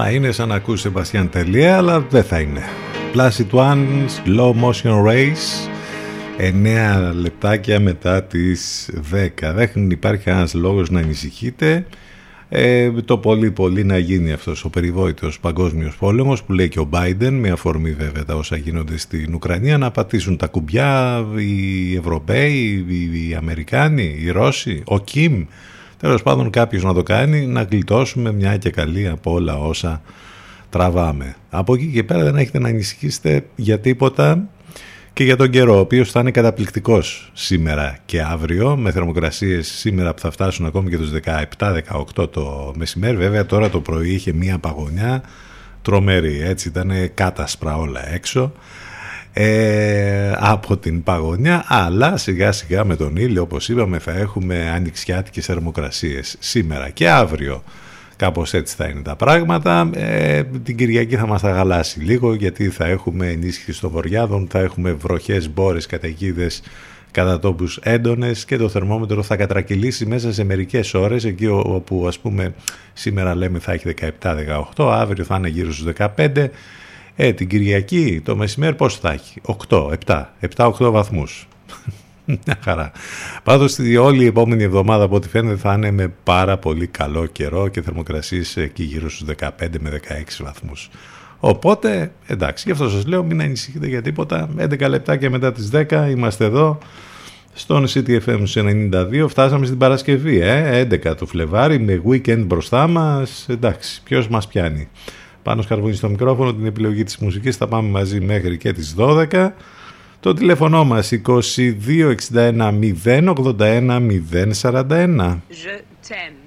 Θα 0.00 0.10
είναι 0.10 0.32
σαν 0.32 0.48
να 0.48 0.54
ακούσει 0.54 0.82
Σεμπαστιάν 0.82 1.28
Τελεία, 1.30 1.76
αλλά 1.76 2.00
δεν 2.00 2.22
θα 2.22 2.40
είναι. 2.40 2.62
Placid 3.14 3.50
One, 3.50 4.06
Slow 4.24 4.52
Motion 4.52 5.06
Race, 5.06 5.68
9 7.10 7.12
λεπτάκια 7.14 7.80
μετά 7.80 8.22
τις 8.22 8.90
10. 9.12 9.52
Δεν 9.54 9.90
υπάρχει 9.90 10.30
ένας 10.30 10.54
λόγος 10.54 10.90
να 10.90 11.00
ανησυχείτε. 11.00 11.86
Ε, 12.48 12.90
το 12.90 13.18
πολύ 13.18 13.50
πολύ 13.50 13.84
να 13.84 13.98
γίνει 13.98 14.32
αυτός 14.32 14.64
ο 14.64 14.70
περιβόητος 14.70 15.40
παγκόσμιος 15.40 15.96
πόλεμος 15.96 16.42
που 16.42 16.52
λέει 16.52 16.68
και 16.68 16.80
ο 16.80 16.88
Biden 16.92 17.30
με 17.30 17.50
αφορμή 17.50 17.92
βέβαια 17.92 18.24
τα 18.24 18.34
όσα 18.34 18.56
γίνονται 18.56 18.98
στην 18.98 19.34
Ουκρανία 19.34 19.78
να 19.78 19.90
πατήσουν 19.90 20.36
τα 20.36 20.46
κουμπιά 20.46 21.24
οι 21.36 21.96
Ευρωπαίοι, 21.96 22.86
οι 23.28 23.34
Αμερικάνοι, 23.34 24.16
οι 24.18 24.30
Ρώσοι, 24.30 24.82
ο 24.84 25.00
Κιμ 25.00 25.44
τέλος 25.98 26.22
πάντων 26.22 26.50
κάποιος 26.50 26.82
να 26.82 26.94
το 26.94 27.02
κάνει 27.02 27.46
να 27.46 27.62
γλιτώσουμε 27.62 28.32
μια 28.32 28.56
και 28.56 28.70
καλή 28.70 29.08
από 29.08 29.32
όλα 29.32 29.58
όσα 29.58 30.02
τραβάμε. 30.70 31.36
Από 31.50 31.74
εκεί 31.74 31.86
και 31.86 32.04
πέρα 32.04 32.24
δεν 32.24 32.36
έχετε 32.36 32.58
να 32.58 32.68
ανησυχήσετε 32.68 33.44
για 33.56 33.80
τίποτα 33.80 34.48
και 35.12 35.24
για 35.24 35.36
τον 35.36 35.50
καιρό, 35.50 35.76
ο 35.76 35.78
οποίος 35.78 36.10
θα 36.10 36.20
είναι 36.20 36.30
καταπληκτικός 36.30 37.30
σήμερα 37.34 37.98
και 38.04 38.22
αύριο, 38.22 38.76
με 38.76 38.90
θερμοκρασίες 38.90 39.68
σήμερα 39.68 40.14
που 40.14 40.20
θα 40.20 40.30
φτάσουν 40.30 40.66
ακόμη 40.66 40.90
και 40.90 40.96
τους 40.96 41.10
17-18 42.18 42.30
το 42.30 42.72
μεσημέρι. 42.76 43.16
Βέβαια, 43.16 43.46
τώρα 43.46 43.70
το 43.70 43.80
πρωί 43.80 44.10
είχε 44.10 44.32
μία 44.32 44.58
παγωνιά 44.58 45.22
τρομερή, 45.82 46.40
έτσι 46.42 46.68
ήταν 46.68 46.90
κάτασπρα 47.14 47.76
όλα 47.76 48.12
έξω 48.12 48.52
ε, 49.40 50.32
από 50.36 50.76
την 50.76 51.02
παγωνιά, 51.02 51.64
αλλά 51.66 52.16
σιγά 52.16 52.52
σιγά 52.52 52.84
με 52.84 52.96
τον 52.96 53.16
ήλιο, 53.16 53.42
όπως 53.42 53.68
είπαμε, 53.68 53.98
θα 53.98 54.12
έχουμε 54.12 54.70
ανοιξιάτικες 54.74 55.44
θερμοκρασίες 55.44 56.36
σήμερα 56.38 56.88
και 56.90 57.08
αύριο. 57.08 57.62
Κάπως 58.16 58.54
έτσι 58.54 58.74
θα 58.76 58.86
είναι 58.86 59.02
τα 59.02 59.16
πράγματα. 59.16 59.90
Ε, 59.94 60.42
την 60.42 60.76
Κυριακή 60.76 61.16
θα 61.16 61.26
μας 61.26 61.44
αγαλάσει 61.44 62.00
λίγο 62.00 62.34
γιατί 62.34 62.68
θα 62.68 62.86
έχουμε 62.86 63.26
ενίσχυση 63.28 63.80
των 63.80 63.90
βορειάδων, 63.90 64.46
θα 64.50 64.58
έχουμε 64.58 64.92
βροχές, 64.92 65.50
μπόρες, 65.50 65.86
καταιγίδες 65.86 66.62
κατά 67.10 67.38
τόπους 67.38 67.78
έντονες 67.82 68.44
και 68.44 68.56
το 68.56 68.68
θερμόμετρο 68.68 69.22
θα 69.22 69.36
κατρακυλήσει 69.36 70.06
μέσα 70.06 70.32
σε 70.32 70.44
μερικές 70.44 70.94
ώρες 70.94 71.24
εκεί 71.24 71.46
όπου 71.46 72.04
ας 72.06 72.18
πούμε 72.18 72.54
σήμερα 72.92 73.34
λέμε 73.34 73.58
θα 73.58 73.72
έχει 73.72 73.94
17-18, 74.76 74.90
αύριο 74.92 75.24
θα 75.24 75.36
είναι 75.36 75.48
γύρω 75.48 75.72
στους 75.72 75.92
15 76.16 76.48
ε, 77.20 77.32
την 77.32 77.48
Κυριακή 77.48 78.20
το 78.24 78.36
μεσημέρι 78.36 78.74
πώς 78.74 78.98
θα 78.98 79.12
έχει; 79.12 79.40
8, 79.68 79.90
7, 80.06 80.24
7-8 80.56 80.70
βαθμούς 80.78 81.48
μια 82.44 82.58
χαρά. 82.60 82.92
Πάντως 83.42 83.78
όλη 84.00 84.22
η 84.22 84.26
επόμενη 84.26 84.62
εβδομάδα 84.62 85.04
από 85.04 85.14
ό,τι 85.14 85.28
φαίνεται 85.28 85.56
θα 85.56 85.72
είναι 85.72 85.90
με 85.90 86.12
πάρα 86.24 86.58
πολύ 86.58 86.86
καλό 86.86 87.26
καιρό 87.26 87.68
και 87.68 87.82
θερμοκρασίες 87.82 88.56
εκεί 88.56 88.82
γύρω 88.82 89.10
στους 89.10 89.28
15 89.40 89.48
με 89.80 90.00
16 90.08 90.44
βαθμούς. 90.44 90.90
Οπότε, 91.38 92.12
εντάξει, 92.26 92.64
γι' 92.66 92.72
αυτό 92.72 92.88
σας 92.88 93.06
λέω 93.06 93.24
μην 93.24 93.40
ανησυχείτε 93.40 93.86
για 93.86 94.02
τίποτα. 94.02 94.48
11 94.58 94.88
λεπτά 94.88 95.16
και 95.16 95.30
μετά 95.30 95.52
τις 95.52 95.70
10 95.72 96.08
είμαστε 96.10 96.44
εδώ 96.44 96.78
στον 97.52 97.86
CTFM 97.88 98.42
92. 98.54 99.26
Φτάσαμε 99.28 99.66
στην 99.66 99.78
Παρασκευή, 99.78 100.40
ε, 100.40 100.86
11 100.90 101.16
του 101.16 101.26
Φλεβάρι 101.26 101.78
με 101.78 102.02
weekend 102.08 102.44
μπροστά 102.46 102.86
μας. 102.86 103.46
Εντάξει, 103.48 104.02
ποιος 104.02 104.28
μας 104.28 104.46
πιάνει; 104.46 104.88
Πάνω 105.48 105.62
σκαρβούνι 105.62 105.94
στο 105.94 106.08
μικρόφωνο, 106.08 106.54
την 106.54 106.66
επιλογή 106.66 107.04
της 107.04 107.16
μουσικής 107.16 107.56
θα 107.56 107.68
πάμε 107.68 107.88
μαζί 107.88 108.20
μέχρι 108.20 108.56
και 108.58 108.72
τις 108.72 108.94
12. 108.98 109.52
Το 110.20 110.32
τηλέφωνο 110.34 110.84
μας 110.84 111.12
2261 111.12 112.72
081 113.04 114.00
041. 114.62 115.38
Je 115.50 115.80
t'aime. 116.08 116.38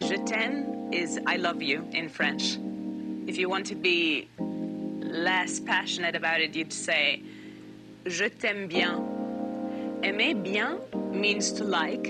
Je 0.00 0.16
t'aime 0.30 0.56
is 1.00 1.10
I 1.32 1.36
love 1.46 1.60
you 1.70 1.78
in 2.00 2.06
French. 2.18 2.44
If 3.30 3.36
you 3.40 3.48
want 3.54 3.66
to 3.72 3.76
be 3.88 4.00
less 5.28 5.52
passionate 5.74 6.16
about 6.22 6.38
it, 6.44 6.50
you'd 6.56 6.76
say 6.88 7.04
Je 8.16 8.26
t'aime 8.40 8.64
bien. 8.76 8.94
Aimer 10.06 10.34
bien 10.50 10.70
means 11.24 11.46
to 11.58 11.64
like 11.78 12.06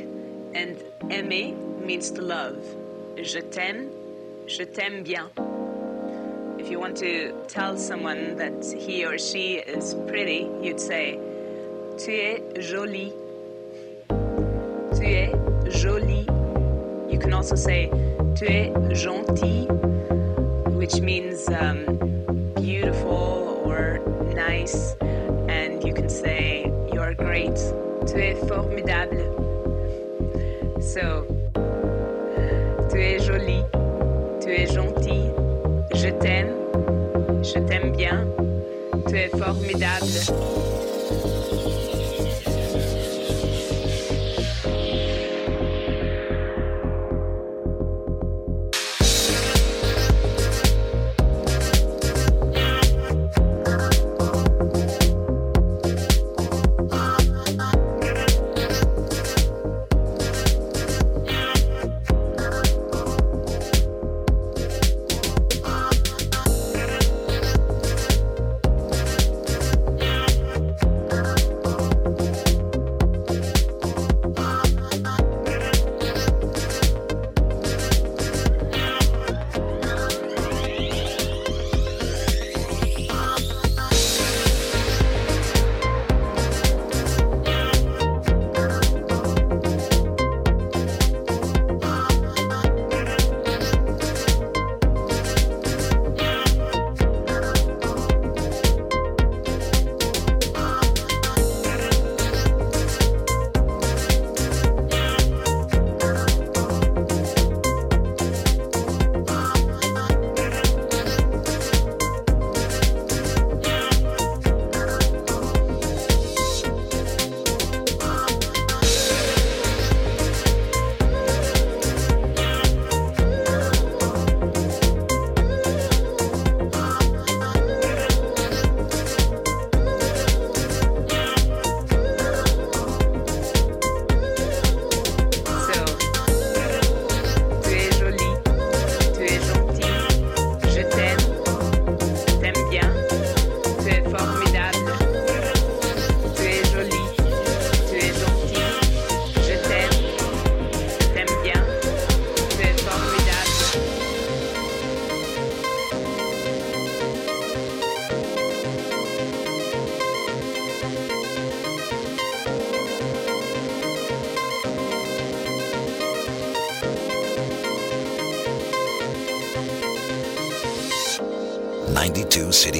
and 0.60 0.74
aimer 1.16 1.48
means 1.88 2.06
to 2.16 2.22
love. 2.36 2.60
Je 3.32 3.40
t'aime, 3.54 3.80
je 4.56 4.64
t'aime 4.76 4.98
bien. 5.12 5.26
If 6.58 6.69
you 6.69 6.81
want 6.81 6.96
to 6.99 7.32
tell 7.46 7.76
someone 7.76 8.37
that 8.37 8.64
he 8.64 9.05
or 9.05 9.16
she 9.16 9.58
is 9.58 9.94
pretty, 10.08 10.50
you'd 10.60 10.81
say, 10.81 11.14
Tu 11.99 12.10
es 12.10 12.66
jolie. 12.69 13.12
Tu 14.96 15.05
es 15.05 15.81
jolie. 15.81 16.26
You 17.08 17.19
can 17.19 17.32
also 17.32 17.55
say, 17.55 17.87
Tu 18.34 18.46
es 18.46 19.02
gentil, 19.02 19.69
which 20.75 21.00
means 21.00 21.49
um, 21.49 21.84
beautiful 22.56 23.62
or 23.64 24.00
nice. 24.34 24.94
And 25.49 25.82
you 25.87 25.94
can 25.94 26.08
say, 26.08 26.72
You're 26.93 27.14
great. 27.14 27.56
Tu 28.06 28.16
es 28.19 28.49
formidable. 28.49 29.46
So, 30.81 31.25
tu 32.90 32.96
es 32.96 33.25
jolie. 33.26 33.64
Tu 34.40 34.50
es 34.50 34.72
gentil. 34.72 35.27
Je 36.08 36.14
t'aime, 36.14 36.55
je 37.43 37.58
t'aime 37.58 37.94
bien, 37.94 38.26
tu 39.06 39.14
es 39.14 39.28
formidable. 39.28 40.06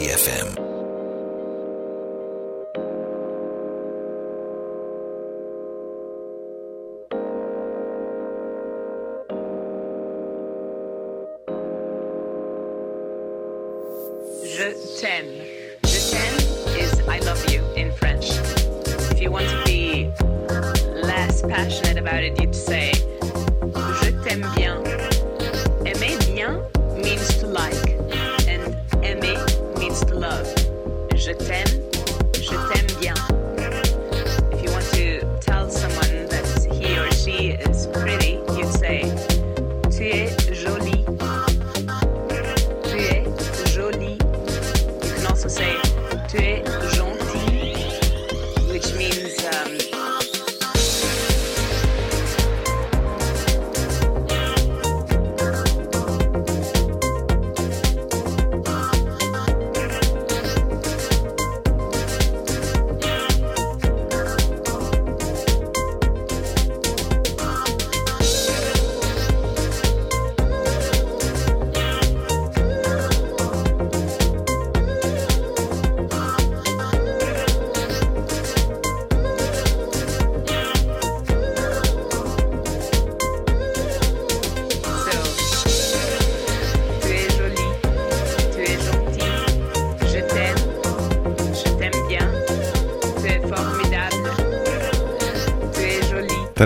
FM. 0.09 0.68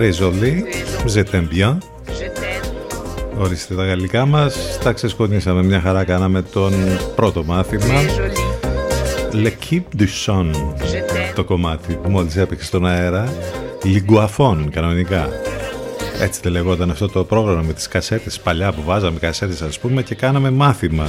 City 0.02 0.10
FM. 0.10 0.10
Très 0.10 0.12
joli, 0.12 0.64
je 1.06 1.20
t'aime 1.20 1.46
bien. 1.46 1.78
Ορίστε 3.38 3.74
τα 3.74 3.84
γαλλικά 3.84 4.26
μας, 4.26 4.78
τα 4.82 4.92
ξεσκονίσαμε 4.92 5.62
μια 5.62 5.80
χαρά, 5.80 6.04
κάναμε 6.04 6.42
τον 6.42 6.72
πρώτο 7.14 7.44
μάθημα. 7.44 7.94
L'Equipe 9.32 10.00
du 10.00 10.06
Son, 10.26 10.50
το 11.34 11.44
κομμάτι 11.44 11.94
που 11.94 12.10
μόλις 12.10 12.36
έπαιξε 12.36 12.66
στον 12.66 12.86
αέρα. 12.86 13.32
Λιγκουαφών, 13.82 14.70
κανονικά. 14.70 15.28
Έτσι 16.20 16.40
δεν 16.42 16.52
λεγόταν 16.52 16.90
αυτό 16.90 17.08
το 17.08 17.24
πρόγραμμα 17.24 17.62
με 17.62 17.72
τις 17.72 17.88
κασέτες 17.88 18.40
παλιά 18.40 18.72
που 18.72 18.82
βάζαμε 18.82 19.18
κασέτες 19.18 19.62
ας 19.62 19.78
πούμε 19.78 20.02
και 20.02 20.14
κάναμε 20.14 20.50
μάθημα. 20.50 21.06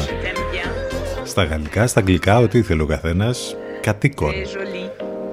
Στα 1.24 1.44
γαλλικά, 1.44 1.88
στα 1.88 2.00
αγγλικά, 2.00 2.38
ό,τι 2.38 2.58
ήθελε 2.58 2.82
ο 2.82 2.86
καθένας, 2.86 3.56
κατοίκον. 3.82 4.34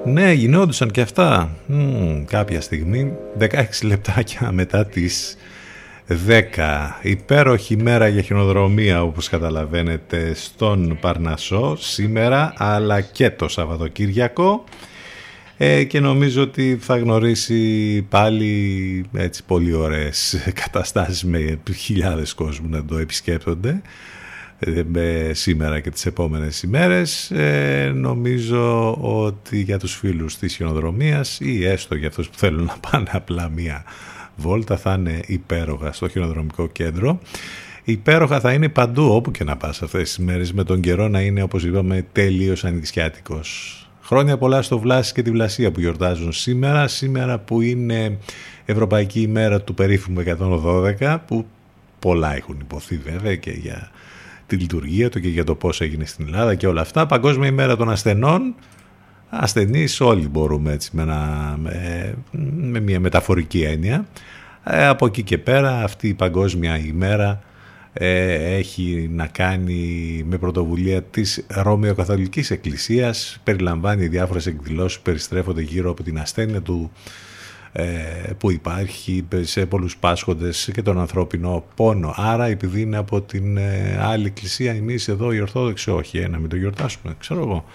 Ναι, 0.05 0.31
γινόντουσαν 0.31 0.91
και 0.91 1.01
αυτά. 1.01 1.49
Μ, 1.65 2.23
κάποια 2.25 2.61
στιγμή, 2.61 3.13
16 3.39 3.47
λεπτάκια 3.83 4.51
μετά 4.51 4.85
τις 4.85 5.37
10. 6.07 6.99
Υπέροχη 7.01 7.77
μέρα 7.77 8.07
για 8.07 8.21
χιονοδρομία 8.21 9.03
όπως 9.03 9.29
καταλαβαίνετε 9.29 10.33
στον 10.33 10.97
Παρνασό 11.01 11.75
σήμερα 11.79 12.53
αλλά 12.57 13.01
και 13.01 13.29
το 13.29 13.47
Σαββατοκύριακο 13.47 14.63
ε, 15.57 15.83
και 15.83 15.99
νομίζω 15.99 16.41
ότι 16.41 16.77
θα 16.81 16.97
γνωρίσει 16.97 18.01
πάλι 18.09 19.05
έτσι 19.13 19.43
πολύ 19.43 19.73
ωραίες 19.73 20.35
καταστάσεις 20.63 21.23
με 21.23 21.59
χιλιάδες 21.75 22.33
κόσμου 22.33 22.69
να 22.69 22.85
το 22.85 22.97
επισκέπτονται 22.97 23.71
με 23.71 23.81
σήμερα 25.31 25.79
και 25.79 25.89
τις 25.89 26.05
επόμενες 26.05 26.61
ημέρες 26.61 27.31
ε, 27.31 27.91
νομίζω 27.95 28.93
ότι 28.93 29.61
για 29.61 29.79
τους 29.79 29.95
φίλους 29.95 30.37
της 30.37 30.55
χιονοδρομίας 30.55 31.39
ή 31.39 31.65
έστω 31.65 31.95
για 31.95 32.07
αυτούς 32.07 32.29
που 32.29 32.37
θέλουν 32.37 32.63
να 32.63 32.77
πάνε 32.89 33.09
απλά 33.11 33.49
μία 33.49 33.83
βόλτα 34.35 34.77
θα 34.77 34.93
είναι 34.93 35.19
υπέροχα 35.25 35.91
στο 35.91 36.07
χιονοδρομικό 36.07 36.67
κέντρο. 36.67 37.19
Υπέροχα 37.83 38.39
θα 38.39 38.53
είναι 38.53 38.69
παντού 38.69 39.15
όπου 39.15 39.31
και 39.31 39.43
να 39.43 39.57
πας 39.57 39.81
αυτές 39.81 40.01
τις 40.01 40.17
μέρες 40.25 40.53
με 40.53 40.63
τον 40.63 40.81
καιρό 40.81 41.07
να 41.07 41.21
είναι 41.21 41.41
όπως 41.41 41.63
είπαμε 41.63 42.05
τελείως 42.11 42.65
ανοιξιάτικος. 42.65 43.75
Χρόνια 44.01 44.37
πολλά 44.37 44.61
στο 44.61 44.79
Βλάση 44.79 45.13
και 45.13 45.21
τη 45.21 45.31
Βλασία 45.31 45.71
που 45.71 45.79
γιορτάζουν 45.79 46.31
σήμερα. 46.31 46.87
Σήμερα 46.87 47.39
που 47.39 47.61
είναι 47.61 48.17
Ευρωπαϊκή 48.65 49.21
ημέρα 49.21 49.61
του 49.61 49.73
περίφημου 49.73 50.23
112 50.99 51.17
που 51.27 51.45
πολλά 51.99 52.35
έχουν 52.35 52.57
υποθεί 52.61 52.97
βέβαια 52.97 53.35
και 53.35 53.51
για 53.51 53.91
τη 54.51 54.57
λειτουργία 54.57 55.09
του 55.09 55.19
και 55.19 55.27
για 55.27 55.43
το 55.43 55.55
πώς 55.55 55.81
έγινε 55.81 56.05
στην 56.05 56.25
Ελλάδα 56.25 56.55
και 56.55 56.67
όλα 56.67 56.81
αυτά. 56.81 57.05
Παγκόσμια 57.05 57.47
ημέρα 57.47 57.75
των 57.75 57.89
ασθενών. 57.89 58.55
Ασθενείς 59.29 60.01
όλοι 60.01 60.27
μπορούμε 60.27 60.71
έτσι 60.71 60.89
με, 60.93 61.05
με, 62.45 62.79
μια 62.79 62.99
μεταφορική 62.99 63.61
έννοια. 63.61 64.05
Ε, 64.63 64.85
από 64.85 65.05
εκεί 65.05 65.23
και 65.23 65.37
πέρα 65.37 65.83
αυτή 65.83 66.07
η 66.07 66.13
παγκόσμια 66.13 66.77
ημέρα 66.77 67.41
ε, 67.93 68.33
έχει 68.55 69.09
να 69.13 69.27
κάνει 69.27 70.23
με 70.27 70.37
πρωτοβουλία 70.37 71.03
της 71.03 71.45
Ρωμαιοκαθολικής 71.47 72.51
Εκκλησίας. 72.51 73.39
Περιλαμβάνει 73.43 74.07
διάφορες 74.07 74.45
εκδηλώσεις 74.45 74.97
που 74.97 75.03
περιστρέφονται 75.03 75.61
γύρω 75.61 75.89
από 75.91 76.03
την 76.03 76.19
ασθένεια 76.19 76.61
του 76.61 76.91
ε, 76.93 76.99
που 78.37 78.51
υπάρχει 78.51 79.25
σε 79.41 79.65
πολλούς 79.65 79.97
πάσχοντες 79.97 80.69
και 80.73 80.81
τον 80.81 80.99
ανθρώπινο 80.99 81.63
πόνο. 81.75 82.13
Άρα 82.17 82.45
επειδή 82.45 82.81
είναι 82.81 82.97
από 82.97 83.21
την 83.21 83.57
ε, 83.57 83.99
άλλη 84.01 84.25
εκκλησία 84.25 84.71
εμείς 84.71 85.07
εδώ 85.07 85.31
οι 85.31 85.41
Ορθόδοξοι 85.41 85.91
όχι, 85.91 86.17
ε, 86.17 86.27
να 86.27 86.37
μην 86.37 86.49
το 86.49 86.55
γιορτάσουμε, 86.55 87.15
ξέρω 87.19 87.41
εγώ. 87.41 87.65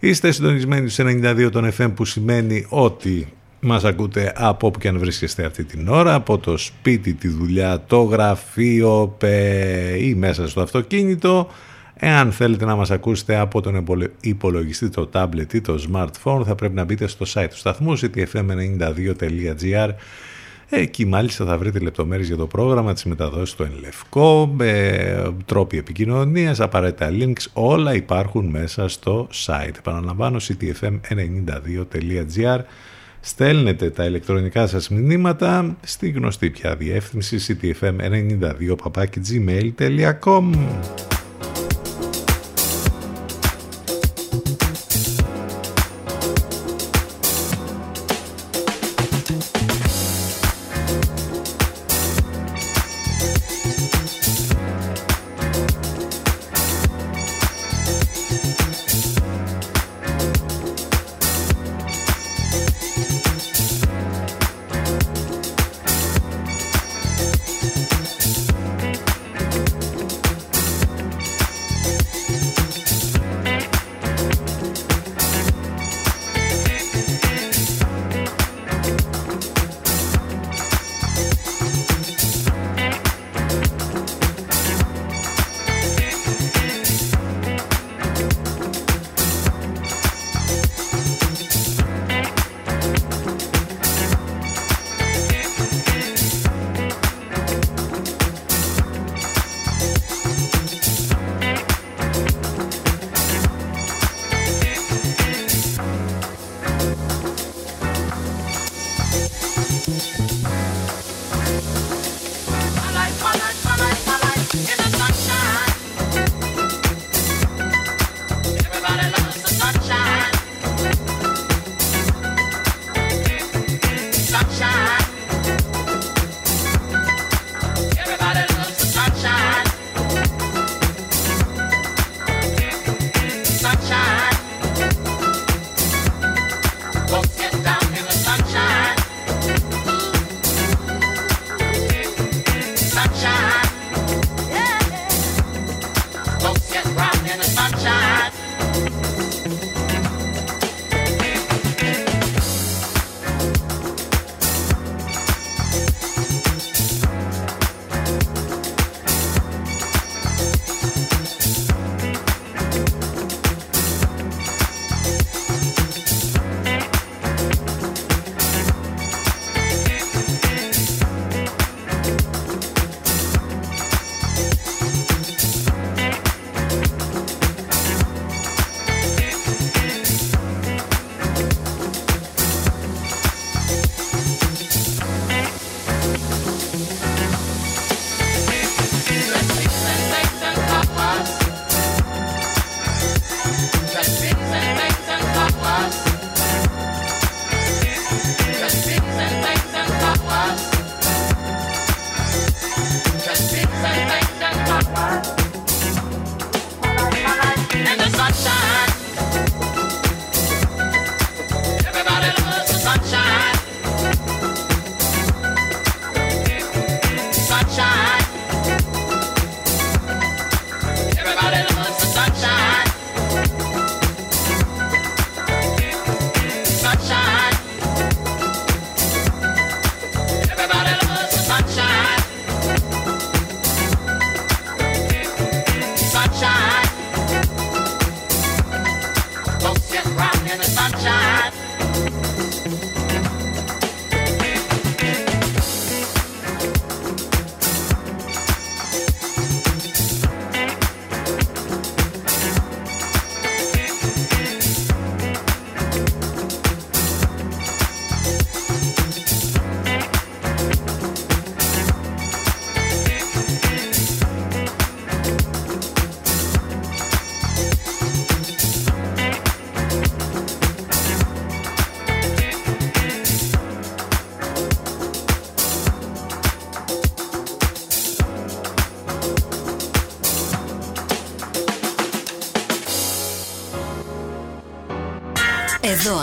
Είστε 0.00 0.30
συντονισμένοι 0.30 0.88
στους 0.88 1.06
92 1.06 1.48
των 1.52 1.72
FM 1.78 1.92
που 1.94 2.04
σημαίνει 2.04 2.66
ότι 2.68 3.32
μας 3.60 3.84
ακούτε 3.84 4.32
από 4.36 4.66
όπου 4.66 4.78
και 4.78 4.88
αν 4.88 4.98
βρίσκεστε 4.98 5.44
αυτή 5.44 5.64
την 5.64 5.88
ώρα, 5.88 6.14
από 6.14 6.38
το 6.38 6.56
σπίτι, 6.56 7.12
τη 7.12 7.28
δουλειά, 7.28 7.82
το 7.86 8.02
γραφείο 8.02 9.16
ή 9.98 10.14
μέσα 10.14 10.48
στο 10.48 10.60
αυτοκίνητο 10.60 11.48
Εάν 12.02 12.32
θέλετε 12.32 12.64
να 12.64 12.76
μας 12.76 12.90
ακούσετε 12.90 13.36
από 13.36 13.60
τον 13.60 13.84
υπολογιστή, 14.20 14.88
το 14.88 15.10
tablet 15.12 15.54
ή 15.54 15.60
το 15.60 15.78
smartphone 15.92 16.42
θα 16.46 16.54
πρέπει 16.54 16.74
να 16.74 16.84
μπείτε 16.84 17.06
στο 17.06 17.26
site 17.34 17.46
του 17.50 17.56
σταθμού 17.56 17.98
ctfm92.gr 17.98 19.88
Εκεί 20.68 21.06
μάλιστα 21.06 21.44
θα 21.44 21.58
βρείτε 21.58 21.78
λεπτομέρειες 21.78 22.28
για 22.28 22.36
το 22.36 22.46
πρόγραμμα, 22.46 22.92
τις 22.92 23.04
μεταδόσεις 23.04 23.50
στο 23.50 23.64
Ενλευκό, 23.64 24.56
τρόποι 25.44 25.78
επικοινωνίας, 25.78 26.60
απαραίτητα 26.60 27.10
links, 27.12 27.44
όλα 27.52 27.94
υπάρχουν 27.94 28.46
μέσα 28.46 28.88
στο 28.88 29.28
site. 29.46 29.74
Επαναλαμβάνω 29.78 30.38
ctfm92.gr 30.38 32.60
Στέλνετε 33.20 33.90
τα 33.90 34.04
ηλεκτρονικά 34.04 34.66
σας 34.66 34.88
μηνύματα 34.88 35.76
στη 35.80 36.10
γνωστή 36.10 36.50
πια 36.50 36.76
διεύθυνση 36.76 37.58
ctfm92.gmail.com 37.60 40.50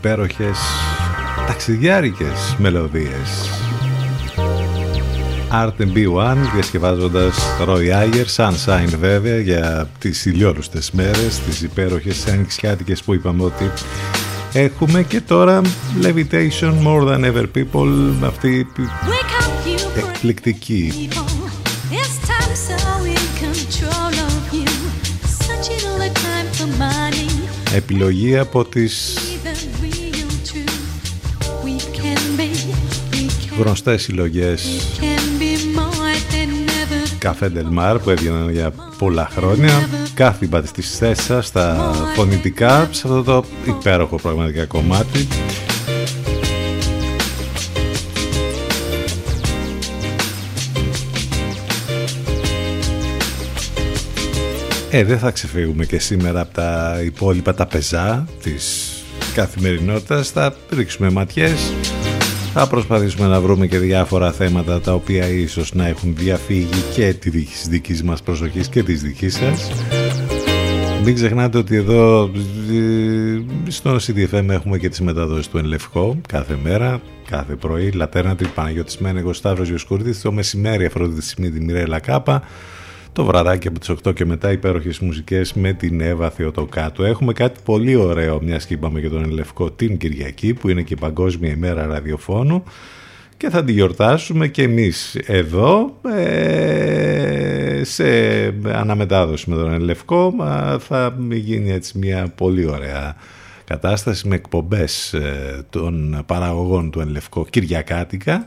Υπέροχες 0.00 0.58
ταξιδιάρικες 1.46 2.56
μελωδίες. 2.58 3.50
Art 5.52 5.82
B1 5.94 6.36
διασκευάζοντας 6.54 7.36
Roy 7.66 8.02
Ayer, 8.02 8.24
Sunshine 8.36 8.96
βέβαια 8.98 9.38
για 9.38 9.90
τις 9.98 10.26
ηλιόλουστες 10.26 10.90
μέρες, 10.90 11.38
τις 11.46 11.62
υπέροχες 11.62 12.26
ανοιξιάτικες 12.26 13.02
που 13.02 13.14
είπαμε 13.14 13.42
ότι 13.42 13.70
έχουμε. 14.52 15.02
Και 15.02 15.20
τώρα 15.20 15.60
Levitation 16.02 16.72
More 16.84 17.08
Than 17.08 17.32
Ever 17.32 17.46
People 17.54 18.12
αυτή 18.24 18.48
η 18.48 18.66
εκπληκτική. 19.96 21.08
Επιλογή 27.74 28.38
από 28.38 28.64
τις 28.64 29.19
γνωστές 33.62 34.02
συλλογές. 34.02 34.88
Καφέ 37.18 37.48
Ντελμάρ 37.48 37.98
που 37.98 38.10
έβγαιναν 38.10 38.50
για 38.50 38.72
πολλά 38.98 39.28
χρόνια. 39.32 39.88
Κάθιμπα 40.14 40.60
της 40.62 40.96
θέσας 40.96 41.46
στα 41.46 41.92
φωνητικά 42.14 42.88
σε 42.90 43.02
αυτό 43.04 43.22
το 43.22 43.44
υπέροχο 43.64 44.16
πραγματικά 44.16 44.64
κομμάτι. 44.64 45.28
Ε, 54.90 55.04
δεν 55.04 55.18
θα 55.18 55.30
ξεφύγουμε 55.30 55.84
και 55.84 55.98
σήμερα 55.98 56.40
από 56.40 56.54
τα 56.54 57.00
υπόλοιπα 57.04 57.54
τα 57.54 57.66
πεζά 57.66 58.28
της 58.42 58.92
καθημερινότητας. 59.34 60.30
Θα 60.30 60.54
ρίξουμε 60.70 61.10
ματιές 61.10 61.72
θα 62.52 62.66
προσπαθήσουμε 62.66 63.26
να 63.26 63.40
βρούμε 63.40 63.66
και 63.66 63.78
διάφορα 63.78 64.32
θέματα 64.32 64.80
τα 64.80 64.94
οποία 64.94 65.26
ίσως 65.26 65.74
να 65.74 65.86
έχουν 65.86 66.14
διαφύγει 66.16 66.82
και 66.94 67.14
τη 67.14 67.30
δικής 67.68 68.02
μας 68.02 68.22
προσοχής 68.22 68.68
και 68.68 68.82
της 68.82 69.02
δικής 69.02 69.34
σας. 69.34 69.70
Μην 71.04 71.14
ξεχνάτε 71.14 71.58
ότι 71.58 71.76
εδώ 71.76 72.30
ε, 72.70 73.70
στο 73.70 73.96
CDFM 73.96 74.48
έχουμε 74.48 74.78
και 74.78 74.88
τις 74.88 75.00
μεταδόσεις 75.00 75.48
του 75.48 75.58
Ενλευκό 75.58 76.20
κάθε 76.28 76.58
μέρα, 76.62 77.00
κάθε 77.30 77.54
πρωί. 77.54 77.90
Λατέρνα 77.90 78.36
του 78.36 78.46
Παναγιώτης 78.54 78.98
Μένεγος 78.98 79.36
Σταύρος 79.36 79.68
Γιοσκούρδης, 79.68 80.20
το 80.20 80.32
μεσημέρι 80.32 80.84
Αφρόδητη 80.84 81.22
Σιμίδη 81.22 81.60
Μιρέλα 81.60 81.98
Κάπα 81.98 82.42
το 83.12 83.24
βραδάκι 83.24 83.68
από 83.68 83.78
τις 83.78 83.90
8 84.04 84.14
και 84.14 84.24
μετά 84.24 84.52
υπέροχες 84.52 84.98
μουσικές 84.98 85.52
με 85.52 85.72
την 85.72 86.00
Εύα 86.00 86.30
Θεοτοκάτου. 86.30 87.02
Έχουμε 87.02 87.32
κάτι 87.32 87.60
πολύ 87.64 87.94
ωραίο, 87.94 88.42
μια 88.42 88.56
και 88.56 88.74
είπαμε 88.74 89.00
για 89.00 89.10
τον 89.10 89.24
Ελευκό 89.24 89.70
την 89.70 89.96
Κυριακή 89.96 90.54
που 90.54 90.68
είναι 90.68 90.82
και 90.82 90.94
η 90.94 91.00
Παγκόσμια 91.00 91.50
ημέρα 91.50 91.86
ραδιοφώνου. 91.86 92.64
Και 93.36 93.50
θα 93.50 93.64
τη 93.64 93.72
γιορτάσουμε 93.72 94.48
και 94.48 94.62
εμείς 94.62 95.14
εδώ 95.14 95.98
ε, 96.16 97.80
σε 97.84 98.04
αναμετάδοση 98.72 99.50
με 99.50 99.56
τον 99.56 99.72
Ελευκό 99.72 100.34
θα 100.78 101.16
γίνει 101.30 101.70
έτσι 101.70 101.98
μια 101.98 102.32
πολύ 102.36 102.66
ωραία 102.66 103.16
κατάσταση 103.64 104.28
με 104.28 104.34
εκπομπές 104.34 105.12
ε, 105.12 105.64
των 105.70 106.22
παραγωγών 106.26 106.90
του 106.90 107.00
Ελευκό 107.00 107.46
Κυριακάτικα 107.50 108.46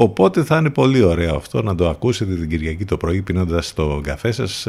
Οπότε 0.00 0.42
θα 0.44 0.56
είναι 0.56 0.70
πολύ 0.70 1.02
ωραίο 1.02 1.36
αυτό 1.36 1.62
να 1.62 1.74
το 1.74 1.88
ακούσετε 1.88 2.34
την 2.34 2.48
Κυριακή 2.48 2.84
το 2.84 2.96
πρωί 2.96 3.22
πίνοντας 3.22 3.74
το 3.74 4.00
καφέ 4.02 4.32
σας 4.32 4.66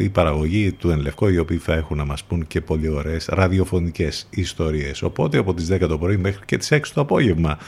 η 0.00 0.08
παραγωγή 0.08 0.72
του 0.72 0.90
Ενλευκό 0.90 1.28
οι 1.28 1.38
οποίοι 1.38 1.56
θα 1.56 1.74
έχουν 1.74 1.96
να 1.96 2.04
μας 2.04 2.24
πούν 2.24 2.46
και 2.46 2.60
πολύ 2.60 2.88
ωραίες 2.88 3.26
ραδιοφωνικές 3.30 4.26
ιστορίες. 4.30 5.02
Οπότε 5.02 5.38
από 5.38 5.54
τις 5.54 5.68
10 5.72 5.88
το 5.88 5.98
πρωί 5.98 6.16
μέχρι 6.16 6.44
και 6.44 6.56
τις 6.56 6.72
6 6.72 6.80
το 6.94 7.00
απόγευμα 7.00 7.58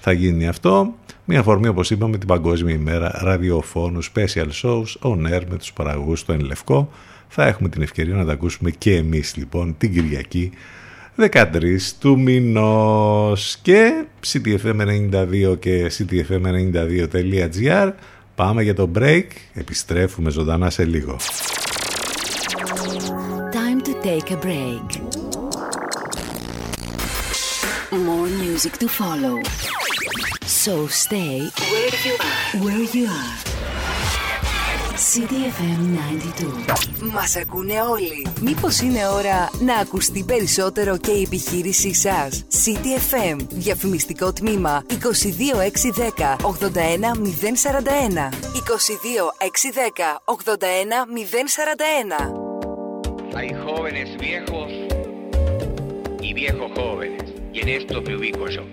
θα 0.00 0.12
γίνει 0.12 0.48
αυτό. 0.48 0.94
Μια 1.24 1.40
αφορμή 1.40 1.68
όπως 1.68 1.90
είπαμε 1.90 2.18
την 2.18 2.28
Παγκόσμια 2.28 2.74
ημέρα 2.74 3.18
ραδιοφώνου 3.22 4.04
special 4.04 4.48
shows 4.62 5.10
on 5.10 5.34
air 5.34 5.42
με 5.48 5.56
τους 5.58 5.72
παραγωγούς 5.72 6.24
του 6.24 6.32
Ενλευκό. 6.32 6.90
Θα 7.28 7.46
έχουμε 7.46 7.68
την 7.68 7.82
ευκαιρία 7.82 8.14
να 8.14 8.24
τα 8.24 8.32
ακούσουμε 8.32 8.70
και 8.70 8.96
εμείς 8.96 9.36
λοιπόν 9.36 9.74
την 9.78 9.92
Κυριακή 9.92 10.50
13 11.18 11.78
του 12.00 12.20
μηνός 12.20 13.58
και 13.62 14.04
ctfm92 14.26 15.58
και 15.58 15.92
ctfm92.gr 15.98 17.92
Πάμε 18.34 18.62
για 18.62 18.74
το 18.74 18.90
break, 18.98 19.26
επιστρέφουμε 19.54 20.30
ζωντανά 20.30 20.70
σε 20.70 20.84
λίγο. 20.84 21.16
Time 23.52 23.80
to 23.88 23.92
take 24.06 24.30
a 24.30 24.38
break. 24.46 24.88
More 27.90 28.28
music 28.44 28.74
to 28.82 28.88
follow. 29.00 29.36
So 30.62 30.86
stay 30.86 31.36
where 31.72 31.94
you 32.06 32.14
are. 32.30 32.64
Where 32.64 32.86
you 32.96 33.06
are. 33.20 33.57
CDFM 34.98 35.80
92. 37.06 37.12
Μας 37.12 37.36
ακούνε 37.36 37.80
όλοι. 37.90 38.26
Μήπως 38.40 38.80
είναι 38.80 39.08
ώρα 39.08 39.50
να 39.60 39.76
ακουστεί 39.76 40.24
περισσότερο 40.24 40.96
και 40.96 41.10
η 41.10 41.22
επιχείρησή 41.22 41.94
σας. 41.94 42.44
CDFM. 42.50 43.36
Διαφημιστικό 43.48 44.32
τμήμα 44.32 44.82
22610 44.88 46.36
81041. 46.42 48.28
22610 48.54 50.20
81041. 50.24 52.46
Hay 53.38 53.48
jóvenes 53.66 54.08
viejos 54.18 54.70
y 56.20 56.32
viejos 56.32 56.70
jóvenes. 56.78 57.22
Y 57.52 57.58
en 57.60 57.68
esto 57.78 58.02
me 58.06 58.16
ubico 58.16 58.44
yo. 58.56 58.64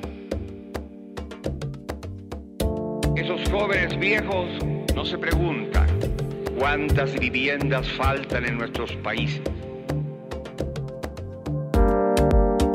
Esos 3.24 3.42
jóvenes 3.54 3.92
viejos 4.00 4.48
no 4.96 5.06
se 5.06 5.18
preguntan 5.18 5.85
cuántas 6.58 7.14
viviendas 7.20 7.88
faltan 7.94 8.46
en 8.46 8.58
nuestros 8.58 8.92
países. 8.98 9.42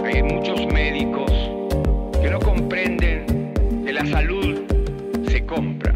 Hay 0.04 0.22
muchos 0.22 0.66
médicos 0.66 1.30
que 2.20 2.30
no 2.30 2.38
comprenden 2.40 3.54
que 3.84 3.92
la 3.92 4.06
salud 4.06 4.60
se 5.28 5.44
compra 5.46 5.94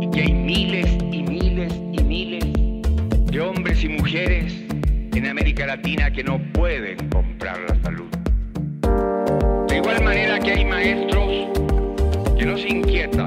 y 0.00 0.10
que 0.10 0.22
hay 0.22 0.32
miles 0.32 0.90
y 1.12 1.22
miles 1.22 1.72
y 1.92 2.02
miles 2.02 2.44
de 3.30 3.40
hombres 3.40 3.84
y 3.84 3.88
mujeres 3.88 4.54
en 5.14 5.26
América 5.26 5.66
Latina 5.66 6.10
que 6.10 6.24
no 6.24 6.38
pueden 6.52 6.96
comprar 7.10 7.58
la 7.68 7.82
salud. 7.82 8.08
De 9.68 9.76
igual 9.76 10.02
manera 10.02 10.38
que 10.38 10.52
hay 10.52 10.64
maestros 10.64 11.48
que 12.38 12.44
no 12.44 12.56
se 12.56 12.68
inquietan 12.68 13.25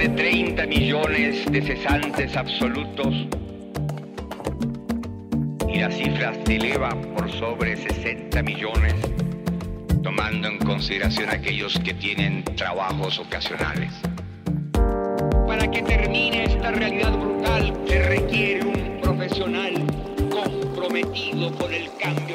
de 0.00 0.08
30 0.08 0.66
millones 0.66 1.44
de 1.52 1.60
cesantes 1.60 2.34
absolutos 2.34 3.14
y 5.68 5.78
la 5.78 5.90
cifra 5.90 6.32
se 6.46 6.56
eleva 6.56 6.88
por 7.14 7.30
sobre 7.30 7.76
60 7.76 8.42
millones, 8.42 8.94
tomando 10.02 10.48
en 10.48 10.58
consideración 10.60 11.28
aquellos 11.28 11.78
que 11.80 11.92
tienen 11.92 12.44
trabajos 12.56 13.18
ocasionales. 13.18 13.92
Para 15.46 15.70
que 15.70 15.82
termine 15.82 16.44
esta 16.44 16.70
realidad 16.70 17.12
brutal 17.18 17.78
se 17.86 18.02
requiere 18.02 18.64
un 18.64 19.00
profesional 19.02 19.74
comprometido 20.30 21.52
con 21.58 21.74
el 21.74 21.90
cambio 22.00 22.29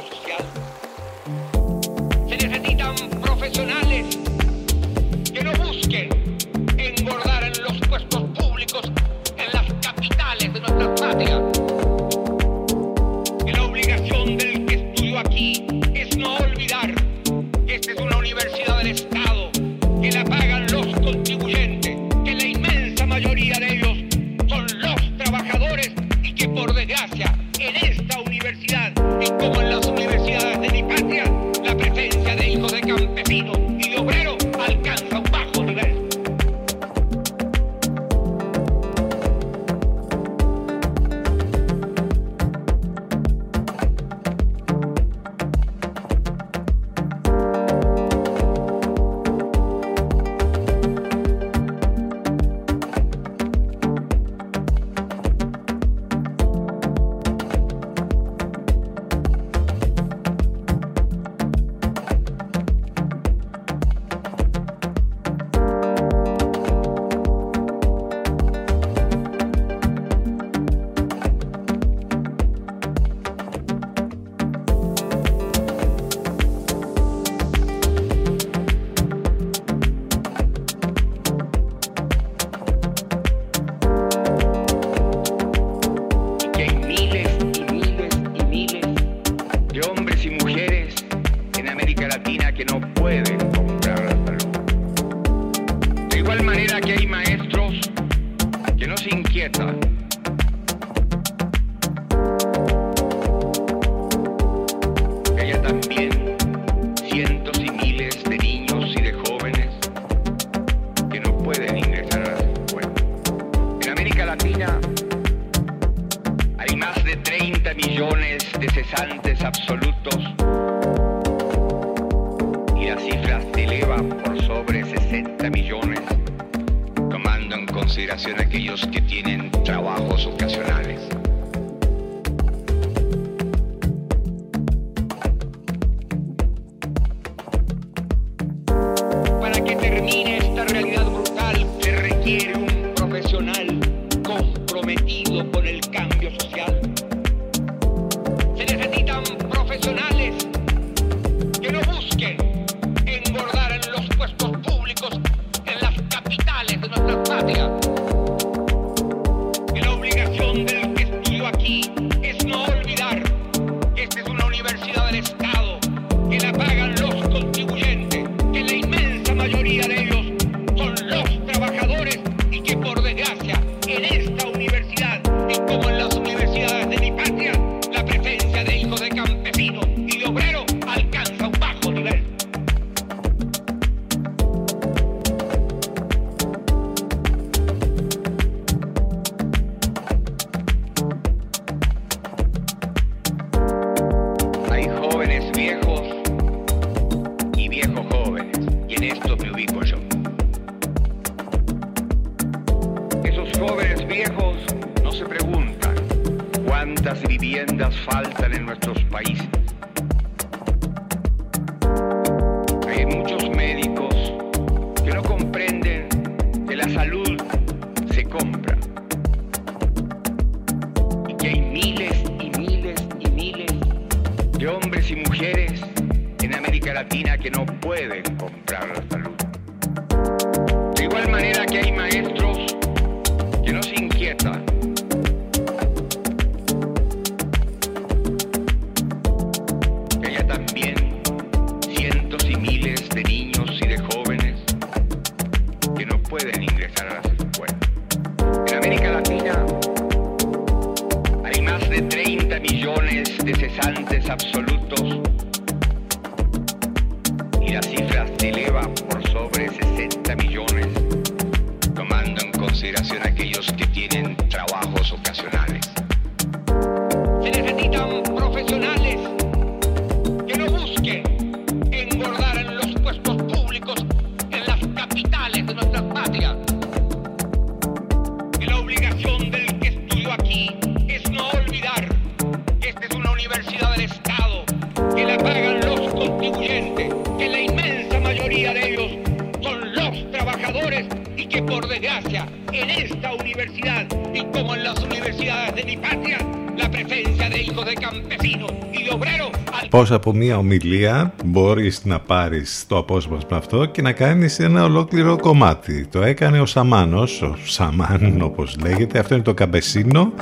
από 300.16 300.34
μια 300.34 300.58
ομιλία 300.58 301.34
μπορεί 301.46 301.74
μπορείς 301.76 302.06
να 302.06 302.20
πάρεις 302.20 302.86
το 302.88 302.98
απόσπασμα 302.98 303.58
αυτό 303.58 303.86
και 303.86 304.02
να 304.02 304.12
κάνεις 304.12 304.60
ένα 304.60 304.84
ολόκληρο 304.84 305.38
κομμάτι. 305.38 306.08
Το 306.12 306.22
έκανε 306.22 306.60
ο 306.60 306.66
Σαμάνος, 306.66 307.42
ο 307.42 307.56
Σαμάν 307.66 308.42
όπως 308.42 308.78
λέγεται, 308.82 309.20
αυτό 309.20 309.34
είναι 309.34 309.44
το 309.44 309.54
καμπεσίνο. 309.54 310.34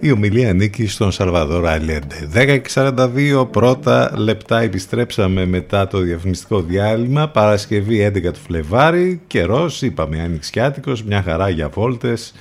Η 0.00 0.10
ομιλία 0.10 0.50
ανήκει 0.50 0.86
στον 0.86 1.12
Σαλβαδόρα 1.12 1.70
Αλέντε. 1.70 2.28
10.42 2.74 3.48
πρώτα 3.50 4.12
λεπτά 4.16 4.60
επιστρέψαμε 4.60 5.46
μετά 5.46 5.86
το 5.86 5.98
διαφημιστικό 5.98 6.60
διάλειμμα. 6.60 7.28
Παρασκευή 7.28 8.12
11 8.14 8.22
του 8.22 8.40
Φλεβάρι, 8.46 9.20
καιρός, 9.26 9.82
είπαμε, 9.82 10.20
ανοιξιάτικος, 10.20 11.02
μια 11.02 11.22
χαρά 11.22 11.48
για 11.48 11.68
βόλτες 11.68 12.34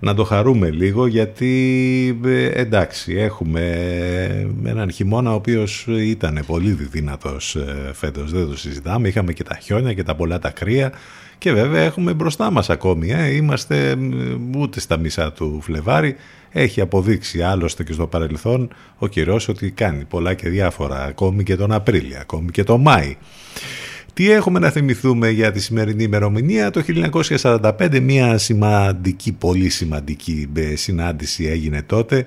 να 0.00 0.14
το 0.14 0.24
χαρούμε 0.24 0.70
λίγο 0.70 1.06
γιατί 1.06 2.20
ε, 2.24 2.46
εντάξει 2.46 3.14
έχουμε 3.14 3.62
έναν 4.64 4.90
χειμώνα 4.90 5.30
ο 5.30 5.34
οποίος 5.34 5.86
ήταν 5.88 6.44
πολύ 6.46 6.72
δυνατός 6.72 7.56
ε, 7.56 7.90
φέτος. 7.92 8.32
Δεν 8.32 8.48
το 8.48 8.56
συζητάμε. 8.56 9.08
Είχαμε 9.08 9.32
και 9.32 9.42
τα 9.42 9.58
χιόνια 9.62 9.92
και 9.92 10.02
τα 10.02 10.14
πολλά 10.14 10.38
τα 10.38 10.50
κρύα. 10.50 10.92
Και 11.38 11.52
βέβαια 11.52 11.82
έχουμε 11.82 12.12
μπροστά 12.12 12.50
μας 12.50 12.70
ακόμη 12.70 13.10
ε. 13.10 13.34
είμαστε 13.34 13.96
ούτε 14.56 14.80
στα 14.80 14.96
μισά 14.96 15.32
του 15.32 15.60
Φλεβάρι. 15.62 16.16
Έχει 16.50 16.80
αποδείξει 16.80 17.42
άλλωστε 17.42 17.84
και 17.84 17.92
στο 17.92 18.06
παρελθόν 18.06 18.68
ο 18.98 19.06
κυρός 19.06 19.48
ότι 19.48 19.70
κάνει 19.70 20.04
πολλά 20.04 20.34
και 20.34 20.48
διάφορα. 20.48 21.04
Ακόμη 21.04 21.42
και 21.42 21.56
τον 21.56 21.72
Απρίλιο 21.72 22.18
ακόμη 22.20 22.50
και 22.50 22.64
τον 22.64 22.80
Μάη. 22.80 23.16
Τι 24.18 24.30
έχουμε 24.30 24.58
να 24.58 24.70
θυμηθούμε 24.70 25.30
για 25.30 25.52
τη 25.52 25.60
σημερινή 25.60 26.02
ημερομηνία; 26.02 26.70
Το 26.70 26.82
1945 27.28 28.00
μια 28.02 28.38
σημαντική, 28.38 29.32
πολύ 29.32 29.68
σημαντική 29.68 30.48
ε, 30.54 30.76
συνάντηση 30.76 31.44
έγινε 31.44 31.82
τότε 31.82 32.26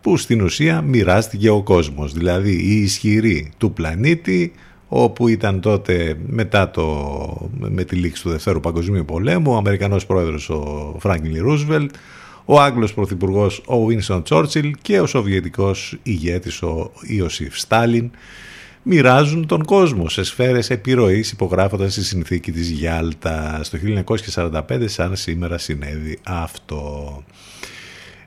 που 0.00 0.16
στην 0.16 0.42
ουσία 0.42 0.80
μοιράστηκε 0.80 1.50
ο 1.50 1.62
κόσμος. 1.62 2.12
Δηλαδή 2.12 2.50
η 2.50 2.76
ισχυρή 2.82 3.52
του 3.58 3.72
πλανήτη 3.72 4.52
όπου 4.88 5.28
ήταν 5.28 5.60
τότε 5.60 6.16
μετά 6.26 6.70
το, 6.70 7.50
με 7.58 7.84
τη 7.84 7.96
λήξη 7.96 8.22
του 8.22 8.30
Δευτέρου 8.30 8.60
Παγκοσμίου 8.60 9.04
Πολέμου 9.04 9.52
ο 9.52 9.56
Αμερικανός 9.56 10.06
πρόεδρος 10.06 10.50
ο 10.50 10.96
Φράγκλιν 10.98 11.42
Ρούσβελτ, 11.42 11.94
ο 12.44 12.60
Άγγλος 12.60 12.94
πρωθυπουργός 12.94 13.62
ο 13.66 13.84
Βίνσον 13.84 14.22
Τσόρτσιλ 14.22 14.74
και 14.82 15.00
ο 15.00 15.06
Σοβιετικός 15.06 15.98
ηγέτης 16.02 16.62
ο 16.62 16.92
Ιωσήφ 17.06 17.58
Στάλιν 17.58 18.10
μοιράζουν 18.86 19.46
τον 19.46 19.64
κόσμο 19.64 20.08
σε 20.08 20.24
σφαίρες 20.24 20.70
επιρροής 20.70 21.30
υπογράφοντας 21.30 21.94
τη 21.94 22.04
συνθήκη 22.04 22.52
της 22.52 22.70
Γιάλτα. 22.70 23.60
στο 23.62 23.78
1945 24.34 24.60
σαν 24.84 25.16
σήμερα 25.16 25.58
συνέβη 25.58 26.18
αυτό. 26.22 27.22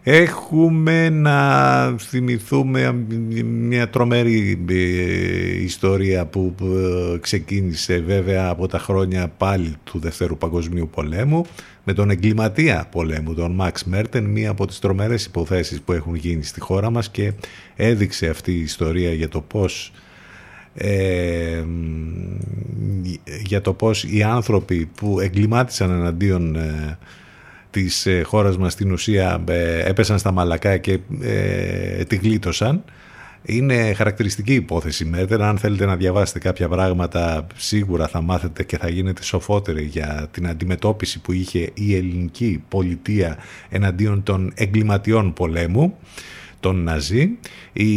Έχουμε 0.10 1.10
να 1.10 1.96
θυμηθούμε 1.98 3.06
μια 3.44 3.90
τρομερή 3.90 4.66
ε, 4.70 5.64
ιστορία 5.64 6.26
που 6.26 6.56
ε, 6.62 7.18
ξεκίνησε 7.18 8.00
βέβαια 8.00 8.50
από 8.50 8.68
τα 8.68 8.80
χρόνια 8.80 9.28
πάλι 9.28 9.76
του 9.84 10.00
Δευτέρου 10.00 10.38
Παγκοσμίου 10.38 10.90
Πολέμου 10.92 11.46
με 11.84 11.94
τον 11.94 12.10
εγκληματία 12.10 12.88
πολέμου, 12.92 13.34
τον 13.34 13.52
Μαξ 13.52 13.84
Μέρτεν, 13.84 14.26
μία 14.26 14.50
από 14.50 14.68
τις 14.68 14.80
τρομερές 14.80 15.26
υποθέσεις 15.26 15.82
που 15.82 15.92
έχουν 15.92 16.16
γίνει 16.16 16.44
στη 16.44 16.60
χώρα 16.60 16.90
μας 16.90 17.10
και 17.10 17.34
έδειξε 17.76 18.28
αυτή 18.28 18.52
η 18.52 18.62
ιστορία 18.62 19.14
για 19.14 19.30
το 19.30 19.42
πώς 19.42 19.92
ε, 20.78 21.64
για 23.44 23.62
το 23.62 23.74
πώς 23.74 24.04
οι 24.04 24.24
άνθρωποι 24.24 24.90
που 24.96 25.20
εγκλημάτισαν 25.20 25.92
εναντίον 25.92 26.56
ε, 26.56 26.98
της 27.70 28.06
ε, 28.06 28.22
χώρας 28.22 28.58
μας 28.58 28.74
στην 28.74 28.92
ουσία 28.92 29.44
ε, 29.48 29.90
έπεσαν 29.90 30.20
στα 30.20 30.32
μαλακά 30.32 30.78
και 30.78 31.00
ε, 31.22 32.04
τη 32.04 32.16
γλίτωσαν. 32.16 32.84
Είναι 33.44 33.94
χαρακτηριστική 33.94 34.54
υπόθεση 34.54 35.06
Μέρτερ. 35.06 35.42
Αν 35.42 35.58
θέλετε 35.58 35.86
να 35.86 35.96
διαβάσετε 35.96 36.40
κάποια 36.40 36.68
πράγματα 36.68 37.48
σίγουρα 37.56 38.08
θα 38.08 38.22
μάθετε 38.22 38.64
και 38.64 38.78
θα 38.78 38.90
γίνετε 38.90 39.24
σοφότεροι 39.24 39.84
για 39.84 40.28
την 40.32 40.48
αντιμετώπιση 40.48 41.20
που 41.20 41.32
είχε 41.32 41.70
η 41.74 41.96
ελληνική 41.96 42.64
πολιτεία 42.68 43.38
εναντίον 43.70 44.24
των 44.24 44.52
εγκληματιών 44.56 45.34
πολέμου 45.34 45.98
τον 46.68 46.84
Ναζί. 46.84 47.30
Η 47.74 47.92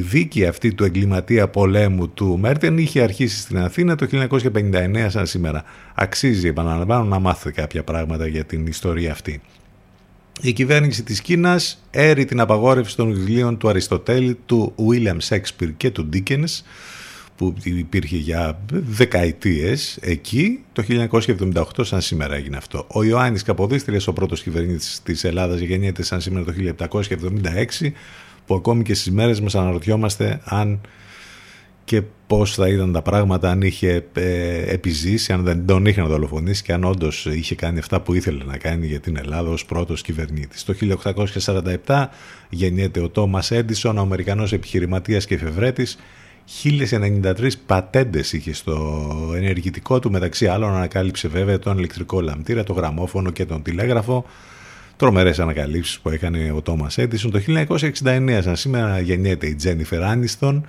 δίκη 0.00 0.46
αυτή 0.46 0.74
του 0.74 0.84
εγκληματία 0.84 1.48
πολέμου 1.48 2.08
του 2.08 2.38
Μέρτεν 2.38 2.78
είχε 2.78 3.02
αρχίσει 3.02 3.40
στην 3.40 3.58
Αθήνα 3.58 3.94
το 3.96 4.06
1959 4.12 5.06
σαν 5.08 5.26
σήμερα. 5.26 5.64
Αξίζει, 5.94 6.48
επαναλαμβάνω, 6.48 7.04
να 7.04 7.18
μάθετε 7.18 7.60
κάποια 7.60 7.82
πράγματα 7.82 8.26
για 8.26 8.44
την 8.44 8.66
ιστορία 8.66 9.12
αυτή. 9.12 9.40
Η 10.40 10.52
κυβέρνηση 10.52 11.02
της 11.02 11.20
Κίνας 11.20 11.84
έρει 11.90 12.24
την 12.24 12.40
απαγόρευση 12.40 12.96
των 12.96 13.12
βιβλίων 13.12 13.58
του 13.58 13.68
Αριστοτέλη, 13.68 14.38
του 14.46 14.74
William 14.76 15.18
Shakespeare 15.28 15.72
και 15.76 15.90
του 15.90 16.08
Dickens 16.12 16.62
που 17.38 17.54
υπήρχε 17.64 18.16
για 18.16 18.60
δεκαετίες 18.70 19.98
εκεί, 20.00 20.64
το 20.72 20.84
1978 20.88 21.62
σαν 21.80 22.00
σήμερα 22.00 22.34
έγινε 22.34 22.56
αυτό. 22.56 22.86
Ο 22.88 23.02
Ιωάννης 23.02 23.42
Καποδίστριας, 23.42 24.06
ο 24.06 24.12
πρώτος 24.12 24.42
κυβερνήτης 24.42 25.00
της 25.02 25.24
Ελλάδας, 25.24 25.60
γεννιέται 25.60 26.02
σαν 26.02 26.20
σήμερα 26.20 26.44
το 26.44 26.52
1776, 26.52 27.92
που 28.46 28.54
ακόμη 28.54 28.82
και 28.82 28.94
στις 28.94 29.10
μέρες 29.12 29.40
μας 29.40 29.54
αναρωτιόμαστε 29.54 30.40
αν 30.44 30.80
και 31.84 32.02
πώς 32.26 32.54
θα 32.54 32.68
ήταν 32.68 32.92
τα 32.92 33.02
πράγματα 33.02 33.50
αν 33.50 33.62
είχε 33.62 34.06
ε, 34.12 34.72
επιζήσει, 34.72 35.32
αν 35.32 35.42
δεν 35.42 35.66
τον 35.66 35.86
είχαν 35.86 36.06
δολοφονήσει 36.06 36.62
και 36.62 36.72
αν 36.72 36.84
όντως 36.84 37.26
είχε 37.26 37.54
κάνει 37.54 37.78
αυτά 37.78 38.00
που 38.00 38.14
ήθελε 38.14 38.44
να 38.44 38.56
κάνει 38.56 38.86
για 38.86 39.00
την 39.00 39.16
Ελλάδα 39.16 39.50
ως 39.50 39.64
πρώτος 39.64 40.02
κυβερνήτης. 40.02 40.64
Το 40.64 40.74
1847 41.86 42.06
γεννιέται 42.50 43.00
ο 43.00 43.08
Τόμας 43.08 43.50
Έντισον, 43.50 43.98
ο 43.98 44.00
Αμερικανός 44.00 44.52
επιχειρηματίας 44.52 45.26
και 45.26 45.34
εφευρέτης, 45.34 45.98
1093 46.62 47.50
πατέντες 47.66 48.32
είχε 48.32 48.54
στο 48.54 49.06
ενεργητικό 49.36 49.98
του, 49.98 50.10
μεταξύ 50.10 50.46
άλλων 50.46 50.74
ανακάλυψε 50.74 51.28
βέβαια 51.28 51.58
τον 51.58 51.78
ηλεκτρικό 51.78 52.20
λαμπτήρα, 52.20 52.64
το 52.64 52.72
γραμμόφωνο 52.72 53.30
και 53.30 53.44
τον 53.44 53.62
τηλέγραφο. 53.62 54.24
Τρομερές 54.96 55.38
ανακαλύψεις 55.38 55.98
που 56.00 56.10
έκανε 56.10 56.52
ο 56.52 56.62
Τόμας 56.62 56.98
Έντισον. 56.98 57.30
Το 57.30 57.38
1969, 57.38 58.40
σαν 58.42 58.56
σήμερα, 58.56 59.00
γεννιέται 59.00 59.46
η 59.46 59.54
Τζένιφερ 59.54 60.02
Άνιστον, 60.02 60.66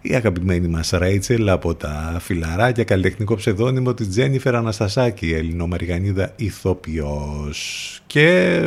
η 0.00 0.14
αγαπημένη 0.14 0.68
μας 0.68 0.90
Ρέιτσελ 0.90 1.48
από 1.48 1.74
τα 1.74 2.16
φιλαράκια, 2.20 2.84
καλλιτεχνικό 2.84 3.34
ψευδόνυμο 3.34 3.94
της 3.94 4.08
Τζένιφερ 4.08 4.54
Αναστασάκη, 4.54 5.32
ελληνομερικανίδα 5.32 6.32
ηθοποιός. 6.36 8.00
Και 8.06 8.60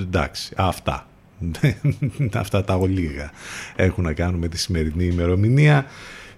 εντάξει, 0.00 0.52
αυτά. 0.56 1.09
Αυτά 2.32 2.64
τα 2.64 2.74
ολίγα 2.74 3.30
έχουν 3.76 4.04
να 4.04 4.12
κάνουν 4.12 4.40
με 4.40 4.48
τη 4.48 4.58
σημερινή 4.58 5.04
ημερομηνία. 5.04 5.86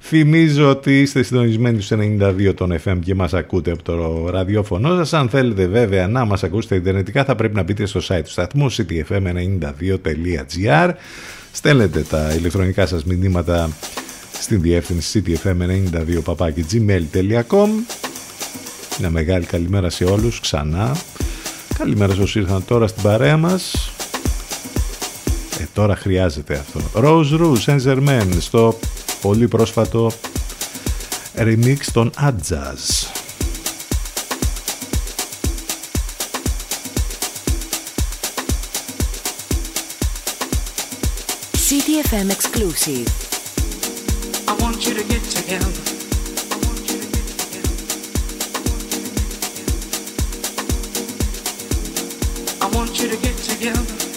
Θυμίζω 0.04 0.70
ότι 0.70 1.00
είστε 1.00 1.22
συντονισμένοι 1.22 1.80
στους 1.80 1.98
92 2.00 2.52
των 2.56 2.78
FM 2.84 2.98
και 3.00 3.14
μας 3.14 3.34
ακούτε 3.34 3.70
από 3.70 3.82
το 3.82 4.28
ραδιόφωνο 4.30 4.96
σας. 4.96 5.12
Αν 5.12 5.28
θέλετε 5.28 5.66
βέβαια 5.66 6.08
να 6.08 6.24
μας 6.24 6.42
ακούσετε 6.42 6.74
ιντερνετικά 6.74 7.24
θα 7.24 7.34
πρέπει 7.34 7.54
να 7.54 7.62
μπείτε 7.62 7.86
στο 7.86 8.00
site 8.08 8.20
του 8.24 8.30
σταθμού 8.30 8.72
ctfm92.gr 8.72 10.90
Στέλνετε 11.52 12.00
τα 12.00 12.34
ηλεκτρονικά 12.34 12.86
σας 12.86 13.04
μηνύματα 13.04 13.70
στην 14.40 14.60
διεύθυνση 14.60 15.22
ctfm92.gmail.com 15.26 17.68
Μια 18.98 19.10
μεγάλη 19.10 19.44
καλημέρα 19.44 19.90
σε 19.90 20.04
όλους 20.04 20.40
ξανά. 20.40 20.96
Καλημέρα 21.78 22.14
σε 22.14 22.22
όσοι 22.22 22.38
ήρθαν 22.38 22.64
τώρα 22.64 22.86
στην 22.86 23.02
παρέα 23.02 23.36
μας. 23.36 23.91
Ε, 25.62 25.66
τώρα 25.74 25.96
χρειάζεται 25.96 26.54
αυτό. 26.54 26.80
Rose 26.94 27.40
Rouge 27.40 27.64
Saint 27.66 27.82
Germain 27.84 28.28
στο 28.38 28.78
πολύ 29.22 29.48
πρόσφατο 29.48 30.12
remix 31.36 31.76
των 31.92 32.10
Adjazz. 32.20 33.06
CTFM 41.68 42.28
exclusive. 42.36 43.08
I 44.50 44.54
want 44.62 44.78
you 44.86 44.92
to 45.00 45.04
get 45.12 45.22
together. 45.36 45.72
I 52.64 52.66
want 52.76 52.92
you 53.00 53.08
to 53.12 53.16
get 53.26 53.36
together. 53.50 54.11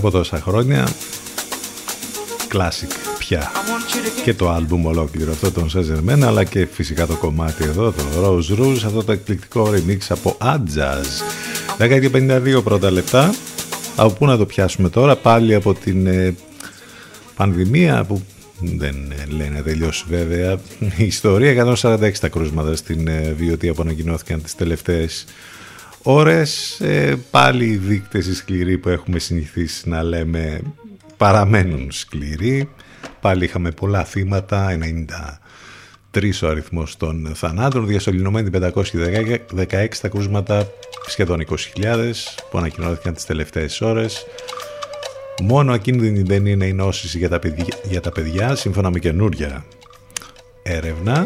Από 0.00 0.10
τόσα 0.10 0.40
χρόνια. 0.40 0.88
Classic 2.52 2.90
πια. 3.18 3.50
Και 4.24 4.34
το 4.34 4.50
άλμπουμ 4.50 4.86
ολόκληρο 4.86 5.32
αυτό 5.32 5.52
των 5.52 5.70
Σεζερμένα 5.70 6.26
αλλά 6.26 6.44
και 6.44 6.66
φυσικά 6.70 7.06
το 7.06 7.16
κομμάτι 7.16 7.64
εδώ 7.64 7.92
το 7.92 8.02
Rose 8.22 8.60
Rouge 8.60 8.82
αυτό 8.84 9.04
το 9.04 9.12
εκπληκτικό 9.12 9.70
remix 9.74 9.98
από 10.08 10.36
Adjazz. 10.40 11.22
10 11.78 12.00
και 12.00 12.10
52 12.14 12.60
πρώτα 12.64 12.90
λεπτά. 12.90 13.34
Από 13.96 14.12
πού 14.12 14.26
να 14.26 14.36
το 14.36 14.46
πιάσουμε 14.46 14.88
τώρα 14.88 15.16
πάλι 15.16 15.54
από 15.54 15.74
την 15.74 16.06
ε, 16.06 16.34
πανδημία 17.36 18.04
που 18.04 18.22
δεν 18.60 18.94
ε, 19.10 19.34
λένε 19.36 19.62
τελειώσει 19.62 20.04
βέβαια 20.08 20.58
η 20.96 21.04
ιστορία 21.04 21.76
146 21.80 22.12
τα 22.20 22.28
κρούσματα 22.28 22.76
στην 22.76 23.08
ε, 23.08 23.34
βιωτή 23.38 23.72
που 23.72 23.82
ανακοινώθηκαν 23.82 24.42
τις 24.42 24.54
τελευταίες 24.54 25.24
ώρες 26.02 26.80
ε, 26.80 27.16
πάλι 27.30 27.64
οι 27.64 27.76
δείκτες 27.76 28.26
οι 28.26 28.34
σκληροί 28.34 28.78
που 28.78 28.88
έχουμε 28.88 29.18
συνηθίσει 29.18 29.88
να 29.88 30.02
λέμε 30.02 30.60
παραμένουν 31.16 31.90
σκληροί 31.90 32.68
πάλι 33.20 33.44
είχαμε 33.44 33.70
πολλά 33.70 34.04
θύματα 34.04 34.78
93 36.12 36.20
ο 36.42 36.46
αριθμός 36.46 36.96
των 36.96 37.32
θανάτων 37.34 37.86
διασωληνωμένοι 37.86 38.50
516 38.52 39.88
τα 40.00 40.08
κρούσματα 40.08 40.66
σχεδόν 41.06 41.46
20.000 41.48 42.12
που 42.50 42.58
ανακοινώθηκαν 42.58 43.14
τις 43.14 43.24
τελευταίες 43.24 43.80
ώρες 43.80 44.26
Μόνο 45.42 45.72
ακίνδυνη 45.72 46.22
δεν 46.22 46.46
είναι 46.46 46.66
η 46.66 46.72
νόσηση 46.72 47.18
για 47.18 47.28
τα 47.28 47.38
παιδιά, 47.38 47.64
για 47.84 48.00
τα 48.00 48.10
παιδιά 48.10 48.54
σύμφωνα 48.54 48.90
με 48.90 48.98
καινούρια 48.98 49.64
έρευνα. 50.62 51.24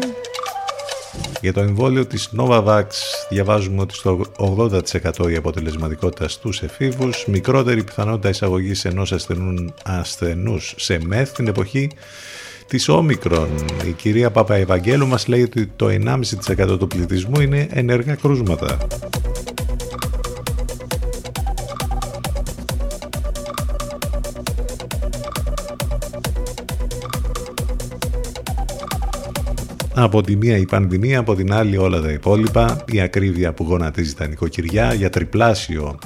Για 1.45 1.53
το 1.53 1.59
εμβόλιο 1.59 2.05
της 2.05 2.29
Novavax 2.37 2.85
διαβάζουμε 3.29 3.81
ότι 3.81 3.93
στο 3.93 4.21
80% 4.37 5.31
η 5.31 5.35
αποτελεσματικότητα 5.35 6.27
στους 6.27 6.61
εφήβους, 6.61 7.25
μικρότερη 7.27 7.83
πιθανότητα 7.83 8.29
εισαγωγής 8.29 8.85
ενός 8.85 9.11
ασθενού, 9.11 9.73
ασθενούς 9.83 10.73
σε 10.77 10.99
μεθ 11.05 11.31
την 11.31 11.47
εποχή 11.47 11.89
της 12.67 12.89
όμικρον. 12.89 13.49
Η 13.87 13.91
κυρία 13.91 14.31
Παπα 14.31 14.55
Ευαγγέλου 14.55 15.07
μας 15.07 15.27
λέει 15.27 15.41
ότι 15.41 15.71
το 15.75 15.87
1,5% 15.87 16.77
του 16.79 16.87
πληθυσμού 16.87 17.41
είναι 17.41 17.67
ενεργά 17.71 18.15
κρούσματα. 18.15 18.77
Από 29.97 30.21
τη 30.21 30.35
μία 30.35 30.57
η 30.57 30.65
πανδημία, 30.65 31.19
από 31.19 31.35
την 31.35 31.53
άλλη 31.53 31.77
όλα 31.77 32.01
τα 32.01 32.11
υπόλοιπα, 32.11 32.83
η 32.91 32.99
ακρίβεια 32.99 33.53
που 33.53 33.63
γονατίζει 33.63 34.13
τα 34.13 34.27
νοικοκυριά 34.27 34.93
για 34.93 35.09
τριπλάσιο 35.09 35.97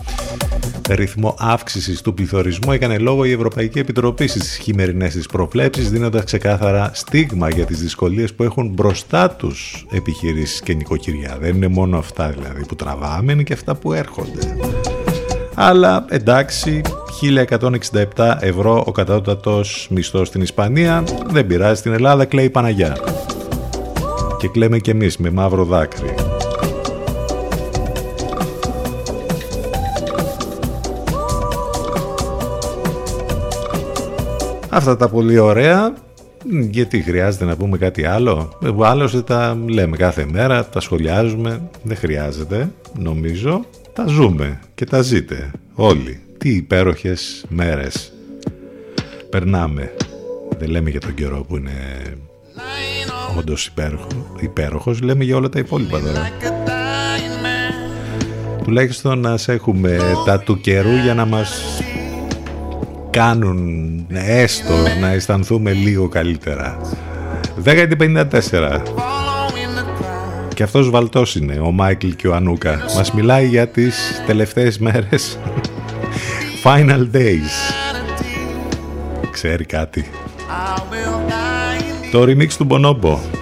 ρυθμό 0.89 1.35
αύξησης 1.39 2.01
του 2.01 2.13
πληθωρισμού 2.13 2.71
έκανε 2.71 2.97
λόγο 2.97 3.25
η 3.25 3.31
Ευρωπαϊκή 3.31 3.79
Επιτροπή 3.79 4.27
στις 4.27 4.57
χειμερινές 4.57 5.13
της 5.13 5.25
προβλέψεις, 5.25 5.89
δίνοντας 5.89 6.23
ξεκάθαρα 6.23 6.91
στίγμα 6.93 7.49
για 7.49 7.65
τις 7.65 7.79
δυσκολίες 7.79 8.33
που 8.33 8.43
έχουν 8.43 8.67
μπροστά 8.67 9.29
τους 9.29 9.85
επιχειρήσεις 9.91 10.61
και 10.61 10.73
νοικοκυριά. 10.73 11.37
Δεν 11.39 11.55
είναι 11.55 11.67
μόνο 11.67 11.97
αυτά 11.97 12.29
δηλαδή 12.29 12.65
που 12.65 12.75
τραβάμε, 12.75 13.31
είναι 13.31 13.43
και 13.43 13.53
αυτά 13.53 13.75
που 13.75 13.93
έρχονται. 13.93 14.55
Αλλά 15.53 16.05
εντάξει, 16.09 16.81
1167 18.15 18.37
ευρώ 18.39 18.83
ο 18.85 18.91
κατώτατος 18.91 19.87
μισθός 19.91 20.27
στην 20.27 20.41
Ισπανία, 20.41 21.03
δεν 21.29 21.47
πειράζει, 21.47 21.79
στην 21.79 21.93
Ελλάδα 21.93 22.25
κλαίει 22.25 22.49
Παναγιά 22.49 22.97
και 24.39 24.47
κλαίμε 24.47 24.79
κι 24.79 24.89
εμείς 24.89 25.17
με 25.17 25.29
μαύρο 25.29 25.65
δάκρυ. 25.65 26.13
Αυτά 34.69 34.97
τα 34.97 35.09
πολύ 35.09 35.37
ωραία. 35.37 35.93
Γιατί 36.69 37.01
χρειάζεται 37.01 37.45
να 37.45 37.55
πούμε 37.55 37.77
κάτι 37.77 38.05
άλλο; 38.05 38.57
Άλλωστε 38.81 39.21
τα 39.21 39.57
λέμε 39.67 39.97
κάθε 39.97 40.25
μέρα 40.31 40.65
Τα 40.65 40.79
σχολιάζουμε. 40.79 41.69
Δεν 41.83 41.97
χρειάζεται 41.97 42.71
νομίζω. 42.99 43.65
Τα 43.93 44.07
ζούμε 44.07 44.59
και 44.75 44.85
τα 44.85 45.01
ζείτε 45.01 45.51
όλοι. 45.73 46.19
Τι 46.37 46.49
υπέροχες 46.49 47.45
μέρες. 47.49 48.13
Περνάμε. 49.29 49.93
Δεν 50.59 50.69
λέμε 50.69 50.89
για 50.89 50.99
τον 50.99 51.13
καιρό 51.13 51.45
που 51.47 51.57
είναι 51.57 51.71
όντως 53.37 53.65
υπέροχο, 53.65 54.07
υπέροχος, 54.39 55.01
λέμε 55.01 55.23
για 55.23 55.35
όλα 55.35 55.49
τα 55.49 55.59
υπόλοιπα 55.59 55.99
τώρα. 55.99 56.29
Τουλάχιστον 58.63 59.19
να 59.19 59.35
έχουμε 59.45 59.99
τα 60.25 60.39
του 60.39 60.61
καιρού 60.61 60.95
για 61.03 61.13
να 61.13 61.25
μας 61.25 61.81
κάνουν 63.09 64.05
έστω 64.09 64.73
να 65.01 65.11
αισθανθούμε 65.11 65.71
λίγο 65.71 66.07
καλύτερα. 66.07 66.77
1054 67.63 68.81
και 70.53 70.63
αυτός 70.63 70.89
βαλτός 70.89 71.35
είναι 71.35 71.59
ο 71.59 71.71
Μάικλ 71.71 72.09
και 72.09 72.27
ο 72.27 72.35
Ανούκα. 72.35 72.85
Μας 72.95 73.11
μιλάει 73.11 73.47
για 73.47 73.67
τις 73.67 74.23
τελευταίες 74.25 74.77
μέρες. 74.79 75.37
Final 76.63 77.15
Days. 77.15 77.73
Ξέρει 79.31 79.65
κάτι 79.65 80.09
το 82.11 82.21
remix 82.21 82.53
του 82.57 82.67
Bonobo. 82.69 83.38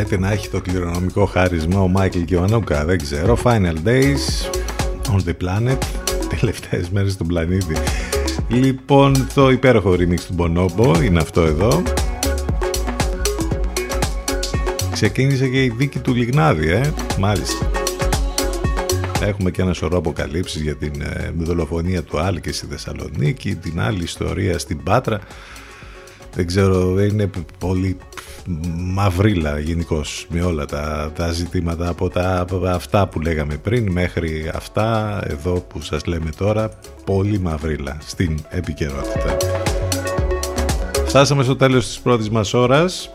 Λέτε 0.00 0.18
να 0.18 0.32
έχει 0.32 0.48
το 0.48 0.60
κληρονομικό 0.60 1.26
χάρισμα 1.26 1.80
ο 1.80 1.88
Μάικλ 1.88 2.20
και 2.20 2.36
ο 2.36 2.42
Ανούκα, 2.42 2.84
δεν 2.84 2.98
ξέρω. 2.98 3.38
Final 3.44 3.74
Days 3.84 4.50
on 5.12 5.18
the 5.28 5.34
Planet, 5.44 5.78
τελευταίες 6.38 6.90
μέρες 6.90 7.12
στον 7.12 7.26
πλανήτη. 7.26 7.76
Λοιπόν, 8.48 9.26
το 9.34 9.50
υπέροχο 9.50 9.92
remix 9.92 10.20
του 10.20 10.34
Bonobo 10.38 11.02
είναι 11.02 11.20
αυτό 11.20 11.40
εδώ. 11.40 11.82
Ξεκίνησε 14.92 15.48
και 15.48 15.64
η 15.64 15.72
δίκη 15.76 15.98
του 15.98 16.14
Λιγνάδη, 16.14 16.70
ε, 16.70 16.92
μάλιστα. 17.18 17.70
Έχουμε 19.20 19.50
και 19.50 19.62
ένα 19.62 19.72
σωρό 19.72 19.96
αποκαλύψεις 19.96 20.62
για 20.62 20.74
την 20.74 21.02
ε, 21.02 21.32
δολοφονία 21.36 22.02
του 22.02 22.18
Άλκη 22.20 22.52
στη 22.52 22.66
Θεσσαλονίκη, 22.66 23.54
την 23.54 23.80
άλλη 23.80 24.02
ιστορία 24.02 24.58
στην 24.58 24.82
Πάτρα. 24.82 25.20
Δεν 26.34 26.46
ξέρω, 26.46 27.00
είναι 27.00 27.30
πολύ 27.58 27.96
μαυρίλα 28.76 29.58
γενικώς 29.58 30.26
με 30.28 30.40
όλα 30.42 30.64
τα, 30.64 31.12
τα 31.14 31.32
ζητήματα 31.32 31.88
από, 31.88 32.08
τα, 32.08 32.46
αυτά 32.66 33.08
που 33.08 33.20
λέγαμε 33.20 33.56
πριν 33.56 33.92
μέχρι 33.92 34.50
αυτά 34.54 35.20
εδώ 35.26 35.52
που 35.52 35.82
σας 35.82 36.04
λέμε 36.04 36.30
τώρα 36.36 36.70
πολύ 37.04 37.38
μαυρίλα 37.38 37.96
στην 38.00 38.38
επικαιρότητα. 38.48 39.36
Φτάσαμε 41.06 41.42
στο 41.42 41.56
τέλος 41.56 41.86
της 41.86 42.00
πρώτης 42.00 42.30
μας 42.30 42.54
ώρας 42.54 43.10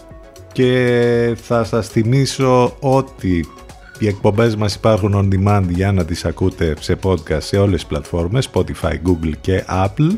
και 0.51 1.37
θα 1.41 1.63
σας 1.63 1.87
θυμίσω 1.87 2.75
ότι 2.79 3.45
οι 3.99 4.07
εκπομπές 4.07 4.55
μας 4.55 4.75
υπάρχουν 4.75 5.13
on 5.15 5.35
demand 5.35 5.65
για 5.69 5.91
να 5.91 6.05
τις 6.05 6.25
ακούτε 6.25 6.73
σε 6.79 6.97
podcast 7.03 7.41
σε 7.41 7.57
όλες 7.57 7.73
τις 7.73 7.85
πλατφόρμες 7.85 8.49
Spotify, 8.53 8.91
Google 8.91 9.33
και 9.41 9.65
Apple 9.69 10.17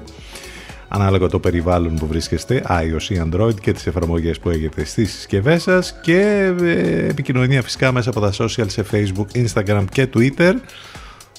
ανάλογα 0.88 1.28
το 1.28 1.40
περιβάλλον 1.40 1.96
που 1.96 2.08
βρίσκεστε, 2.08 2.64
iOS 2.68 3.10
ή 3.10 3.22
Android 3.26 3.60
και 3.62 3.74
τις 3.74 3.88
εφαρμογές 3.88 4.40
που 4.40 4.50
έχετε 4.50 4.86
στις 4.86 5.12
συσκευές 5.14 5.64
σας 5.64 6.00
και 6.02 6.54
ε, 6.62 7.08
επικοινωνία 7.08 7.62
φυσικά 7.62 7.92
μέσα 7.92 8.10
από 8.10 8.20
τα 8.20 8.34
social 8.38 8.66
σε 8.68 8.86
Facebook, 8.92 9.46
Instagram 9.46 9.86
και 9.92 10.10
Twitter. 10.14 10.54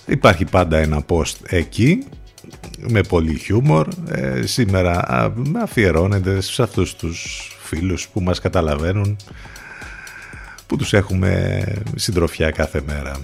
Υπάρχει 0.07 0.45
πάντα 0.45 0.79
ένα 0.79 1.05
post 1.09 1.35
εκεί 1.47 2.05
με 2.79 3.03
πολύ 3.03 3.39
χιούμορ. 3.39 3.89
Ε, 4.09 4.43
σήμερα 4.47 5.05
αφιερώνεται 5.63 6.41
σε 6.41 6.63
αυτούς 6.63 6.97
τους 6.97 7.53
φίλους 7.63 8.09
που 8.09 8.21
μας 8.21 8.41
καταλαβαίνουν 8.41 9.17
που 10.67 10.77
τους 10.77 10.93
έχουμε 10.93 11.65
συντροφιά 11.95 12.51
κάθε 12.51 12.83
μέρα. 12.87 13.21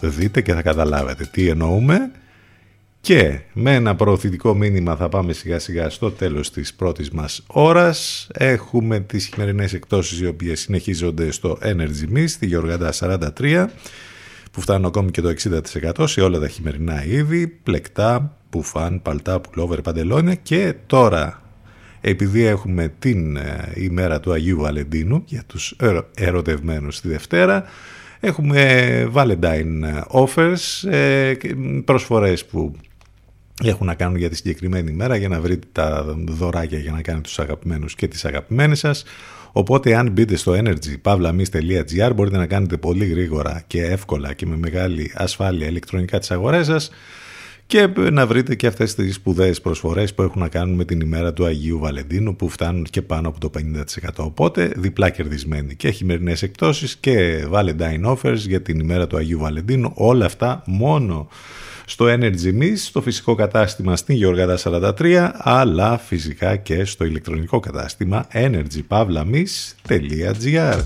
Δείτε 0.00 0.40
και 0.40 0.54
θα 0.54 0.62
καταλάβετε 0.62 1.24
τι 1.24 1.48
εννοούμε 1.48 2.10
και 3.02 3.40
με 3.52 3.74
ένα 3.74 3.94
προωθητικό 3.94 4.54
μήνυμα 4.54 4.96
θα 4.96 5.08
πάμε 5.08 5.32
σιγά 5.32 5.58
σιγά 5.58 5.90
στο 5.90 6.10
τέλος 6.10 6.50
της 6.50 6.74
πρώτης 6.74 7.10
μας 7.10 7.42
ώρας. 7.46 8.28
Έχουμε 8.32 9.00
τις 9.00 9.26
χειμερινές 9.26 9.72
εκτόσεις 9.72 10.20
οι 10.20 10.26
οποίες 10.26 10.60
συνεχίζονται 10.60 11.30
στο 11.30 11.58
Energy 11.62 12.16
Mist, 12.16 12.28
στη 12.28 12.46
Γεωργαντά 12.46 12.92
43, 12.92 13.68
που 14.52 14.60
φτάνουν 14.60 14.86
ακόμη 14.86 15.10
και 15.10 15.20
το 15.20 15.28
60% 15.28 16.08
σε 16.08 16.20
όλα 16.20 16.38
τα 16.38 16.48
χειμερινά 16.48 17.04
είδη, 17.04 17.46
πλεκτά, 17.46 18.36
πουφάν, 18.50 19.02
παλτά, 19.02 19.40
πουλόβερ, 19.40 19.80
παντελόνια 19.80 20.34
και 20.34 20.74
τώρα 20.86 21.42
επειδή 22.00 22.44
έχουμε 22.44 22.94
την 22.98 23.36
ε, 23.36 23.72
ημέρα 23.74 24.20
του 24.20 24.32
Αγίου 24.32 24.58
Βαλεντίνου 24.58 25.22
για 25.26 25.42
τους 25.46 25.76
ερωτευμένους 26.14 27.00
τη 27.00 27.08
Δευτέρα, 27.08 27.64
έχουμε 28.20 29.10
Valentine 29.14 30.02
offers, 30.10 30.90
ε, 30.90 31.32
προσφορές 31.84 32.44
που 32.44 32.74
έχουν 33.64 33.86
να 33.86 33.94
κάνουν 33.94 34.16
για 34.16 34.28
τη 34.28 34.36
συγκεκριμένη 34.36 34.92
μέρα 34.92 35.16
για 35.16 35.28
να 35.28 35.40
βρείτε 35.40 35.66
τα 35.72 36.04
δωράκια 36.28 36.78
για 36.78 36.92
να 36.92 37.02
κάνετε 37.02 37.22
τους 37.22 37.38
αγαπημένους 37.38 37.94
και 37.94 38.08
τις 38.08 38.24
αγαπημένες 38.24 38.78
σας. 38.78 39.04
Οπότε 39.52 39.94
αν 39.94 40.10
μπείτε 40.10 40.36
στο 40.36 40.52
energypavlamis.gr 40.52 42.12
μπορείτε 42.14 42.36
να 42.36 42.46
κάνετε 42.46 42.76
πολύ 42.76 43.04
γρήγορα 43.04 43.62
και 43.66 43.82
εύκολα 43.82 44.32
και 44.32 44.46
με 44.46 44.56
μεγάλη 44.56 45.12
ασφάλεια 45.14 45.66
ηλεκτρονικά 45.66 46.18
τις 46.18 46.30
αγορές 46.30 46.66
σας 46.66 46.90
και 47.66 47.88
να 48.10 48.26
βρείτε 48.26 48.54
και 48.54 48.66
αυτές 48.66 48.94
τις 48.94 49.14
σπουδαίες 49.14 49.60
προσφορές 49.60 50.14
που 50.14 50.22
έχουν 50.22 50.40
να 50.40 50.48
κάνουν 50.48 50.74
με 50.74 50.84
την 50.84 51.00
ημέρα 51.00 51.32
του 51.32 51.44
Αγίου 51.44 51.78
Βαλεντίνου 51.78 52.36
που 52.36 52.48
φτάνουν 52.48 52.84
και 52.84 53.02
πάνω 53.02 53.28
από 53.28 53.40
το 53.40 53.50
50%. 53.58 54.08
Οπότε 54.16 54.72
διπλά 54.76 55.10
κερδισμένοι 55.10 55.74
και 55.74 55.90
χειμερινές 55.90 56.42
εκτόσεις 56.42 56.96
και 56.96 57.44
Valentine 57.52 58.16
offers 58.16 58.36
για 58.36 58.62
την 58.62 58.78
ημέρα 58.78 59.06
του 59.06 59.16
Αγίου 59.16 59.38
Βαλεντίνου. 59.38 59.92
Όλα 59.94 60.24
αυτά 60.24 60.62
μόνο 60.66 61.28
στο 61.84 62.06
Energy 62.08 62.58
Miss, 62.60 62.76
στο 62.76 63.02
φυσικό 63.02 63.34
κατάστημα 63.34 63.96
στην 63.96 64.14
Γεωργάδα 64.14 64.58
43, 64.62 65.30
αλλά 65.34 65.98
φυσικά 65.98 66.56
και 66.56 66.84
στο 66.84 67.04
ηλεκτρονικό 67.04 67.60
κατάστημα 67.60 68.26
energypavlamis.gr 68.32 70.80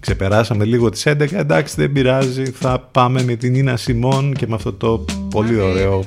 Ξεπεράσαμε 0.00 0.64
λίγο 0.64 0.90
τις 0.90 1.06
11, 1.06 1.32
εντάξει 1.32 1.74
δεν 1.76 1.92
πειράζει, 1.92 2.44
θα 2.44 2.88
πάμε 2.92 3.22
με 3.22 3.34
την 3.34 3.54
Ίνα 3.54 3.76
Σιμών 3.76 4.34
και 4.34 4.46
με 4.46 4.54
αυτό 4.54 4.72
το 4.72 5.04
πολύ 5.30 5.60
ωραίο 5.60 6.04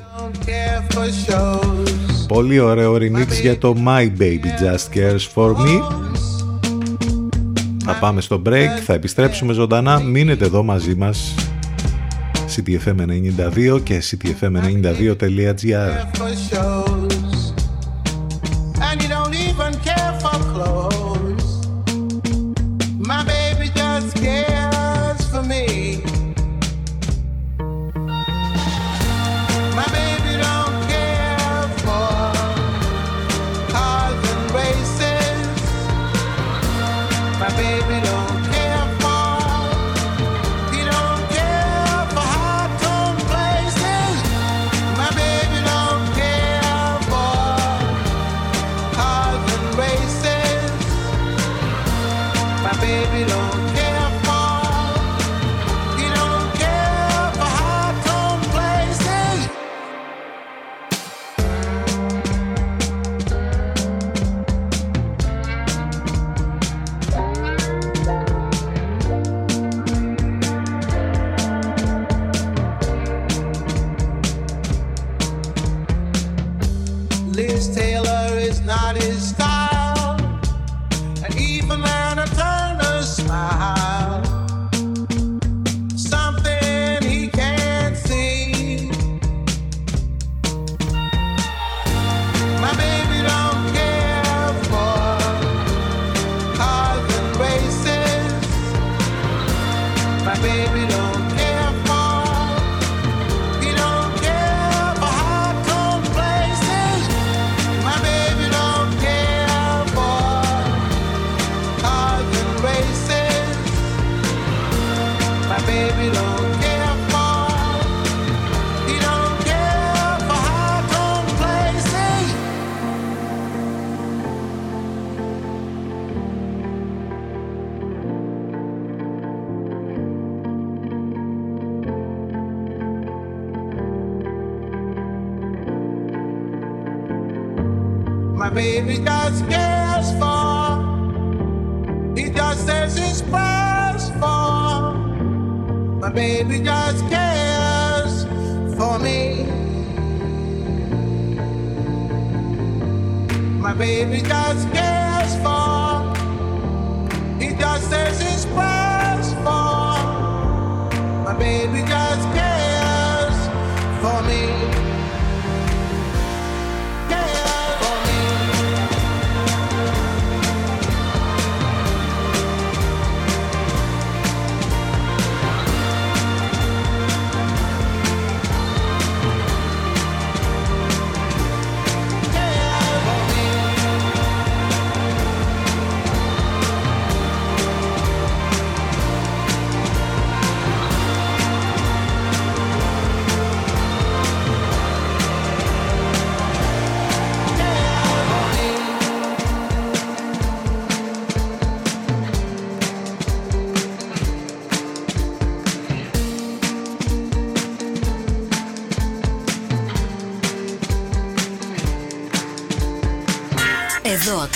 πολύ 2.27 2.59
ωραίο 2.59 2.95
remix 2.95 3.27
για 3.41 3.57
το 3.57 3.75
My 3.85 4.09
Baby 4.19 4.45
Just 4.63 4.89
Cares 4.97 5.27
For 5.35 5.55
Me. 5.55 5.81
θα 7.85 7.93
πάμε 7.99 8.21
στο 8.21 8.41
break, 8.45 8.67
θα 8.85 8.93
επιστρέψουμε 8.93 9.53
ζωντανά, 9.53 9.99
μείνετε 9.99 10.45
εδώ 10.45 10.63
μαζί 10.63 10.95
μας 10.95 11.33
ctfm92 12.55 13.83
και 13.83 14.01
ctfm92.gr 14.11 16.88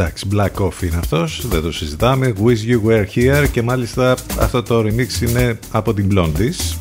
Εντάξει, 0.00 0.28
Black 0.32 0.50
Coffee 0.62 0.82
είναι 0.82 0.96
αυτός, 0.98 1.46
δεν 1.48 1.62
το 1.62 1.72
συζητάμε. 1.72 2.32
Wish 2.44 2.70
You 2.70 2.80
Were 2.88 3.04
Here 3.14 3.46
και 3.52 3.62
μάλιστα 3.62 4.16
αυτό 4.38 4.62
το 4.62 4.78
remix 4.78 5.28
είναι 5.28 5.58
από 5.70 5.94
την 5.94 6.08
Blondies. 6.14 6.76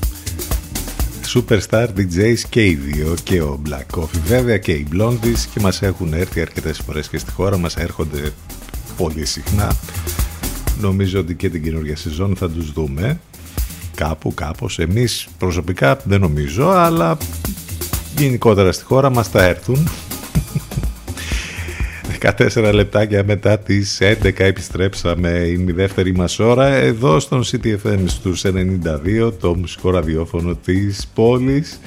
Superstar 1.33 1.87
DJs 1.97 2.39
και 2.49 2.65
οι 2.65 2.75
δύο 2.75 3.15
και 3.23 3.41
ο 3.41 3.61
Black 3.69 3.99
Coffee 3.99 4.21
βέβαια 4.25 4.57
και 4.57 4.71
οι 4.71 4.87
Blondies 4.93 5.39
και 5.53 5.59
μας 5.59 5.81
έχουν 5.81 6.13
έρθει 6.13 6.41
αρκετές 6.41 6.77
φορές 6.85 7.07
και 7.09 7.17
στη 7.17 7.31
χώρα 7.31 7.57
μας 7.57 7.75
έρχονται 7.75 8.33
πολύ 8.97 9.25
συχνά. 9.25 9.75
Νομίζω 10.81 11.19
ότι 11.19 11.35
και 11.35 11.49
την 11.49 11.63
καινούργια 11.63 11.95
σεζόν 11.95 12.35
θα 12.35 12.49
τους 12.49 12.71
δούμε 12.71 13.19
κάπου 13.95 14.33
κάπως. 14.33 14.79
Εμείς 14.79 15.27
προσωπικά 15.37 15.97
δεν 16.03 16.19
νομίζω 16.19 16.69
αλλά 16.69 17.17
γενικότερα 18.17 18.71
στη 18.71 18.83
χώρα 18.83 19.09
μας 19.09 19.27
θα 19.27 19.43
έρθουν 19.43 19.89
14 22.21 22.71
λεπτάκια 22.73 23.23
μετά 23.23 23.59
τις 23.59 23.99
11 24.01 24.31
επιστρέψαμε. 24.37 25.29
Η 25.47 25.71
δεύτερη 25.71 26.13
μας 26.15 26.39
ώρα 26.39 26.65
εδώ 26.67 27.19
στον 27.19 27.43
CTFM 27.43 27.99
στους 28.05 28.43
92 28.45 29.31
το 29.39 29.55
μουσικό 29.55 29.89
ραδιόφωνο 29.89 30.55
της 30.55 31.07
πόλης. 31.13 31.79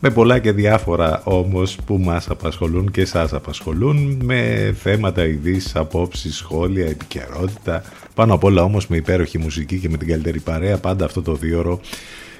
Με 0.00 0.10
πολλά 0.10 0.38
και 0.38 0.52
διάφορα 0.52 1.22
όμως 1.24 1.76
που 1.86 1.98
μας 1.98 2.28
απασχολούν 2.28 2.90
και 2.90 3.04
σας 3.04 3.32
απασχολούν 3.32 4.20
με 4.22 4.72
θέματα 4.82 5.26
ειδήσεις, 5.26 5.76
απόψεις, 5.76 6.36
σχόλια, 6.36 6.86
επικαιρότητα. 6.86 7.82
Πάνω 8.14 8.34
απ' 8.34 8.44
όλα 8.44 8.62
όμως 8.62 8.86
με 8.86 8.96
υπέροχη 8.96 9.38
μουσική 9.38 9.78
και 9.78 9.88
με 9.88 9.96
την 9.96 10.08
καλύτερη 10.08 10.40
παρέα 10.40 10.78
πάντα 10.78 11.04
αυτό 11.04 11.22
το 11.22 11.34
δίωρο 11.34 11.80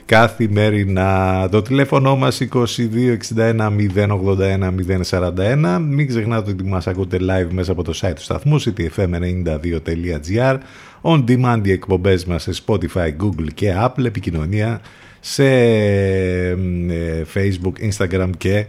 καθημερινά. 0.08 1.48
Το 1.50 1.62
τηλέφωνο 1.62 2.16
μας 2.16 2.40
2261 2.52 3.70
081 3.94 4.74
041. 5.10 5.78
Μην 5.88 6.08
ξεχνάτε 6.08 6.50
ότι 6.50 6.64
μας 6.64 6.86
ακούτε 6.86 7.18
live 7.20 7.48
μέσα 7.50 7.72
από 7.72 7.82
το 7.82 7.98
site 8.00 8.12
του 8.14 8.22
σταθμού 8.22 8.60
ctfm92.gr 8.62 10.56
On 11.02 11.24
demand 11.28 11.60
οι 11.62 11.70
εκπομπές 11.70 12.24
μας 12.24 12.42
σε 12.42 12.62
Spotify, 12.66 13.08
Google 13.20 13.46
και 13.54 13.74
Apple. 13.78 14.04
Επικοινωνία 14.04 14.80
σε 15.20 15.44
ε, 15.44 17.24
Facebook, 17.34 17.90
Instagram 17.90 18.30
και 18.38 18.66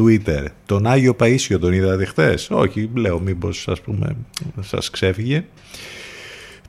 Twitter. 0.00 0.44
Τον 0.66 0.86
Άγιο 0.86 1.16
Παΐσιο 1.20 1.58
τον 1.60 1.72
είδατε 1.72 2.04
χθες; 2.04 2.50
Όχι, 2.50 2.90
λέω 2.94 3.20
μήπως 3.20 3.68
ας 3.68 3.80
πούμε 3.80 4.16
σας 4.60 4.90
ξέφυγε. 4.90 5.44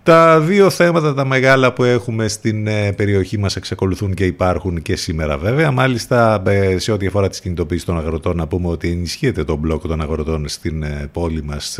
Τα 0.04 0.39
δύο 0.39 0.70
θέματα 0.70 1.14
τα 1.14 1.26
μεγάλα 1.26 1.74
που 1.74 1.84
έχουμε 1.84 2.28
στην 2.28 2.68
ε, 2.68 2.91
περιοχή 2.91 3.38
μας 3.38 3.56
εξακολουθούν 3.56 4.14
και 4.14 4.26
υπάρχουν 4.26 4.82
και 4.82 4.95
σήμερα 4.95 5.38
βέβαια. 5.38 5.72
Μάλιστα 5.72 6.43
ε, 6.45 6.78
σε 6.78 6.91
ό,τι 6.91 7.08
αφορά 7.08 7.30
τις 7.30 7.39
κινητοποίησεις 7.39 7.86
των 7.86 7.97
αγροτών 7.97 8.38
να 8.38 8.47
πούμε 8.47 8.68
ότι 8.68 8.89
ενισχύεται 8.89 9.43
το 9.43 9.56
μπλοκ 9.56 9.88
των 9.88 10.02
αγροτών 10.02 10.47
στην 10.47 10.84
ε, 10.84 11.10
πόλη 11.12 11.43
μας 11.43 11.80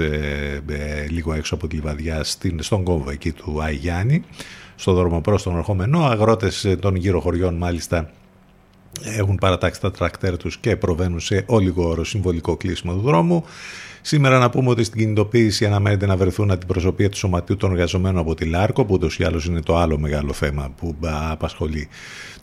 λίγο 1.10 1.34
έξω 1.34 1.56
από 1.56 1.68
τη 1.68 1.76
Λιβαδιά 1.76 2.24
στον 2.60 2.84
κόμβο 2.84 3.10
εκεί 3.10 3.32
του 3.32 3.62
Αγιάννη 3.62 4.24
στο 4.76 4.94
δρόμο 4.94 5.22
προς 5.22 5.44
τον 5.44 5.58
ερχόμενο. 5.58 6.06
Αγρότες 6.06 6.76
των 6.80 6.96
γύρω 6.96 7.20
χωριών 7.20 7.56
μάλιστα 7.56 8.10
έχουν 9.18 9.36
παρατάξει 9.36 9.82
τα 9.82 9.92
τρακτέρ 9.92 10.38
τους 10.38 10.58
και 10.58 10.76
προβαίνουν 10.76 11.20
σε 11.20 11.44
όλιγο 11.46 12.04
συμβολικό 12.04 12.58
κλείσιμο 12.58 12.94
του 12.94 13.02
δρόμου. 13.02 13.46
Σήμερα 14.02 14.40
να 14.40 14.50
πούμε 14.50 14.70
ότι 14.70 14.84
στην 14.84 15.00
κινητοποίηση 15.00 15.66
αναμένεται 15.66 16.06
να 16.06 16.18
βρεθούν 16.18 16.52
αντιπροσωπεία 16.52 17.10
του 17.10 17.18
Σωματείου 17.18 17.58
των 17.58 17.72
Εργαζομένων 17.72 18.18
από 18.18 18.36
τη 18.36 18.46
ΛΑΡΚΟ, 18.46 18.86
που 18.86 18.94
ούτως 18.94 19.20
ή 19.20 19.24
άλλως 19.24 19.46
είναι 19.46 19.62
το 19.62 19.78
άλλο 19.78 20.00
μεγάλο 20.00 20.34
θέμα 20.34 20.72
που 20.78 20.96
απασχολεί 21.32 21.88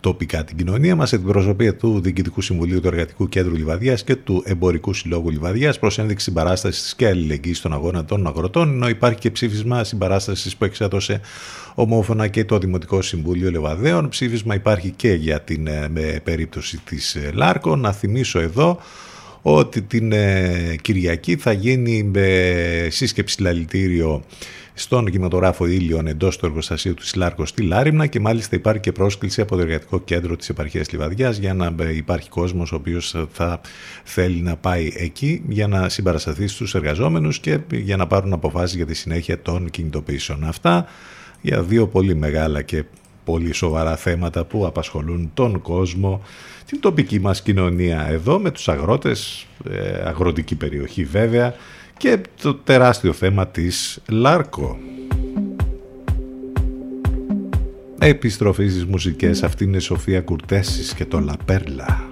τοπικά 0.00 0.44
την 0.44 0.56
κοινωνία 0.56 0.96
μας, 0.96 1.12
αντιπροσωπεία 1.12 1.76
του 1.76 2.00
Διοικητικού 2.00 2.40
Συμβουλίου 2.40 2.80
του 2.80 2.86
Εργατικού 2.86 3.28
Κέντρου 3.28 3.54
Λιβαδία 3.54 3.94
και 3.94 4.16
του 4.16 4.42
Εμπορικού 4.46 4.94
Συλλόγου 4.94 5.30
Λιβαδία 5.30 5.74
προ 5.80 5.90
ένδειξη 5.96 6.24
συμπαράστασης 6.24 6.94
και 6.94 7.06
αλληλεγγύης 7.06 7.58
στον 7.58 7.72
αγώνα 7.72 8.04
των 8.04 8.26
αγροτών, 8.26 8.68
ενώ 8.68 8.88
υπάρχει 8.88 9.18
και 9.18 9.30
ψήφισμα 9.30 9.84
συμπαράστασης 9.84 10.56
που 10.56 10.64
εξέδωσε 10.64 11.20
ομόφωνα 11.74 12.28
και 12.28 12.44
το 12.44 12.58
Δημοτικό 12.58 13.02
Συμβούλιο 13.02 13.50
Λεβαδέων. 13.50 14.08
Ψήφισμα 14.08 14.54
υπάρχει 14.54 14.90
και 14.90 15.12
για 15.12 15.40
την 15.40 15.66
ε, 15.66 16.20
περίπτωση 16.24 16.78
της 16.84 17.14
ε, 17.14 17.30
ΛΑΡΚΟ. 17.34 17.76
Να 17.76 17.92
θυμίσω 17.92 18.40
εδώ 18.40 18.78
ότι 19.42 19.82
την 19.82 20.12
ε, 20.12 20.76
Κυριακή 20.82 21.36
θα 21.36 21.52
γίνει 21.52 22.10
ε, 22.14 22.90
σύσκεψη 22.90 23.42
λαλητήριο 23.42 24.24
στον 24.74 25.04
κινηματογράφο 25.04 25.66
Ήλιον 25.66 26.06
εντός 26.06 26.36
του 26.36 26.46
εργοστασίου 26.46 26.94
του 26.94 27.04
Σιλάρκο 27.04 27.46
στη 27.46 27.62
Λάριμνα 27.62 28.06
και 28.06 28.20
μάλιστα 28.20 28.56
υπάρχει 28.56 28.80
και 28.80 28.92
πρόσκληση 28.92 29.40
από 29.40 29.56
το 29.56 29.62
Εργατικό 29.62 30.00
Κέντρο 30.00 30.36
της 30.36 30.48
Επαρχίας 30.48 30.90
Λιβαδιάς 30.90 31.36
για 31.36 31.54
να 31.54 31.74
ε, 31.78 31.96
υπάρχει 31.96 32.28
κόσμος 32.28 32.72
ο 32.72 32.76
οποίος 32.76 33.16
θα 33.32 33.60
θέλει 34.04 34.40
να 34.40 34.56
πάει 34.56 34.92
εκεί 34.96 35.42
για 35.48 35.66
να 35.66 35.88
συμπαρασταθεί 35.88 36.46
στους 36.46 36.74
εργαζόμενους 36.74 37.38
και 37.38 37.58
για 37.72 37.96
να 37.96 38.06
πάρουν 38.06 38.32
αποφάσεις 38.32 38.76
για 38.76 38.86
τη 38.86 38.94
συνέχεια 38.94 39.42
των 39.42 39.70
κινητοποιήσεων. 39.70 40.44
Αυτά 40.44 40.86
για 41.40 41.62
δύο 41.62 41.88
πολύ 41.88 42.14
μεγάλα 42.14 42.62
και 42.62 42.84
πολύ 43.30 43.52
σοβαρά 43.52 43.96
θέματα 43.96 44.44
που 44.44 44.66
απασχολούν 44.66 45.30
τον 45.34 45.60
κόσμο 45.60 46.22
την 46.66 46.80
τοπική 46.80 47.20
μας 47.20 47.42
κοινωνία 47.42 48.06
εδώ 48.08 48.38
με 48.38 48.50
τους 48.50 48.68
αγρότες, 48.68 49.46
ε, 49.70 50.08
αγροτική 50.08 50.54
περιοχή 50.54 51.04
βέβαια 51.04 51.54
και 51.96 52.18
το 52.42 52.54
τεράστιο 52.54 53.12
θέμα 53.12 53.46
της 53.46 54.00
Λάρκο. 54.08 54.78
Επιστροφής 57.98 58.72
στις 58.72 58.84
μουσικές, 58.84 59.42
αυτή 59.42 59.64
είναι 59.64 59.76
η 59.76 59.80
Σοφία 59.80 60.20
Κουρτέσης 60.20 60.94
και 60.94 61.04
το 61.04 61.20
Λαπέρλα. 61.20 62.07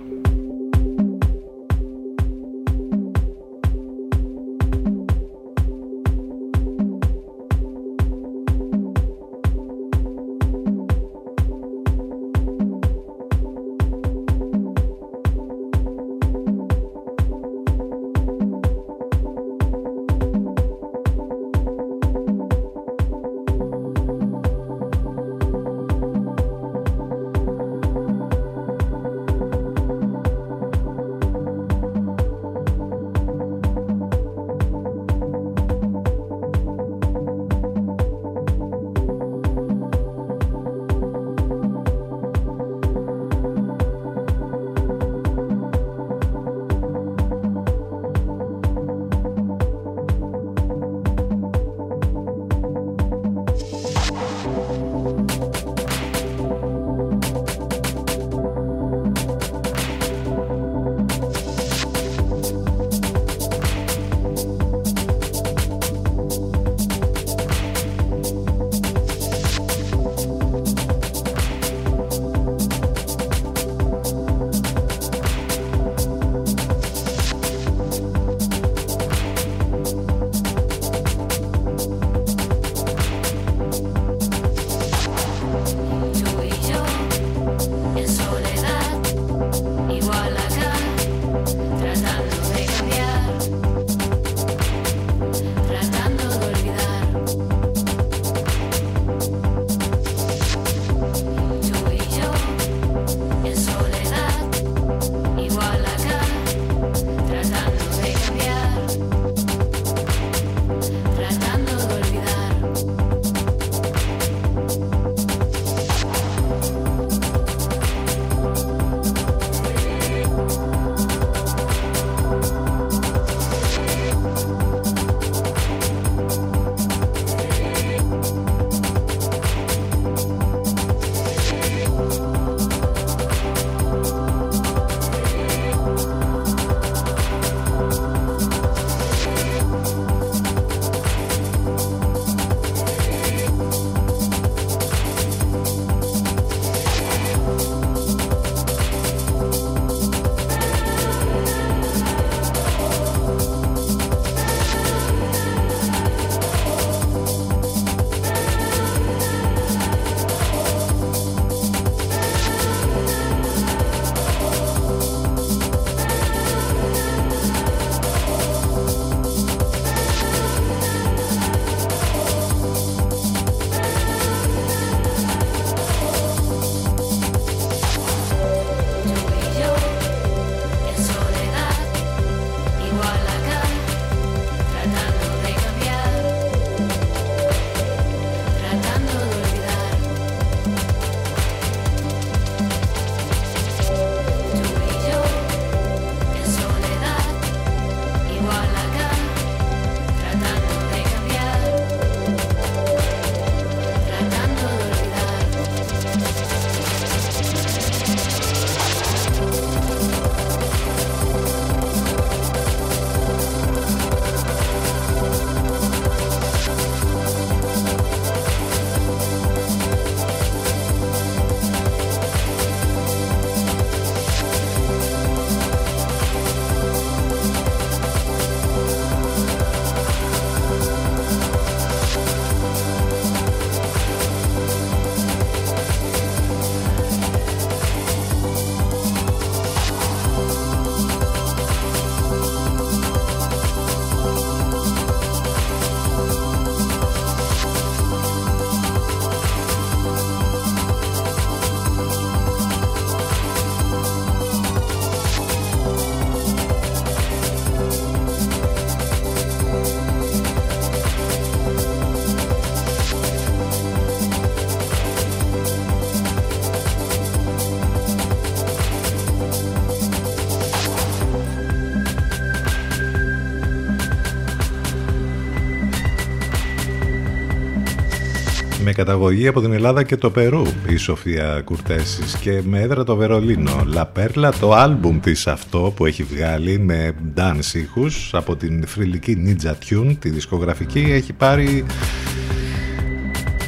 Καταγωγή 278.97 279.47
από 279.47 279.61
την 279.61 279.73
Ελλάδα 279.73 280.03
και 280.03 280.17
το 280.17 280.31
Περού 280.31 280.63
η 280.89 280.97
Σοφία 280.97 281.63
Κουρτέσης 281.65 282.37
και 282.37 282.61
με 282.65 282.81
έδρα 282.81 283.05
το 283.05 283.17
Βερολίνο. 283.17 283.83
Λα 283.87 284.07
Πέρλα 284.07 284.53
το 284.53 284.73
άλμπουμ 284.73 285.21
της 285.21 285.47
αυτό 285.47 285.93
που 285.97 286.07
έχει 286.07 286.23
βγάλει 286.23 286.79
με 286.79 287.15
dance 287.37 287.75
ήχους 287.75 288.35
από 288.35 288.57
την 288.57 288.85
θρηλυκή 288.87 289.37
Ninja 289.47 289.71
Tune, 289.71 290.17
τη 290.19 290.31
δισκογραφική, 290.31 291.07
έχει 291.09 291.33
πάρει 291.33 291.85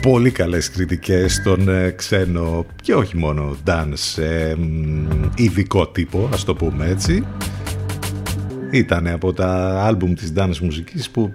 πολύ 0.02 0.30
καλές 0.30 0.70
κριτικές 0.70 1.34
στον 1.34 1.68
ε, 1.68 1.90
ξένο 1.90 2.66
και 2.82 2.94
όχι 2.94 3.16
μόνο 3.16 3.56
dance 3.66 4.22
ε, 4.22 4.55
ειδικό 5.36 5.88
τύπο, 5.88 6.28
ας 6.32 6.44
το 6.44 6.55
πούμε 6.55 6.86
έτσι. 6.86 7.24
Ήταν 8.70 9.07
από 9.07 9.32
τα 9.32 9.81
άλμπουμ 9.85 10.15
της 10.15 10.32
dance 10.36 10.59
μουσικής 10.59 11.11
που 11.11 11.32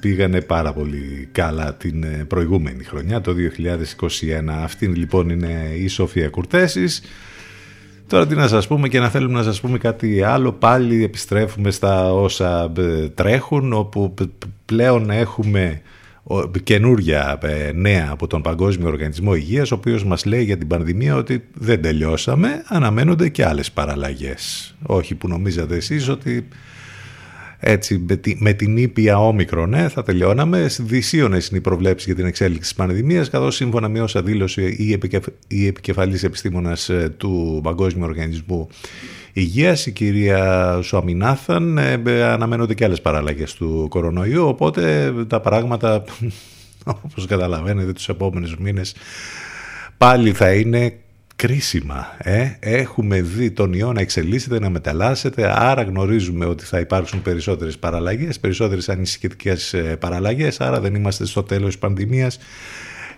πήγανε 0.00 0.40
πάρα 0.40 0.72
πολύ 0.72 1.28
καλά 1.32 1.74
την 1.74 2.02
ε, 2.02 2.24
προηγούμενη 2.28 2.84
χρονιά, 2.84 3.20
το 3.20 3.34
2021. 4.48 4.50
Αυτή 4.62 4.86
λοιπόν 4.86 5.28
είναι 5.28 5.70
η 5.76 5.86
Σοφία 5.88 6.28
Κουρτέσης. 6.28 7.02
Τώρα 8.06 8.26
τι 8.26 8.34
να 8.34 8.48
σας 8.48 8.66
πούμε 8.66 8.88
και 8.88 8.98
να 8.98 9.08
θέλουμε 9.08 9.38
να 9.38 9.42
σας 9.42 9.60
πούμε 9.60 9.78
κάτι 9.78 10.22
άλλο, 10.22 10.52
πάλι 10.52 11.04
επιστρέφουμε 11.04 11.70
στα 11.70 12.12
όσα 12.12 12.72
τρέχουν, 13.14 13.72
όπου 13.72 14.14
πλέον 14.64 15.10
έχουμε 15.10 15.82
καινούρια 16.62 17.38
ε, 17.42 17.72
νέα 17.74 18.08
από 18.10 18.26
τον 18.26 18.42
Παγκόσμιο 18.42 18.88
Οργανισμό 18.88 19.34
Υγείας 19.34 19.70
ο 19.70 19.74
οποίος 19.74 20.04
μας 20.04 20.24
λέει 20.24 20.44
για 20.44 20.56
την 20.58 20.66
πανδημία 20.66 21.16
ότι 21.16 21.44
δεν 21.54 21.82
τελειώσαμε, 21.82 22.62
αναμένονται 22.66 23.28
και 23.28 23.44
άλλες 23.44 23.70
παραλλαγές. 23.72 24.74
Όχι 24.82 25.14
που 25.14 25.28
νομίζατε 25.28 25.76
εσείς 25.76 26.08
ότι 26.08 26.48
έτσι 27.60 28.06
με 28.38 28.52
την 28.52 28.76
ήπια 28.76 29.18
όμικρον 29.18 29.68
ναι, 29.68 29.88
θα 29.88 30.02
τελειώναμε. 30.02 30.66
Δυσίωνες 30.80 31.48
είναι 31.48 31.58
οι 31.58 31.60
προβλέψεις 31.60 32.06
για 32.06 32.14
την 32.14 32.26
εξέλιξη 32.26 32.60
της 32.60 32.74
πανδημίας 32.74 33.30
καθώς 33.30 33.54
σύμφωνα 33.54 33.88
με 33.88 34.00
όσα 34.00 34.22
δήλωσε 34.22 34.62
η, 34.62 34.92
επικεφ... 34.92 35.24
η 35.48 35.66
επικεφαλής 35.66 36.22
επιστήμονας 36.24 36.88
ε, 36.88 37.14
του 37.16 37.60
Παγκόσμιου 37.62 38.04
Οργανισμού 38.04 38.68
Υγείας, 39.38 39.86
η 39.86 39.92
κυρία 39.92 40.78
Σουαμινάθαν, 40.82 41.78
ε, 41.78 42.22
αναμένονται 42.22 42.74
και 42.74 42.84
άλλες 42.84 43.00
παραλλαγές 43.00 43.54
του 43.54 43.86
κορονοϊού, 43.90 44.48
οπότε 44.48 45.12
τα 45.26 45.40
πράγματα, 45.40 46.04
όπως 47.04 47.26
καταλαβαίνετε, 47.26 47.92
τους 47.92 48.08
επόμενους 48.08 48.56
μήνες 48.56 48.94
πάλι 49.98 50.32
θα 50.32 50.52
είναι 50.52 50.98
κρίσιμα. 51.36 52.06
Ε; 52.18 52.50
Έχουμε 52.60 53.20
δει 53.22 53.50
τον 53.50 53.72
ιό 53.72 53.92
να 53.92 54.00
εξελίσσεται, 54.00 54.58
να 54.60 54.70
μεταλλάσσεται, 54.70 55.52
άρα 55.60 55.82
γνωρίζουμε 55.82 56.44
ότι 56.44 56.64
θα 56.64 56.80
υπάρξουν 56.80 57.22
περισσότερες 57.22 57.78
παραλλαγές, 57.78 58.40
περισσότερες 58.40 58.88
ανησυχητικές 58.88 59.74
ε, 59.74 59.96
παραλλαγές, 59.96 60.60
άρα 60.60 60.80
δεν 60.80 60.94
είμαστε 60.94 61.26
στο 61.26 61.42
τέλος 61.42 61.66
της 61.66 61.78
πανδημίας 61.78 62.38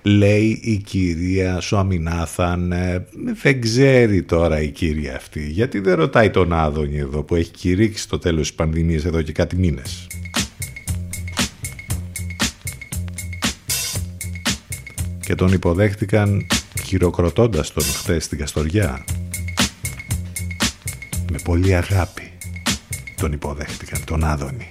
λέει 0.03 0.61
η 0.63 0.77
κυρία 0.77 1.61
Σουαμινάθαν 1.61 2.73
ε, 2.73 3.07
δεν 3.35 3.61
ξέρει 3.61 4.23
τώρα 4.23 4.61
η 4.61 4.69
κυρία 4.69 5.17
αυτή 5.17 5.51
γιατί 5.51 5.79
δεν 5.79 5.95
ρωτάει 5.95 6.31
τον 6.31 6.53
Άδωνη 6.53 6.99
εδώ 6.99 7.23
που 7.23 7.35
έχει 7.35 7.51
κηρύξει 7.51 8.09
το 8.09 8.19
τέλος 8.19 8.47
της 8.47 8.55
πανδημίας 8.55 9.05
εδώ 9.05 9.23
και 9.23 9.33
κάτι 9.33 9.57
μήνες. 9.57 10.07
Και 15.25 15.35
τον 15.35 15.53
υποδέχτηκαν 15.53 16.47
χειροκροτώντας 16.85 17.73
τον 17.73 17.85
χτες 17.85 18.25
στην 18.25 18.39
Καστοριά. 18.39 19.05
Με 21.33 21.39
πολύ 21.45 21.75
αγάπη 21.75 22.23
τον 23.17 23.33
υποδέχτηκαν 23.33 24.05
τον 24.05 24.25
Άδωνη 24.25 24.67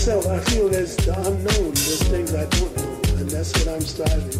myself, 0.00 0.26
I 0.28 0.40
feel 0.50 0.70
there's 0.70 0.96
the 0.96 1.12
unknown, 1.12 1.74
there's 1.74 2.02
things 2.04 2.34
I 2.34 2.46
don't 2.46 2.74
know, 2.74 3.18
and 3.20 3.28
that's 3.28 3.52
what 3.52 3.68
I'm 3.68 3.82
striving 3.82 4.39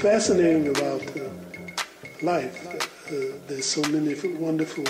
fascinating 0.00 0.68
about 0.68 1.02
uh, 1.16 1.28
life. 2.22 2.66
Uh, 3.08 3.36
there's 3.48 3.66
so 3.66 3.82
many 3.90 4.14
wonderful 4.36 4.84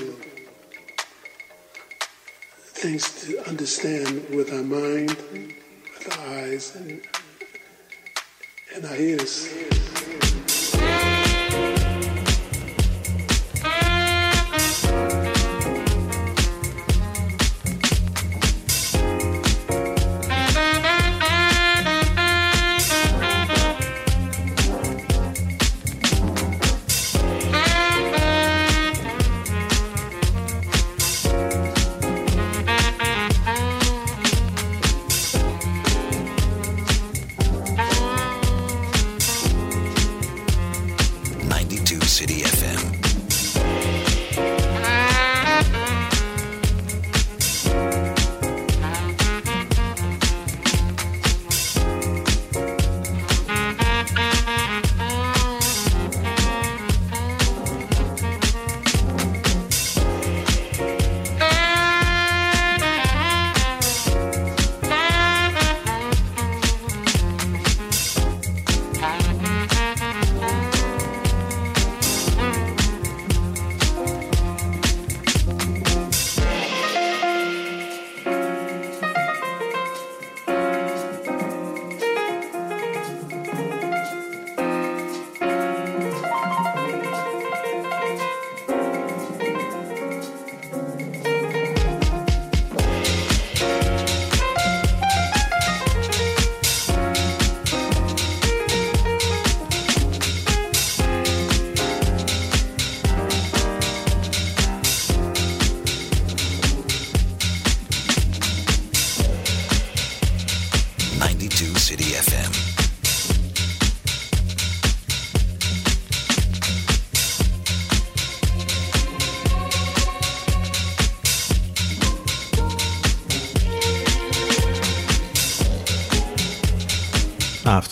things 2.74 3.24
to 3.24 3.38
understand 3.48 4.28
with 4.28 4.52
our 4.52 4.62
mind, 4.62 5.16
with 5.32 6.18
our 6.18 6.26
eyes, 6.26 6.76
and, 6.76 7.00
and 8.74 8.84
our 8.84 8.96
ears. 8.96 9.48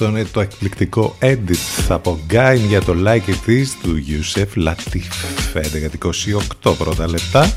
Αυτό 0.07 0.19
είναι 0.19 0.29
το 0.33 0.41
εκπληκτικό 0.41 1.17
edit 1.21 1.85
από 1.89 2.21
Gain 2.31 2.59
για 2.69 2.83
το 2.83 2.95
Like 3.05 3.29
It 3.29 3.51
Is 3.51 3.67
του 3.83 4.03
Yusef 4.07 4.69
Latif. 4.69 5.03
11-28 6.71 6.75
πρώτα 6.79 7.09
λεπτά. 7.09 7.55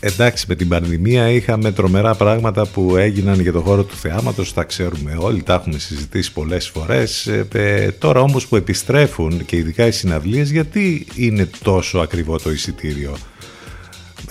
Εντάξει 0.00 0.44
με 0.48 0.54
την 0.54 0.68
πανδημία 0.68 1.30
είχαμε 1.30 1.72
τρομερά 1.72 2.14
πράγματα 2.14 2.66
που 2.66 2.96
έγιναν 2.96 3.40
για 3.40 3.52
το 3.52 3.60
χώρο 3.60 3.84
του 3.84 3.96
θεάματος 3.96 4.52
τα 4.52 4.62
ξέρουμε 4.64 5.16
όλοι, 5.18 5.42
τα 5.42 5.54
έχουμε 5.54 5.78
συζητήσει 5.78 6.32
πολλές 6.32 6.68
φορές. 6.68 7.26
Ε, 7.26 7.48
ε, 7.52 7.90
τώρα 7.90 8.20
όμως 8.20 8.46
που 8.46 8.56
επιστρέφουν 8.56 9.44
και 9.44 9.56
ειδικά 9.56 9.86
οι 9.86 9.92
συναυλίες 9.92 10.50
γιατί 10.50 11.06
είναι 11.14 11.48
τόσο 11.62 11.98
ακριβό 11.98 12.38
το 12.38 12.50
εισιτήριο; 12.50 13.16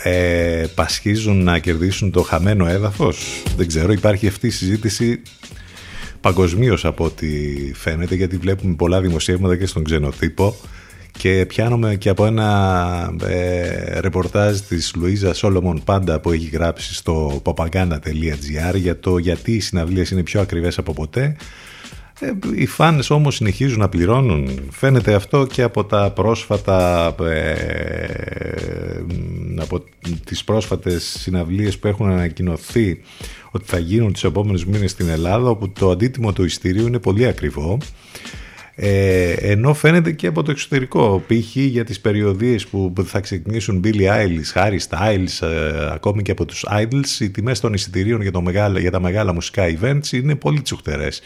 Ε, 0.04 0.66
πασχίζουν 0.76 1.44
να 1.44 1.60
κερδίσουν 1.60 2.12
το 2.12 2.22
χαμένο 2.22 2.68
έδαφος; 2.68 3.44
Δεν 3.58 3.68
ξέρω 3.68 3.92
υπάρχει 3.92 4.28
αυτή 4.28 4.48
η 4.48 4.50
συζήτηση 4.50 5.22
παγκοσμίως 6.22 6.86
από 6.86 7.04
ό,τι 7.04 7.28
φαίνεται 7.74 8.16
γιατί 8.16 8.38
βλέπουμε 8.38 8.76
πολλά 8.76 9.02
δημοσιεύματα 9.02 9.58
και 9.58 9.66
στον 9.66 9.84
ξενοτύπο. 9.84 10.56
Και 11.12 11.46
πιάνομαι 11.48 11.96
και 11.96 12.10
από 12.10 12.26
ένα 12.26 13.14
ε, 13.24 14.00
ρεπορτάζ 14.00 14.60
της 14.60 14.94
Λουίζας 14.96 15.38
Σόλομον 15.38 15.82
Πάντα 15.84 16.20
που 16.20 16.32
έχει 16.32 16.50
γράψει 16.54 16.94
στο 16.94 17.42
popaganda.gr 17.46 18.76
για 18.76 19.00
το 19.00 19.18
γιατί 19.18 19.52
οι 19.52 19.60
συναυλίες 19.60 20.10
είναι 20.10 20.24
πιο 20.24 20.42
ακριβές 20.42 20.78
από 20.78 20.94
ποτέ 20.94 21.36
ε, 22.20 22.32
οι 22.56 22.66
φάνες 22.66 23.10
όμως 23.10 23.36
συνεχίζουν 23.36 23.80
να 23.80 23.90
πληρώνουν. 23.90 24.60
Φαίνεται 24.72 25.14
αυτό 25.14 25.46
και 25.46 25.62
από 25.62 25.86
τα 25.86 26.12
πρόσφατα 26.12 27.08
ε, 27.24 29.04
από 29.56 29.84
τις 30.26 30.44
πρόσφατες 30.44 31.04
συναυλίες 31.20 31.78
που 31.78 31.88
έχουν 31.88 32.10
ανακοινωθεί 32.10 33.02
ότι 33.52 33.66
θα 33.68 33.80
γίνουν 33.80 34.14
τις 34.14 34.24
επόμενες 34.24 34.66
μήνες 34.66 34.92
στην 34.92 35.10
Ελλάδα 35.10 35.50
όπου 35.50 35.70
το 35.70 35.90
αντίτιμο 35.90 36.34
του 36.34 36.44
ειστηρίου 36.44 36.88
είναι 36.88 37.00
πολύ 37.00 37.28
ακριβό. 37.28 37.78
Ε, 38.82 39.32
ενώ 39.32 39.74
φαίνεται 39.74 40.12
και 40.12 40.28
από 40.28 40.44
το 40.44 40.52
εξωτερικό 40.52 41.24
π.χ. 41.28 41.56
για 41.56 41.84
τις 41.84 42.00
περιοδίες 42.00 42.68
που 42.68 42.94
θα 43.06 43.20
ξεκινήσουν 43.20 43.82
Billy 43.84 44.08
Eilish, 44.08 44.54
Harry 44.54 44.80
Styles 44.90 45.48
ε, 45.48 45.92
ακόμη 45.94 46.22
και 46.22 46.32
από 46.32 46.46
τους 46.46 46.66
Idols 46.70 47.20
οι 47.20 47.30
τιμές 47.30 47.60
των 47.60 47.74
εισιτηρίων 47.74 48.22
για, 48.22 48.32
το 48.32 48.42
μεγάλο, 48.42 48.80
για 48.80 48.92
τα 48.92 49.00
μεγάλα 49.00 49.34
μουσικά 49.34 49.64
events 49.80 50.12
είναι 50.12 50.36
πολύ 50.36 50.62
τσουχτερές 50.62 51.22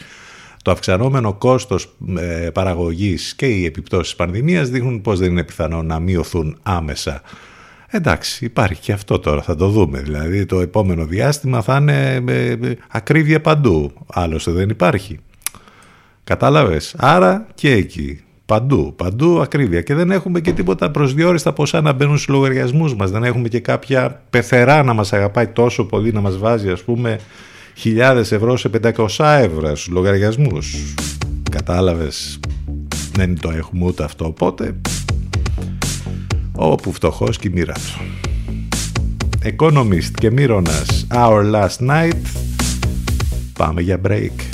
το 0.64 0.70
αυξανόμενο 0.70 1.32
κόστος 1.32 1.96
ε, 2.18 2.50
παραγωγής 2.50 3.34
και 3.34 3.46
οι 3.46 3.64
επιπτώσεις 3.64 4.16
πανδημίας 4.16 4.68
δείχνουν 4.68 5.00
πως 5.00 5.18
δεν 5.18 5.30
είναι 5.30 5.44
πιθανό 5.44 5.82
να 5.82 5.98
μειωθούν 5.98 6.58
άμεσα 6.62 7.22
Εντάξει, 7.96 8.44
υπάρχει 8.44 8.80
και 8.80 8.92
αυτό 8.92 9.18
τώρα, 9.18 9.42
θα 9.42 9.56
το 9.56 9.68
δούμε. 9.68 10.00
Δηλαδή 10.00 10.46
το 10.46 10.60
επόμενο 10.60 11.04
διάστημα 11.04 11.62
θα 11.62 11.76
είναι 11.76 12.22
ε, 12.26 12.50
ε, 12.50 12.76
ακρίβεια 12.88 13.40
παντού. 13.40 13.92
Άλλωστε 14.12 14.50
δεν 14.50 14.68
υπάρχει. 14.68 15.20
Κατάλαβες. 16.24 16.94
Άρα 16.98 17.46
και 17.54 17.70
εκεί. 17.70 18.20
Παντού, 18.46 18.92
παντού 18.96 19.40
ακρίβεια. 19.40 19.80
Και 19.80 19.94
δεν 19.94 20.10
έχουμε 20.10 20.40
και 20.40 20.52
τίποτα 20.52 20.90
προσδιορίστα 20.90 21.52
ποσά 21.52 21.80
να 21.80 21.92
μπαίνουν 21.92 22.18
στους 22.18 22.34
λογαριασμούς 22.34 22.94
μας. 22.94 23.10
Δεν 23.10 23.24
έχουμε 23.24 23.48
και 23.48 23.60
κάποια 23.60 24.22
πεθερά 24.30 24.82
να 24.82 24.92
μας 24.92 25.12
αγαπάει 25.12 25.46
τόσο 25.46 25.84
πολύ 25.84 26.12
να 26.12 26.20
μας 26.20 26.38
βάζει 26.38 26.70
ας 26.70 26.82
πούμε 26.82 27.18
χιλιάδες 27.74 28.32
ευρώ 28.32 28.56
σε 28.56 28.70
500 28.82 29.06
ευρώ 29.18 29.76
στους 29.76 29.88
λογαριασμούς. 29.88 30.94
Κατάλαβες; 31.50 32.40
Δεν 33.12 33.40
το 33.40 33.50
έχουμε 33.50 33.84
ούτε 33.84 34.04
αυτό. 34.04 34.26
Οπότε 34.26 34.80
όπου 36.52 36.92
φτωχός 36.92 37.38
και 37.38 37.48
η 37.48 37.50
μοίρα 37.54 37.72
του. 37.72 38.00
Economist 39.56 40.10
και 40.14 40.30
Μύρονας 40.30 41.06
Our 41.14 41.52
Last 41.52 41.88
Night 41.88 42.22
Πάμε 43.58 43.80
για 43.80 44.00
break 44.08 44.53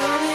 Johnny. 0.00 0.29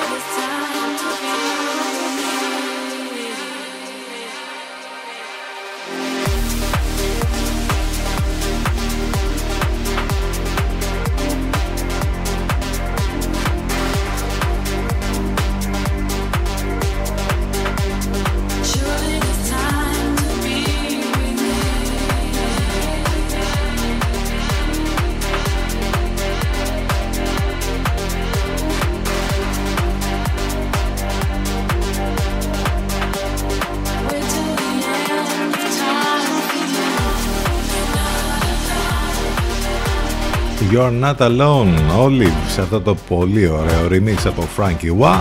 You're 40.75 41.03
Not 41.03 41.17
Alone. 41.17 41.73
Όλοι 41.99 42.31
σε 42.47 42.61
αυτό 42.61 42.81
το 42.81 42.95
πολύ 42.95 43.47
ωραίο 43.47 43.87
remix 43.89 44.17
από 44.25 44.47
Frankie 44.57 44.99
Wah. 44.99 45.19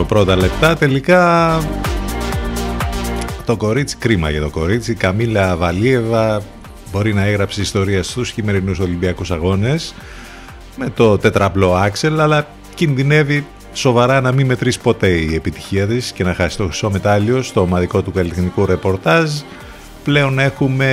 11.42 0.00 0.06
πρώτα 0.08 0.36
λεπτά. 0.36 0.76
Τελικά 0.76 1.60
το 3.44 3.56
κορίτσι 3.56 3.96
κρίμα 3.96 4.30
για 4.30 4.40
το 4.40 4.50
κορίτσι 4.50 4.94
Καμίλα 4.94 5.56
Βαλίεβα 5.56 6.42
μπορεί 6.92 7.14
να 7.14 7.24
έγραψε 7.24 7.60
ιστορία 7.60 8.02
στους 8.02 8.30
χειμερινούς 8.30 8.78
Ολυμπιακούς 8.78 9.30
Αγώνες 9.30 9.94
με 10.76 10.90
το 10.90 11.18
τετραπλό 11.18 11.74
άξελ 11.74 12.20
αλλά 12.20 12.46
κινδυνεύει 12.74 13.46
σοβαρά 13.72 14.20
να 14.20 14.32
μην 14.32 14.46
μετρήσει 14.46 14.80
ποτέ 14.80 15.08
η 15.08 15.34
επιτυχία 15.34 15.86
της 15.86 16.12
και 16.12 16.24
να 16.24 16.34
χάσει 16.34 16.56
το 16.56 16.64
χρυσό 16.64 16.90
μετάλλιο 16.90 17.42
στο 17.42 17.60
ομαδικό 17.60 18.02
του 18.02 18.12
καλλιτεχνικού 18.12 18.66
ρεπορτάζ. 18.66 19.30
Πλέον 20.04 20.38
έχουμε 20.38 20.86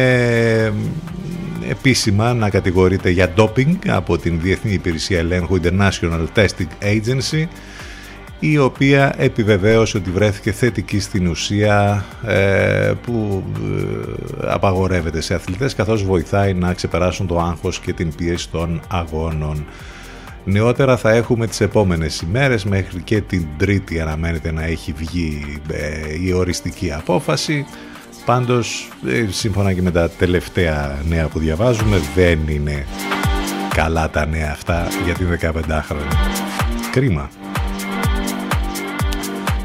επίσημα 1.70 2.34
να 2.34 2.50
κατηγορείται 2.50 3.10
για 3.10 3.30
ντόπινγκ 3.30 3.76
από 3.88 4.18
την 4.18 4.40
Διεθνή 4.42 4.74
Υπηρεσία 4.74 5.20
Ελέγχου 5.20 5.60
International 5.64 6.26
Testing 6.36 6.68
Agency 6.82 7.48
η 8.40 8.58
οποία 8.58 9.14
επιβεβαίωσε 9.18 9.98
ότι 9.98 10.10
βρέθηκε 10.10 10.52
θετική 10.52 11.00
στην 11.00 11.28
ουσία 11.28 12.06
ε, 12.26 12.94
που 13.02 13.44
ε, 13.56 14.48
απαγορεύεται 14.48 15.22
σε 15.22 15.34
αθλητές 15.34 15.76
καθώς 15.76 16.04
βοηθάει 16.04 16.54
να 16.54 16.74
ξεπεράσουν 16.74 17.28
το 17.28 17.40
άγχος 17.40 17.80
και 17.80 17.94
την 17.94 18.16
πίεση 18.16 18.50
των 18.50 18.82
αγώνων. 18.88 19.66
Νεότερα 20.46 20.98
θα 20.98 21.12
έχουμε 21.12 21.48
τις 21.48 21.62
επόμενες 21.62 22.22
ημέρες 22.22 22.66
μέχρι 22.66 23.02
και 23.02 23.22
την 23.22 23.46
Τρίτη 23.58 24.00
αναμένεται 24.00 24.52
να 24.52 24.64
έχει 24.64 24.94
βγει 24.98 25.62
ε, 25.68 26.26
η 26.26 26.32
οριστική 26.32 26.92
απόφαση. 26.92 27.66
Πάντως, 28.26 28.90
σύμφωνα 29.30 29.74
και 29.74 29.82
με 29.82 29.92
τα 29.92 30.10
τελευταία 30.10 31.02
νέα 31.08 31.28
που 31.28 31.40
διαβάζουμε, 31.40 32.02
δεν 32.16 32.40
είναι 32.48 32.86
καλά 33.74 34.10
τα 34.10 34.26
νέα 34.26 34.52
αυτά 34.52 34.88
για 35.06 35.14
την 35.14 35.28
15χρονη. 35.42 36.16
Κρίμα 36.92 37.30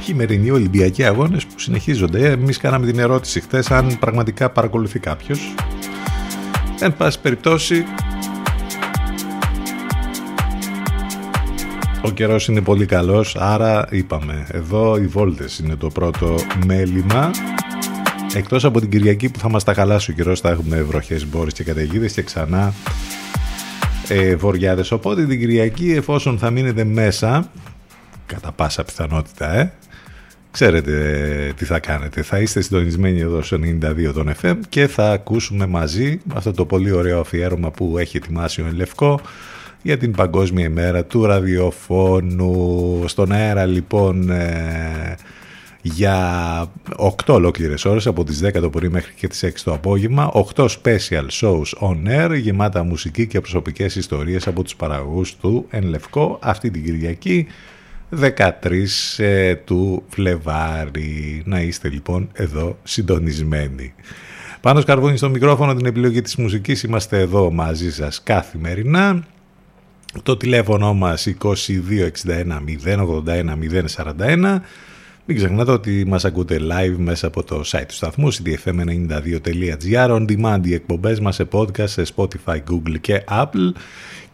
χειμερινοί 0.09 0.51
Ολυμπιακοί 0.51 1.05
αγώνες 1.05 1.47
που 1.47 1.59
συνεχίζονται. 1.59 2.31
Εμείς 2.31 2.57
κάναμε 2.57 2.87
την 2.87 2.99
ερώτηση 2.99 3.41
χθες 3.41 3.71
αν 3.71 3.99
πραγματικά 3.99 4.51
παρακολουθεί 4.51 4.99
κάποιος. 4.99 5.55
Εν 6.81 6.97
πάση 6.97 7.21
περιπτώσει, 7.21 7.85
ο 12.03 12.11
καιρός 12.11 12.49
είναι 12.49 12.61
πολύ 12.61 12.87
καλός, 12.87 13.37
άρα 13.37 13.87
είπαμε, 13.91 14.47
εδώ 14.51 14.97
οι 14.97 15.07
βόλτες 15.07 15.59
είναι 15.59 15.77
το 15.77 15.89
πρώτο 15.89 16.37
μέλημα. 16.67 17.31
Εκτός 18.35 18.65
από 18.65 18.81
την 18.81 18.91
Κυριακή 18.91 19.29
που 19.29 19.39
θα 19.39 19.51
μας 19.51 19.65
τα 19.65 19.75
χαλάσει 19.75 20.11
ο 20.11 20.15
καιρός, 20.15 20.41
θα 20.41 20.49
έχουμε 20.49 20.83
βροχές, 20.83 21.27
μπόρες 21.27 21.53
και 21.53 21.65
καταιγίδες 21.65 22.13
και 22.13 22.23
ξανά 22.23 22.75
ε, 24.09 24.37
βοριάδες. 24.37 24.91
Οπότε 24.91 25.27
την 25.27 25.39
Κυριακή 25.39 25.93
εφόσον 25.93 26.39
θα 26.39 26.51
μείνετε 26.51 26.85
μέσα, 26.85 27.51
κατά 28.27 28.53
πάσα 28.53 28.85
πιθανότητα, 28.85 29.53
ε, 29.55 29.73
Ξέρετε 30.51 31.53
τι 31.57 31.65
θα 31.65 31.79
κάνετε. 31.79 32.23
Θα 32.23 32.39
είστε 32.39 32.61
συντονισμένοι 32.61 33.21
εδώ 33.21 33.43
στο 33.43 33.59
92 33.63 34.13
των 34.15 34.33
FM 34.43 34.55
και 34.69 34.87
θα 34.87 35.11
ακούσουμε 35.11 35.67
μαζί 35.67 36.21
αυτό 36.35 36.53
το 36.53 36.65
πολύ 36.65 36.91
ωραίο 36.91 37.21
αφιέρωμα 37.21 37.71
που 37.71 37.99
έχει 37.99 38.17
ετοιμάσει 38.17 38.61
ο 38.61 38.67
Ελευκό 38.67 39.21
για 39.83 39.97
την 39.97 40.13
Παγκόσμια 40.13 40.65
ημέρα 40.65 41.05
του 41.05 41.27
ραδιοφώνου. 41.27 43.05
Στον 43.07 43.33
αέρα 43.33 43.67
λοιπόν 43.67 44.31
ε, 44.31 45.17
για 45.95 46.67
8 46.97 47.11
ολόκληρες 47.27 47.85
ώρες 47.85 48.07
από 48.07 48.25
τις 48.25 48.43
10 48.45 48.61
το 48.61 48.71
πρωί 48.71 48.89
μέχρι 48.89 49.13
και 49.15 49.29
τις 49.29 49.45
6 49.45 49.51
το 49.65 49.73
απόγευμα 49.73 50.31
8 50.55 50.67
special 50.83 51.27
shows 51.41 51.89
on 51.89 51.97
air 52.07 52.39
γεμάτα 52.41 52.83
μουσική 52.83 53.27
και 53.27 53.41
προσωπικές 53.41 53.97
ιστορίες 53.97 54.47
από 54.47 54.63
τους 54.63 54.77
παραγωγούς 54.77 55.37
του 55.37 55.67
Εν 55.71 55.85
Λευκό 55.85 56.39
αυτή 56.43 56.71
την 56.71 56.85
Κυριακή 56.85 57.47
13 58.21 58.43
ε, 59.17 59.55
του 59.55 60.03
Φλεβάρι. 60.09 61.43
Να 61.45 61.61
είστε 61.61 61.89
λοιπόν 61.89 62.29
εδώ 62.33 62.79
συντονισμένοι. 62.83 63.95
Πάνω 64.61 64.81
σκαρβούνι 64.81 65.17
στο 65.17 65.29
μικρόφωνο 65.29 65.75
την 65.75 65.87
επιλογή 65.87 66.23
της 66.23 66.37
μουσικής 66.37 66.83
είμαστε 66.83 67.19
εδώ 67.19 67.51
μαζί 67.51 67.93
σας 67.93 68.23
καθημερινά. 68.23 69.25
Το 70.23 70.37
τηλέφωνο 70.37 70.95
μας 70.95 71.29
2261 71.43 71.57
081 72.85 73.57
041 73.97 74.61
μην 75.31 75.37
ξεχνάτε 75.37 75.71
ότι 75.71 76.05
μας 76.07 76.25
ακούτε 76.25 76.59
live 76.61 76.97
μέσα 76.97 77.27
από 77.27 77.43
το 77.43 77.63
site 77.67 77.85
του 77.89 77.95
σταθμού 77.95 78.33
cdfm92.gr 78.33 80.11
on 80.11 80.25
demand 80.29 80.61
οι 80.63 80.75
εκπομπές 80.75 81.21
μας 81.21 81.35
σε 81.35 81.49
podcast 81.53 81.89
σε 81.89 82.03
Spotify, 82.17 82.57
Google 82.71 83.01
και 83.01 83.25
Apple 83.29 83.73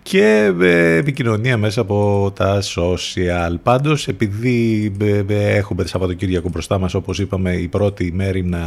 και 0.02 0.52
ε, 0.60 0.96
επικοινωνία 0.96 1.56
μέσα 1.56 1.80
από 1.80 2.32
τα 2.34 2.62
social. 2.62 3.54
Πάντως 3.62 4.08
επειδή 4.08 4.92
ε, 5.00 5.22
ε, 5.28 5.56
έχουμε 5.56 5.82
το 5.82 5.88
Σαββατοκύριακο 5.88 6.48
μπροστά 6.48 6.78
μας 6.78 6.94
όπως 6.94 7.18
είπαμε 7.18 7.52
η 7.52 7.68
πρώτη 7.68 8.12
μέρη 8.12 8.44
να 8.44 8.64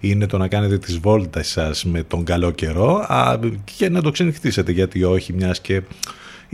είναι 0.00 0.26
το 0.26 0.38
να 0.38 0.48
κάνετε 0.48 0.78
τις 0.78 0.98
βόλτες 0.98 1.48
σας 1.48 1.84
με 1.84 2.02
τον 2.02 2.24
καλό 2.24 2.50
καιρό 2.50 3.06
και 3.76 3.88
να 3.88 4.02
το 4.02 4.10
ξενυχτήσετε 4.10 4.72
γιατί 4.72 5.04
όχι 5.04 5.32
μιας 5.32 5.60
και 5.60 5.82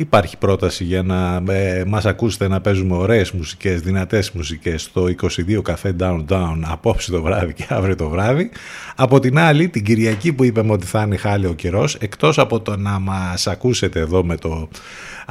Υπάρχει 0.01 0.36
πρόταση 0.36 0.85
για 0.85 1.02
να 1.02 1.43
ε, 1.52 1.85
μας 1.86 2.06
ακούσετε 2.06 2.48
να 2.48 2.60
παίζουμε 2.60 2.97
ωραίες 2.97 3.31
μουσικές, 3.31 3.81
δυνατές 3.81 4.31
μουσικές 4.31 4.82
στο 4.82 5.05
22 5.05 5.62
Café 5.62 5.93
Downtown 6.01 6.59
απόψε 6.62 7.10
το 7.10 7.22
βράδυ 7.22 7.52
και 7.52 7.66
αύριο 7.68 7.97
το 7.97 8.09
βράδυ. 8.09 8.51
Από 8.97 9.20
την 9.20 9.39
άλλη, 9.39 9.68
την 9.68 9.85
Κυριακή 9.85 10.32
που 10.32 10.44
είπαμε 10.44 10.72
ότι 10.72 10.86
θα 10.86 11.02
είναι 11.02 11.16
χάλιο 11.16 11.52
καιρός, 11.52 11.94
εκτός 11.94 12.39
από 12.39 12.60
το 12.60 12.77
να 12.77 12.98
μας 12.98 13.47
ακούσετε 13.47 14.01
εδώ 14.01 14.24
με 14.24 14.36
το 14.36 14.68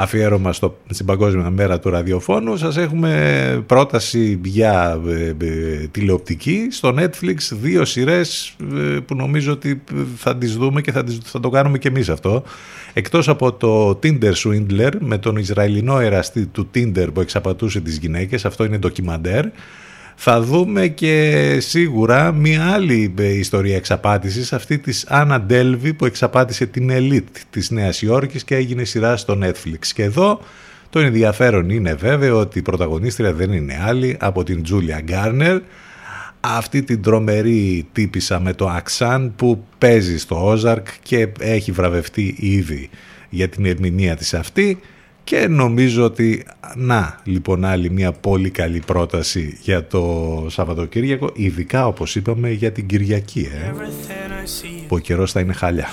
αφιέρωμα 0.02 0.54
στο, 0.54 0.78
στην 0.90 1.06
Παγκόσμια 1.06 1.50
Μέρα 1.50 1.80
του 1.80 1.90
Ραδιοφώνου, 1.90 2.58
σας 2.58 2.78
έχουμε 2.78 3.64
πρόταση 3.66 4.40
για 4.44 5.02
ε, 5.08 5.36
ε, 5.46 5.88
τηλεοπτική 5.92 6.68
στο 6.72 6.94
Netflix, 6.98 7.36
δύο 7.52 7.86
σειρές 7.86 8.56
ε, 8.76 9.00
που 9.06 9.16
νομίζω 9.16 9.52
ότι 9.52 9.82
θα 10.16 10.38
τις 10.38 10.56
δούμε 10.56 10.82
και 10.82 10.92
θα, 10.92 11.04
θα 11.24 11.40
το 11.40 11.50
κάνουμε 11.50 11.78
και 11.78 11.88
εμείς 11.88 12.10
αυτό. 12.10 12.44
Εκτός 12.94 13.30
από 13.30 13.54
το 13.54 14.00
Tinder 14.04 14.34
Swindler 14.34 14.92
με 15.00 15.18
τον 15.18 15.36
Ισραηλινό 15.36 16.00
εραστή 16.00 16.46
του 16.46 16.70
Tinder 16.76 17.08
που 17.14 17.22
εξαπατούσε 17.22 17.82
τις 17.82 17.98
γυναίκες, 17.98 18.46
αυτό 18.46 18.64
είναι 18.64 18.78
ντοκιμαντέρ, 18.78 19.46
θα 20.22 20.42
δούμε 20.42 20.88
και 20.88 21.58
σίγουρα 21.60 22.32
μια 22.32 22.72
άλλη 22.72 23.14
ιστορία 23.18 23.76
εξαπάτησης, 23.76 24.54
αυτή 24.54 24.78
της 24.78 25.06
Άννα 25.08 25.42
Ντέλβι 25.42 25.94
που 25.94 26.06
εξαπάτησε 26.06 26.66
την 26.66 26.90
ελίτ 26.90 27.28
της 27.50 27.70
Νέας 27.70 28.02
Υόρκης 28.02 28.44
και 28.44 28.56
έγινε 28.56 28.84
σειρά 28.84 29.18
στο 29.18 29.40
Netflix. 29.44 29.86
Και 29.94 30.04
εδώ 30.04 30.42
το 30.90 31.00
ενδιαφέρον 31.00 31.70
είναι 31.70 31.94
βέβαιο 31.94 32.40
ότι 32.40 32.60
η 32.60 32.62
πρωταγωνίστρια 32.62 33.34
δεν 33.34 33.52
είναι 33.52 33.80
άλλη 33.86 34.18
από 34.20 34.44
την 34.44 34.64
Τζούλια 34.64 35.02
Γκάρνερ, 35.02 35.62
αυτή 36.40 36.84
την 36.84 37.02
τρομερή 37.02 37.88
τύπησα 37.92 38.40
με 38.40 38.54
το 38.54 38.70
Αξάν 38.70 39.34
που 39.36 39.64
παίζει 39.78 40.18
στο 40.18 40.46
Όζαρκ 40.46 40.88
και 41.02 41.28
έχει 41.40 41.72
βραβευτεί 41.72 42.36
ήδη 42.40 42.90
για 43.30 43.48
την 43.48 43.66
ερμηνεία 43.66 44.16
της 44.16 44.34
αυτή 44.34 44.80
και 45.30 45.48
νομίζω 45.48 46.04
ότι 46.04 46.46
να 46.76 47.20
λοιπόν 47.24 47.66
άλλη 47.66 47.90
μια 47.90 48.12
πολύ 48.12 48.50
καλή 48.50 48.80
πρόταση 48.80 49.58
για 49.62 49.88
το 49.88 50.46
Σαββατοκύριακο 50.50 51.30
ειδικά 51.34 51.88
όπως 51.88 52.16
είπαμε 52.16 52.50
για 52.50 52.72
την 52.72 52.88
Κυριακή 52.88 53.50
ε, 53.54 53.72
που 54.88 54.96
ο 54.96 55.00
καιρός 55.00 55.32
θα 55.32 55.40
είναι 55.40 55.54
χαλιά. 55.54 55.88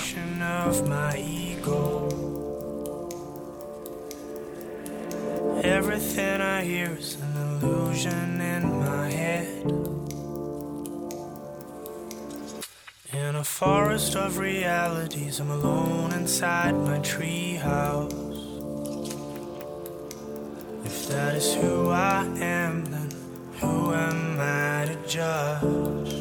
Everything 5.78 6.38
I 6.56 6.58
hear 6.70 6.90
is 7.02 7.10
an 7.26 7.34
illusion 7.44 8.28
in 8.54 8.62
my 8.84 9.06
head. 9.20 9.52
In 13.22 13.32
a 13.44 13.46
forest 13.60 14.12
of 14.24 14.28
realities 14.50 15.34
I'm 15.42 15.50
alone 15.58 16.10
inside 16.20 16.74
my 16.88 16.98
treehouse 17.12 18.35
If 20.98 21.08
that 21.08 21.34
is 21.34 21.54
who 21.54 21.90
I 21.90 22.24
am, 22.40 22.84
then 22.86 23.10
who 23.60 23.92
am 23.92 24.40
I 24.40 24.86
to 24.86 24.96
judge? 25.06 26.14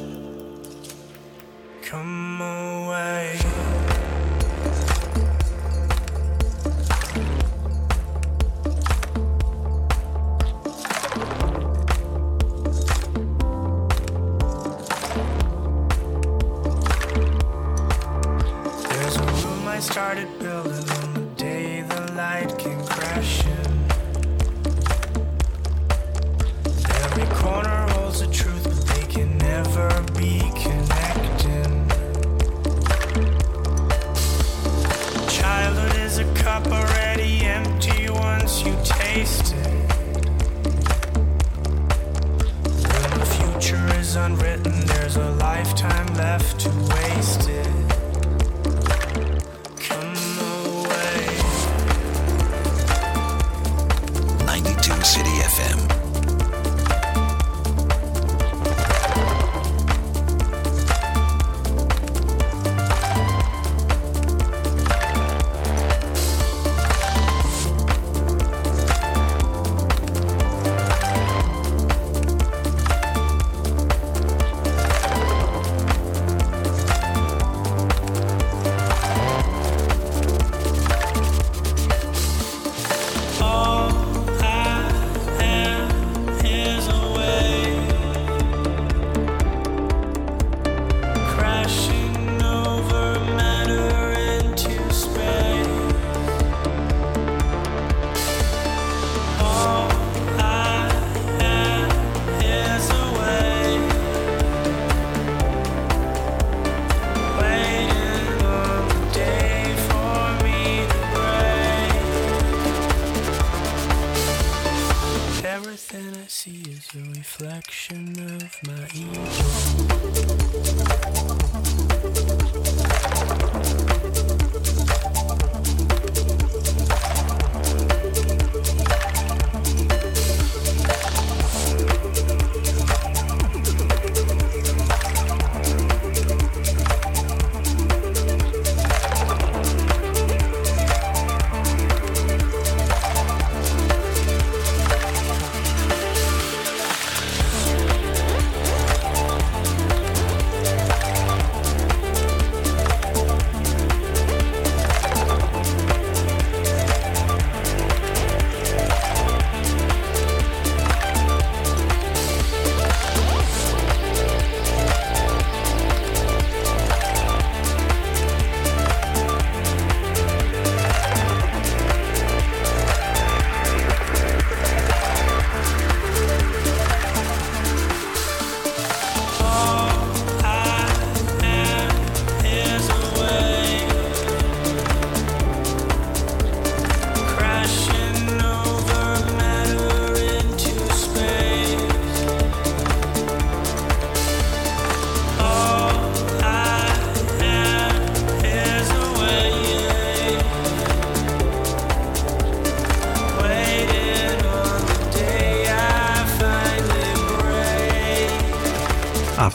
Come 1.81 2.41
away. 2.41 3.39
There's 18.89 19.15
a 19.15 19.25
room 19.47 19.67
I 19.67 19.79
started 19.79 20.27
building 20.39 20.74
cup 36.55 36.71
already 36.71 37.41
empty 37.41 38.09
once 38.09 38.63
you 38.63 38.73
taste 38.83 39.53
it. 39.53 39.89
The 43.19 43.25
future 43.35 43.99
is 43.99 44.15
unwritten, 44.15 44.85
there's 44.85 45.17
a 45.17 45.31
lifetime 45.31 46.07
left 46.13 46.61
to 46.61 46.69
waste 46.69 47.49
it. 47.49 47.67
Come 49.89 50.15
away. 50.79 51.27
92 54.45 55.03
City 55.03 55.35
FM. 55.51 56.04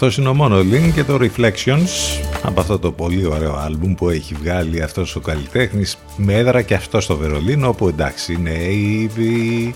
Αυτό 0.02 0.20
είναι 0.20 0.30
ο 0.30 0.36
Monolink 0.40 0.90
και 0.94 1.04
το 1.04 1.18
Reflections 1.20 2.20
από 2.42 2.60
αυτό 2.60 2.78
το 2.78 2.92
πολύ 2.92 3.26
ωραίο 3.26 3.56
άλμπουμ 3.56 3.94
που 3.94 4.08
έχει 4.08 4.34
βγάλει 4.34 4.82
αυτός 4.82 5.16
ο 5.16 5.20
καλλιτέχνης 5.20 5.98
με 6.16 6.34
έδρα 6.34 6.62
και 6.62 6.74
αυτό 6.74 7.00
στο 7.00 7.16
Βερολίνο 7.16 7.68
όπου 7.68 7.88
εντάξει 7.88 8.32
είναι 8.32 8.50
η, 8.50 9.10
η, 9.16 9.74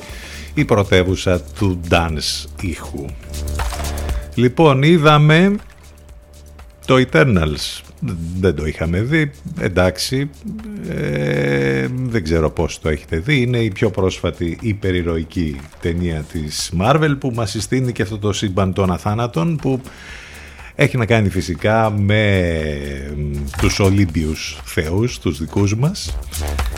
η 0.55 0.65
πρωτεύουσα 0.65 1.41
του 1.41 1.81
dance 1.91 2.45
ήχου. 2.61 3.05
Λοιπόν 4.35 4.83
είδαμε 4.83 5.57
το 6.87 6.95
Eternals. 7.11 7.83
Δεν 8.41 8.55
το 8.55 8.67
είχαμε 8.67 9.01
δει. 9.01 9.31
Εντάξει 9.61 10.31
ε, 10.89 11.87
δεν 12.07 12.25
ξέρω 12.25 12.51
πώς 12.51 12.79
το 12.81 12.89
έχετε 12.89 13.17
δει. 13.17 13.41
Είναι 13.41 13.59
η 13.59 13.71
πιο 13.71 13.91
πρόσφατη 13.91 14.59
υπερηρωική 14.61 15.61
ταινία 15.81 16.25
της 16.33 16.73
Marvel 16.81 17.17
που 17.19 17.33
μας 17.35 17.51
συστήνει 17.51 17.93
και 17.93 18.03
αυτό 18.03 18.19
το 18.19 18.33
σύμπαν 18.33 18.73
των 18.73 18.91
αθάνατων 18.91 19.57
που 19.57 19.81
έχει 20.75 20.97
να 20.97 21.07
κάνει 21.07 21.29
φυσικά 21.29 21.91
με 21.91 23.17
τους 23.59 23.81
Ολύμπιους 23.81 24.61
θεούς, 24.65 25.19
τους 25.19 25.39
δικούς 25.39 25.77
μας 25.77 26.17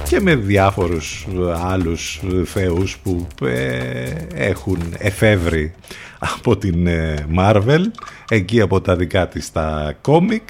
και 0.09 0.21
με 0.21 0.35
διάφορους 0.35 1.27
άλλους 1.65 2.21
θεούς 2.45 2.99
που 2.99 3.27
ε, 3.47 4.13
έχουν 4.35 4.79
εφεύρει 4.99 5.75
από 6.19 6.57
την 6.57 6.87
ε, 6.87 7.27
Marvel 7.39 7.81
εκεί 8.29 8.61
από 8.61 8.81
τα 8.81 8.97
δικά 8.97 9.29
της 9.29 9.53
τα 9.53 9.95
κόμικ 10.01 10.49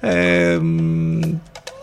ε, 0.00 0.58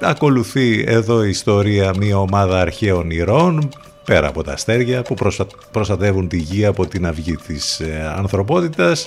ακολουθεί 0.02 0.84
εδώ 0.88 1.24
η 1.24 1.30
ιστορία 1.30 1.94
μια 1.98 2.20
ομάδα 2.20 2.60
αρχαίων 2.60 3.10
ηρώων 3.10 3.70
πέρα 4.06 4.28
από 4.28 4.44
τα 4.44 4.54
αστέρια 4.54 5.02
που 5.02 5.16
προστατεύουν 5.72 6.28
τη 6.28 6.38
γη 6.38 6.66
από 6.66 6.88
την 6.88 7.06
αυγή 7.08 7.36
της 7.36 7.82
ανθρωπότητας 8.16 9.06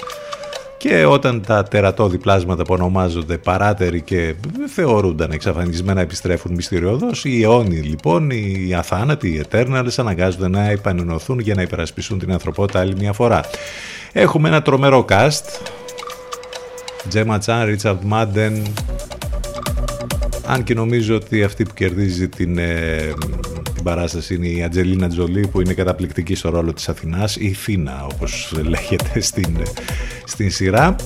και 0.79 1.05
όταν 1.05 1.43
τα 1.47 1.63
τερατώδη 1.63 2.19
πλάσματα 2.19 2.63
που 2.63 2.75
ονομάζονται 2.75 3.39
παράτεροι 3.39 4.01
και 4.01 4.35
θεωρούνταν 4.67 5.31
εξαφανισμένα 5.31 6.01
επιστρέφουν 6.01 6.55
μυστηριώδως, 6.55 7.25
οι 7.25 7.43
αιώνιοι 7.43 7.81
λοιπόν, 7.85 8.31
οι 8.31 8.75
αθάνατοι, 8.75 9.29
οι 9.29 9.43
Eternals 9.51 9.89
αναγκάζονται 9.97 10.49
να 10.49 10.71
επανενωθούν 10.71 11.39
για 11.39 11.55
να 11.55 11.63
υπερασπιστούν 11.63 12.19
την 12.19 12.33
ανθρωπότητα 12.33 12.81
άλλη 12.81 12.95
μια 12.99 13.13
φορά. 13.13 13.41
Έχουμε 14.13 14.49
ένα 14.49 14.63
τρομερό 14.63 15.05
cast. 15.09 15.61
Τζέμα 17.09 17.39
Τσάν, 17.39 17.65
Ρίτσαρντ 17.65 18.03
Μάντεν. 18.05 18.63
Αν 20.47 20.63
και 20.63 20.75
νομίζω 20.75 21.15
ότι 21.15 21.43
αυτή 21.43 21.65
που 21.65 21.75
κερδίζει 21.75 22.29
την, 22.29 22.59
ε, 22.59 23.13
την 23.75 23.83
παράσταση 23.83 24.35
είναι 24.35 24.47
η 24.47 24.63
Ατζελίνα 24.63 25.09
Τζολί 25.09 25.47
που 25.47 25.61
είναι 25.61 25.73
καταπληκτική 25.73 26.35
στο 26.35 26.51
ρόλο 26.51 26.73
της 26.73 26.89
Αθηνάς, 26.89 27.37
η 27.37 27.53
Θήνα 27.53 28.07
όπως 28.13 28.55
λέγεται 28.63 29.21
στην 29.21 29.57
στην 30.29 30.51
σειρά. 30.51 30.97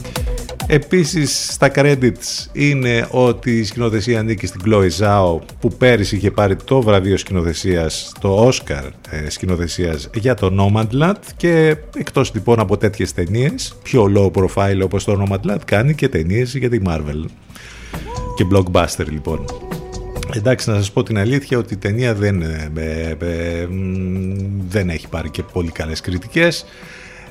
Επίσης 0.67 1.53
στα 1.53 1.71
credits 1.75 2.47
είναι 2.53 3.07
ότι 3.11 3.59
η 3.59 3.65
σκηνοθεσία 3.65 4.19
ανήκει 4.19 4.47
στην 4.47 4.61
Chloe 4.65 4.89
Zhao 4.99 5.39
που 5.61 5.69
πέρυσι 5.69 6.17
είχε 6.17 6.31
πάρει 6.31 6.57
το 6.57 6.83
βραβείο 6.83 7.17
σκηνοθεσίας, 7.17 8.13
το 8.21 8.49
Oscar 8.49 8.89
ε, 9.11 9.31
σκηνοθεσίας 9.31 10.11
για 10.15 10.35
το 10.35 10.51
Nomadland 10.59 11.15
και 11.37 11.77
εκτός 11.97 12.35
λοιπόν 12.35 12.61
από 12.61 12.77
τέτοιες 12.77 13.13
ταινίες, 13.13 13.75
πιο 13.83 14.13
low 14.17 14.31
profile 14.41 14.81
όπως 14.85 15.05
το 15.05 15.25
Nomadland 15.25 15.61
κάνει 15.65 15.95
και 15.95 16.09
ταινίες 16.09 16.55
για 16.55 16.71
τη 16.71 16.79
Marvel 16.87 17.25
και 18.35 18.47
blockbuster 18.53 19.07
λοιπόν. 19.11 19.45
Εντάξει 20.35 20.71
να 20.71 20.77
σας 20.77 20.93
πω 20.93 21.03
την 21.03 21.19
αλήθεια 21.19 21.59
ότι 21.59 21.75
η 21.75 21.77
ταινία 21.77 22.15
δεν, 22.15 22.43
ε, 22.43 22.71
ε, 22.77 23.17
ε 23.19 23.69
δεν 24.69 24.89
έχει 24.89 25.09
πάρει 25.09 25.31
και 25.31 25.43
πολύ 25.43 25.71
καλές 25.71 26.01
κριτικές 26.01 26.65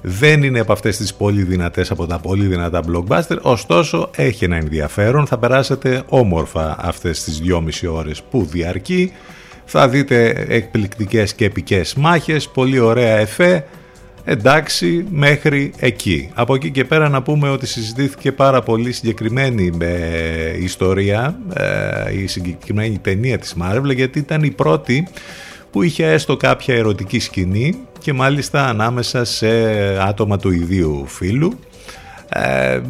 δεν 0.01 0.43
είναι 0.43 0.59
από 0.59 0.71
αυτές 0.71 0.97
τις 0.97 1.13
πολύ 1.13 1.43
δυνατές 1.43 1.91
από 1.91 2.05
τα 2.05 2.19
πολύ 2.19 2.45
δυνατά 2.45 2.81
blockbuster. 2.91 3.37
Ωστόσο 3.41 4.09
έχει 4.15 4.45
ένα 4.45 4.55
ενδιαφέρον. 4.55 5.27
Θα 5.27 5.37
περάσετε 5.37 6.03
όμορφα 6.07 6.75
αυτές 6.79 7.23
τις 7.23 7.41
2,5 7.83 7.93
ώρες 7.93 8.21
που 8.21 8.45
διαρκεί. 8.51 9.11
Θα 9.65 9.89
δείτε 9.89 10.45
εκπληκτικές 10.47 11.33
και 11.33 11.45
επικές 11.45 11.93
μάχες. 11.93 12.49
Πολύ 12.49 12.79
ωραία 12.79 13.17
εφέ. 13.17 13.65
Εντάξει 14.23 15.05
μέχρι 15.09 15.73
εκεί. 15.79 16.29
Από 16.33 16.55
εκεί 16.55 16.71
και 16.71 16.85
πέρα 16.85 17.09
να 17.09 17.21
πούμε 17.21 17.49
ότι 17.49 17.67
συζητήθηκε 17.67 18.31
πάρα 18.31 18.61
πολύ 18.61 18.91
συγκεκριμένη 18.91 19.71
ε, 19.81 20.63
ιστορία, 20.63 21.39
ε, 21.53 22.21
η 22.21 22.27
συγκεκριμένη 22.27 22.99
ταινία 22.99 23.37
της 23.37 23.55
Marvel 23.61 23.95
γιατί 23.95 24.19
ήταν 24.19 24.43
η 24.43 24.51
πρώτη 24.51 25.07
που 25.71 25.81
είχε 25.81 26.11
έστω 26.11 26.37
κάποια 26.37 26.75
ερωτική 26.75 27.19
σκηνή 27.19 27.75
και 28.01 28.13
μάλιστα 28.13 28.67
ανάμεσα 28.67 29.23
σε 29.23 29.49
άτομα 30.01 30.37
του 30.37 30.51
ιδίου 30.51 31.05
φίλου 31.07 31.59
ε, 32.29 32.81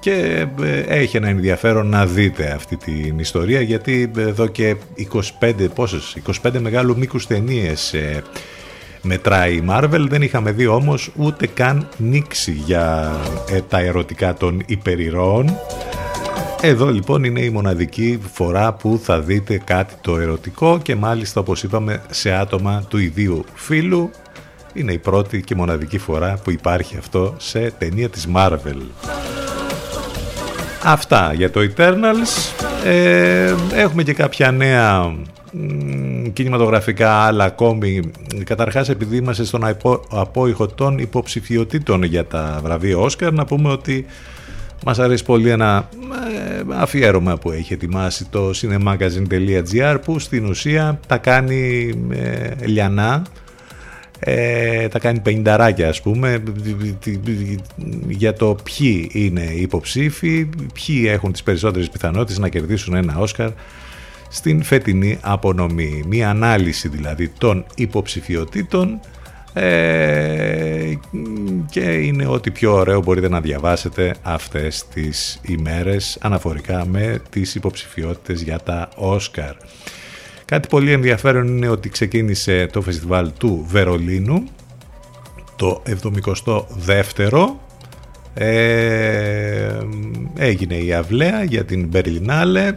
και 0.00 0.46
έχει 0.86 1.16
ένα 1.16 1.28
ενδιαφέρον 1.28 1.86
να 1.86 2.06
δείτε 2.06 2.52
αυτή 2.52 2.76
την 2.76 3.18
ιστορία 3.18 3.60
γιατί 3.60 4.10
εδώ 4.16 4.46
και 4.46 4.76
25, 5.40 5.52
πόσες, 5.74 6.16
25 6.42 6.50
μεγάλου 6.60 6.98
μήκους 6.98 7.26
ταινίες 7.26 7.94
μετράει 9.02 9.54
η 9.54 9.64
Marvel. 9.68 10.06
Δεν 10.08 10.22
είχαμε 10.22 10.52
δει 10.52 10.66
όμως 10.66 11.10
ούτε 11.16 11.46
καν 11.46 11.88
νήξη 11.96 12.52
για 12.52 13.16
ε, 13.50 13.60
τα 13.68 13.78
ερωτικά 13.78 14.34
των 14.34 14.62
υπερηρώων. 14.66 15.58
Εδώ 16.62 16.90
λοιπόν 16.90 17.24
είναι 17.24 17.40
η 17.40 17.50
μοναδική 17.50 18.20
φορά 18.32 18.72
που 18.72 19.00
θα 19.02 19.20
δείτε 19.20 19.60
κάτι 19.64 19.94
το 20.00 20.18
ερωτικό 20.18 20.78
και 20.82 20.96
μάλιστα 20.96 21.40
όπως 21.40 21.62
είπαμε 21.62 22.02
σε 22.10 22.32
άτομα 22.32 22.84
του 22.88 22.98
ιδίου 22.98 23.44
φίλου. 23.54 24.10
Είναι 24.72 24.92
η 24.92 24.98
πρώτη 24.98 25.42
και 25.42 25.54
μοναδική 25.54 25.98
φορά 25.98 26.40
που 26.44 26.50
υπάρχει 26.50 26.96
αυτό 26.96 27.34
σε 27.38 27.72
ταινία 27.78 28.08
της 28.08 28.28
Marvel. 28.34 28.80
Αυτά 30.84 31.32
για 31.32 31.50
το 31.50 31.60
Eternals. 31.60 32.52
Ε, 32.84 33.54
έχουμε 33.74 34.02
και 34.02 34.12
κάποια 34.14 34.50
νέα 34.50 35.14
κινηματογραφικά 36.32 37.12
άλλα 37.12 37.44
ακόμη. 37.44 38.10
Καταρχάς 38.44 38.88
επειδή 38.88 39.16
είμαστε 39.16 39.44
στον 39.44 39.64
απόϊχο 40.10 40.66
των 40.66 40.98
υποψηφιωτήτων 40.98 42.02
για 42.02 42.26
τα 42.26 42.60
βραβεία 42.62 42.98
Όσκαρ 42.98 43.32
να 43.32 43.44
πούμε 43.44 43.70
ότι 43.70 44.06
μας 44.84 44.98
αρέσει 44.98 45.24
πολύ 45.24 45.50
ένα 45.50 45.88
ε, 46.34 46.62
αφιέρωμα 46.68 47.36
που 47.36 47.50
έχει 47.50 47.72
ετοιμάσει 47.72 48.24
το 48.30 48.50
cinemagazine.gr 48.54 49.98
που 50.04 50.18
στην 50.18 50.46
ουσία 50.46 51.00
τα 51.06 51.18
κάνει 51.18 51.90
ε, 52.10 52.66
λιανά 52.66 53.22
ε, 54.18 54.88
τα 54.88 54.98
κάνει 54.98 55.20
πενινταράκια 55.20 55.88
ας 55.88 56.02
πούμε 56.02 56.42
για 58.08 58.32
το 58.32 58.56
ποιοι 58.64 59.10
είναι 59.12 59.42
υποψήφοι 59.42 60.48
ποιοι 60.74 61.04
έχουν 61.06 61.32
τις 61.32 61.42
περισσότερες 61.42 61.90
πιθανότητες 61.90 62.38
να 62.38 62.48
κερδίσουν 62.48 62.94
ένα 62.94 63.18
Όσκαρ 63.18 63.50
στην 64.30 64.62
φετινή 64.62 65.18
απονομή. 65.20 66.04
Μία 66.06 66.30
ανάλυση 66.30 66.88
δηλαδή 66.88 67.28
των 67.28 67.64
υποψηφιωτήτων 67.74 69.00
ε, 69.52 70.92
και 71.70 71.80
είναι 71.80 72.26
ό,τι 72.26 72.50
πιο 72.50 72.72
ωραίο 72.72 73.02
μπορείτε 73.02 73.28
να 73.28 73.40
διαβάσετε 73.40 74.14
αυτές 74.22 74.88
τις 74.94 75.40
ημέρες 75.42 76.18
αναφορικά 76.20 76.86
με 76.86 77.22
τις 77.30 77.54
υποψηφιότητες 77.54 78.42
για 78.42 78.58
τα 78.58 78.88
Όσκαρ. 78.96 79.54
Κάτι 80.44 80.68
πολύ 80.68 80.92
ενδιαφέρον 80.92 81.46
είναι 81.46 81.68
ότι 81.68 81.88
ξεκίνησε 81.88 82.66
το 82.72 82.80
φεστιβάλ 82.82 83.32
του 83.38 83.64
Βερολίνου 83.68 84.44
το 85.56 85.82
72ο 86.02 87.46
ε, 88.34 89.78
έγινε 90.36 90.74
η 90.74 90.92
αυλαία 90.92 91.42
για 91.42 91.64
την 91.64 91.86
Μπερλινάλε 91.86 92.76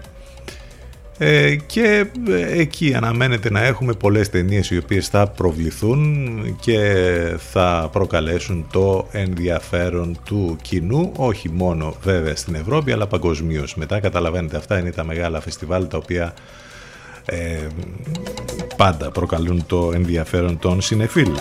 ε, 1.26 1.56
και 1.56 2.06
ε, 2.28 2.60
εκεί 2.60 2.94
αναμένεται 2.94 3.50
να 3.50 3.64
έχουμε 3.64 3.94
πολλές 3.94 4.30
ταινίες 4.30 4.70
οι 4.70 4.78
οποίες 4.78 5.08
θα 5.08 5.28
προβληθούν 5.28 6.56
και 6.60 6.80
θα 7.52 7.90
προκαλέσουν 7.92 8.66
το 8.72 9.08
ενδιαφέρον 9.12 10.18
του 10.26 10.58
κοινού 10.62 11.12
όχι 11.16 11.50
μόνο 11.50 11.96
βέβαια 12.04 12.36
στην 12.36 12.56
Ευρώπη 12.56 12.92
αλλά 12.92 13.08
παγκοσμίως. 13.08 13.76
Μετά 13.76 14.00
καταλαβαίνετε 14.00 14.58
αυτά 14.58 14.80
είναι 14.80 14.92
τα 14.92 15.04
μεγάλα 15.04 15.42
φεστιβάλ 15.42 15.88
τα 15.88 15.98
οποία 15.98 16.34
ε, 17.26 17.68
πάντα 18.78 19.12
προκαλούν 19.12 19.66
το 19.66 19.92
ενδιαφέρον 19.94 20.60
των 20.60 20.82
συνεφίλων. 20.82 21.40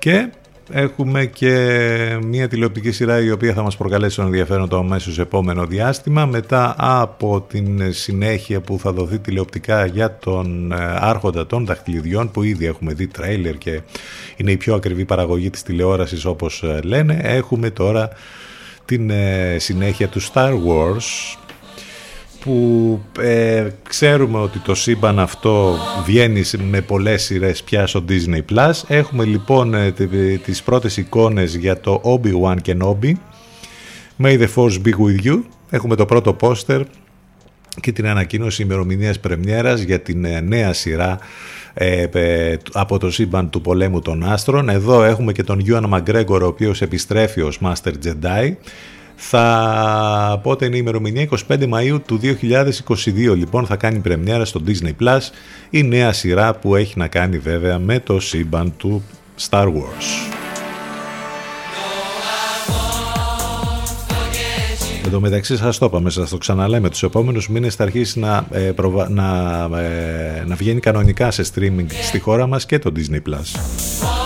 Και 0.00 0.28
έχουμε 0.70 1.26
και 1.26 2.18
μια 2.22 2.48
τηλεοπτική 2.48 2.90
σειρά 2.90 3.20
η 3.20 3.30
οποία 3.30 3.52
θα 3.52 3.62
μας 3.62 3.76
προκαλέσει 3.76 4.16
τον 4.16 4.24
ενδιαφέρον 4.24 4.68
το 4.68 4.76
αμέσως 4.76 5.18
επόμενο 5.18 5.66
διάστημα. 5.66 6.26
Μετά 6.26 6.74
από 6.78 7.40
την 7.40 7.92
συνέχεια 7.92 8.60
που 8.60 8.78
θα 8.78 8.92
δοθεί 8.92 9.18
τηλεοπτικά 9.18 9.86
για 9.86 10.16
τον 10.16 10.72
ε, 10.72 10.76
άρχοντα 10.98 11.46
των 11.46 11.66
δαχτυλιδιών 11.66 12.30
που 12.30 12.42
ήδη 12.42 12.66
έχουμε 12.66 12.92
δει 12.92 13.06
τρέιλερ 13.06 13.58
και 13.58 13.80
είναι 14.36 14.50
η 14.50 14.56
πιο 14.56 14.74
ακριβή 14.74 15.04
παραγωγή 15.04 15.50
της 15.50 15.62
τηλεόρασης 15.62 16.24
όπως 16.24 16.62
ε, 16.62 16.80
λένε 16.82 17.20
έχουμε 17.22 17.70
τώρα 17.70 18.08
την 18.84 19.10
ε, 19.10 19.56
συνέχεια 19.58 20.08
του 20.08 20.22
Star 20.22 20.52
Wars 20.52 21.36
που 22.40 23.00
ε, 23.20 23.68
ξέρουμε 23.88 24.38
ότι 24.38 24.58
το 24.58 24.74
σύμπαν 24.74 25.18
αυτό 25.18 25.76
βγαίνει 26.04 26.42
με 26.70 26.80
πολλές 26.80 27.22
σειρές 27.22 27.62
πια 27.62 27.86
στο 27.86 28.04
Disney 28.08 28.54
Plus. 28.54 28.72
Έχουμε 28.86 29.24
λοιπόν 29.24 29.74
ε, 29.74 29.92
τις 30.44 30.62
πρώτες 30.62 30.96
εικόνες 30.96 31.56
για 31.56 31.80
το 31.80 32.00
Obi-Wan 32.04 32.56
Kenobi. 32.66 33.12
May 34.22 34.38
the 34.38 34.48
Force 34.54 34.78
be 34.84 34.92
with 34.92 35.24
you. 35.24 35.40
Έχουμε 35.70 35.96
το 35.96 36.06
πρώτο 36.06 36.32
πόστερ 36.32 36.82
και 37.80 37.92
την 37.92 38.06
ανακοίνωση 38.06 38.62
ημερομηνίας 38.62 39.20
πρεμιέρας 39.20 39.80
για 39.80 40.00
την 40.00 40.24
ε, 40.24 40.40
νέα 40.40 40.72
σειρά 40.72 41.18
ε, 41.74 42.06
από 42.72 42.98
το 42.98 43.10
σύμπαν 43.10 43.50
του 43.50 43.60
πολέμου 43.60 44.00
των 44.00 44.24
άστρων. 44.24 44.68
Εδώ 44.68 45.04
έχουμε 45.04 45.32
και 45.32 45.42
τον 45.42 45.64
Ewan 45.66 45.88
McGregor 45.90 46.40
ο 46.42 46.46
οποίος 46.46 46.82
επιστρέφει 46.82 47.40
ως 47.40 47.58
Master 47.62 47.92
Jedi 48.04 48.52
θα 49.22 50.40
πότε 50.42 50.66
είναι 50.66 50.76
η 50.76 50.78
ημερομηνία 50.82 51.28
25 51.48 51.68
Μαΐου 51.68 51.98
του 52.06 52.20
2022 52.22 53.36
λοιπόν 53.36 53.66
θα 53.66 53.76
κάνει 53.76 53.98
πρεμιέρα 53.98 54.44
στο 54.44 54.60
Disney 54.66 55.02
Plus 55.02 55.20
η 55.70 55.82
νέα 55.82 56.12
σειρά 56.12 56.54
που 56.54 56.76
έχει 56.76 56.98
να 56.98 57.08
κάνει 57.08 57.38
βέβαια 57.38 57.78
με 57.78 57.98
το 57.98 58.20
σύμπαν 58.20 58.76
του 58.76 59.02
Star 59.48 59.64
Wars. 59.66 60.36
Εν 65.04 65.10
τω 65.10 65.20
μεταξύ 65.20 65.56
σας 65.56 65.78
το 65.78 65.86
είπαμε, 65.86 66.10
σας 66.10 66.30
το 66.30 66.38
ξαναλέμε, 66.38 66.90
τους 66.90 67.02
επόμενους 67.02 67.48
μήνες 67.48 67.74
θα 67.74 67.82
αρχίσει 67.82 68.18
να, 68.18 68.46
ε, 68.50 68.72
να, 69.08 69.68
ε, 69.78 70.44
να 70.46 70.54
βγαίνει 70.54 70.80
κανονικά 70.80 71.30
σε 71.30 71.44
streaming 71.54 71.86
στη 72.02 72.18
χώρα 72.18 72.46
μας 72.46 72.66
και 72.66 72.78
το 72.78 72.92
Disney 72.96 73.20
Plus. 73.28 74.19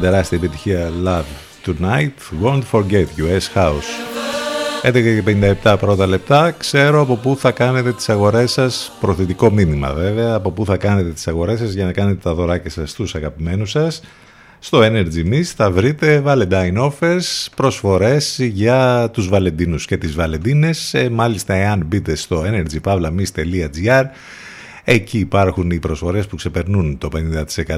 Τεράστια 0.00 0.38
επιτυχία 0.38 0.90
Love 1.04 1.66
Tonight 1.66 2.44
Won't 2.44 2.62
Forget 2.72 3.06
You 3.16 3.38
S 3.38 3.54
House. 3.54 4.10
11 4.82 4.92
και 4.92 5.22
57 5.64 5.76
πρώτα 5.80 6.06
λεπτά. 6.06 6.50
Ξέρω 6.50 7.00
από 7.00 7.16
πού 7.16 7.36
θα 7.36 7.50
κάνετε 7.50 7.92
τις 7.92 8.08
αγορές 8.08 8.52
σας 8.52 8.92
προθετικό 9.00 9.50
μήνυμα 9.50 9.92
βέβαια 9.92 10.34
από 10.34 10.50
πού 10.50 10.64
θα 10.64 10.76
κάνετε 10.76 11.10
τις 11.10 11.28
αγορές 11.28 11.58
σας 11.58 11.72
για 11.72 11.84
να 11.84 11.92
κάνετε 11.92 12.18
τα 12.22 12.34
δωράκια 12.34 12.70
σας 12.70 12.90
στους 12.90 13.14
αγαπημένους 13.14 13.70
σας. 13.70 14.02
Στο 14.58 14.80
Energy 14.82 15.32
Mist 15.32 15.52
θα 15.56 15.70
βρείτε 15.70 16.22
Valentine 16.26 16.90
Offers, 16.90 17.46
προσφορές 17.56 18.38
για 18.40 19.10
τους 19.12 19.28
Βαλεντίνους 19.28 19.86
και 19.86 19.96
τις 19.96 20.14
Βαλεντίνες. 20.14 20.94
Ε, 20.94 21.10
μάλιστα, 21.10 21.54
εάν 21.54 21.84
μπείτε 21.86 22.14
στο 22.14 22.44
energypavlamis.gr 22.46 24.04
Εκεί 24.92 25.18
υπάρχουν 25.18 25.70
οι 25.70 25.78
προσφορές 25.78 26.26
που 26.26 26.36
ξεπερνούν 26.36 26.98
το 26.98 27.08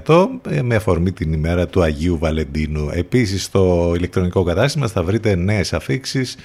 50% 0.06 0.26
ε, 0.50 0.62
με 0.62 0.74
αφορμή 0.74 1.12
την 1.12 1.32
ημέρα 1.32 1.66
του 1.66 1.82
Αγίου 1.82 2.18
Βαλεντίνου. 2.18 2.90
Επίσης 2.92 3.44
στο 3.44 3.92
ηλεκτρονικό 3.96 4.42
κατάστημα 4.42 4.88
θα 4.88 5.02
βρείτε 5.02 5.34
νέες 5.34 5.72
αφήξεις 5.72 6.36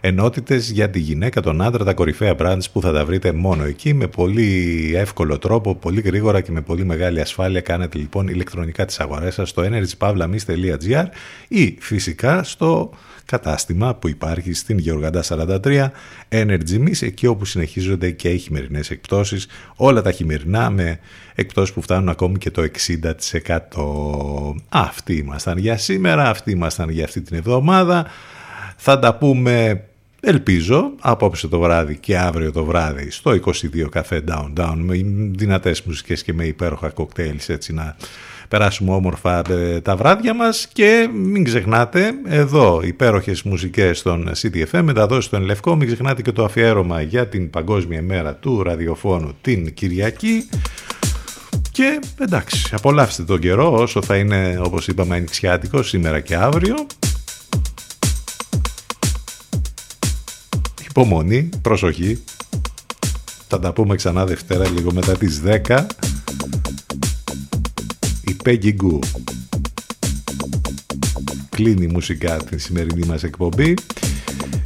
ενότητες 0.00 0.70
για 0.70 0.90
τη 0.90 0.98
γυναίκα, 0.98 1.40
τον 1.40 1.62
άντρα, 1.62 1.84
τα 1.84 1.94
κορυφαία 1.94 2.34
brands 2.38 2.64
που 2.72 2.80
θα 2.80 2.92
τα 2.92 3.04
βρείτε 3.04 3.32
μόνο 3.32 3.64
εκεί 3.64 3.94
με 3.94 4.06
πολύ 4.06 4.92
εύκολο 4.94 5.38
τρόπο, 5.38 5.74
πολύ 5.74 6.00
γρήγορα 6.00 6.40
και 6.40 6.52
με 6.52 6.60
πολύ 6.60 6.84
μεγάλη 6.84 7.20
ασφάλεια 7.20 7.60
κάνετε 7.60 7.98
λοιπόν 7.98 8.28
ηλεκτρονικά 8.28 8.84
τις 8.84 9.00
αγορές 9.00 9.34
σας 9.34 9.48
στο 9.48 9.62
energypavlamis.gr 9.62 11.04
ή 11.48 11.76
φυσικά 11.80 12.42
στο 12.42 12.90
κατάστημα 13.30 13.94
που 13.94 14.08
υπάρχει 14.08 14.52
στην 14.52 14.78
Γεωργαντά 14.78 15.22
43 15.28 15.88
Energy 16.28 16.78
Miss 16.88 17.00
εκεί 17.00 17.26
όπου 17.26 17.44
συνεχίζονται 17.44 18.10
και 18.10 18.28
οι 18.28 18.38
χειμερινές 18.38 18.90
εκπτώσεις 18.90 19.46
όλα 19.76 20.02
τα 20.02 20.12
χειμερινά 20.12 20.70
με 20.70 20.98
εκπτώσεις 21.34 21.74
που 21.74 21.82
φτάνουν 21.82 22.08
ακόμη 22.08 22.38
και 22.38 22.50
το 22.50 22.62
60% 22.62 24.60
Αυτοί 24.68 25.16
ήμασταν 25.16 25.58
για 25.58 25.76
σήμερα, 25.76 26.28
αυτοί 26.28 26.50
ήμασταν 26.50 26.90
για 26.90 27.04
αυτή 27.04 27.20
την 27.20 27.36
εβδομάδα. 27.36 28.06
Θα 28.76 28.98
τα 28.98 29.14
πούμε 29.14 29.84
Ελπίζω 30.22 30.90
απόψε 31.00 31.48
το 31.48 31.58
βράδυ 31.58 31.96
και 31.96 32.18
αύριο 32.18 32.52
το 32.52 32.64
βράδυ 32.64 33.10
στο 33.10 33.30
22 33.30 33.88
καφέ 33.90 34.24
Downtown 34.28 34.74
με 34.76 34.94
δυνατές 35.30 35.82
μουσικές 35.82 36.22
και 36.22 36.32
με 36.32 36.44
υπέροχα 36.44 36.90
κοκτέιλς 36.90 37.48
έτσι 37.48 37.72
να 37.72 37.96
περάσουμε 38.50 38.94
όμορφα 38.94 39.42
ε, 39.50 39.80
τα 39.80 39.96
βράδια 39.96 40.34
μας 40.34 40.68
και 40.72 41.08
μην 41.12 41.44
ξεχνάτε 41.44 42.12
εδώ 42.26 42.80
υπέροχες 42.84 43.42
μουσικές 43.42 43.98
στον 43.98 44.30
CTFM 44.42 44.80
μεταδόσεις 44.82 45.24
στον 45.24 45.42
Λευκό 45.42 45.76
μην 45.76 45.86
ξεχνάτε 45.86 46.22
και 46.22 46.32
το 46.32 46.44
αφιέρωμα 46.44 47.00
για 47.00 47.28
την 47.28 47.50
Παγκόσμια 47.50 48.02
Μέρα 48.02 48.34
του 48.34 48.62
Ραδιοφώνου 48.62 49.36
την 49.40 49.74
Κυριακή 49.74 50.48
και 51.70 52.00
εντάξει 52.20 52.74
απολαύστε 52.74 53.22
τον 53.22 53.38
καιρό 53.38 53.72
όσο 53.72 54.02
θα 54.02 54.16
είναι 54.16 54.60
όπως 54.64 54.88
είπαμε 54.88 55.16
ανοιξιάτικο 55.16 55.82
σήμερα 55.82 56.20
και 56.20 56.34
αύριο 56.34 56.86
Υπομονή, 60.88 61.48
προσοχή. 61.62 62.22
Θα 63.48 63.58
τα 63.58 63.72
πούμε 63.72 63.96
ξανά 63.96 64.26
Δευτέρα 64.26 64.68
λίγο 64.68 64.92
μετά 64.92 65.12
τις 65.12 65.42
10. 65.66 65.86
Η 68.40 68.48
Peggy 68.48 68.74
Goo 68.82 68.98
κλείνει 71.48 71.86
μουσικά 71.86 72.36
την 72.36 72.58
σημερινή 72.58 73.06
μας 73.06 73.22
εκπομπή. 73.22 73.74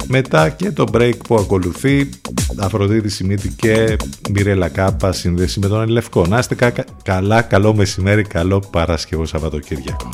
Μετά 0.07 0.49
και 0.49 0.71
το 0.71 0.85
break 0.93 1.17
που 1.27 1.35
ακολουθεί 1.35 2.09
Αφροδίτη 2.57 3.09
Σιμίτη 3.09 3.49
και 3.49 3.95
Μιρέλα 4.29 4.69
Κάπα 4.69 5.11
συνδέση 5.11 5.59
με 5.59 5.67
τον 5.67 5.81
Ελευκό. 5.81 6.25
Να 6.25 6.37
είστε 6.37 6.73
καλά, 7.03 7.41
καλό 7.41 7.73
μεσημέρι, 7.75 8.23
καλό 8.23 8.59
Παρασκευό 8.71 9.25
Σαββατοκύριακο. 9.25 10.09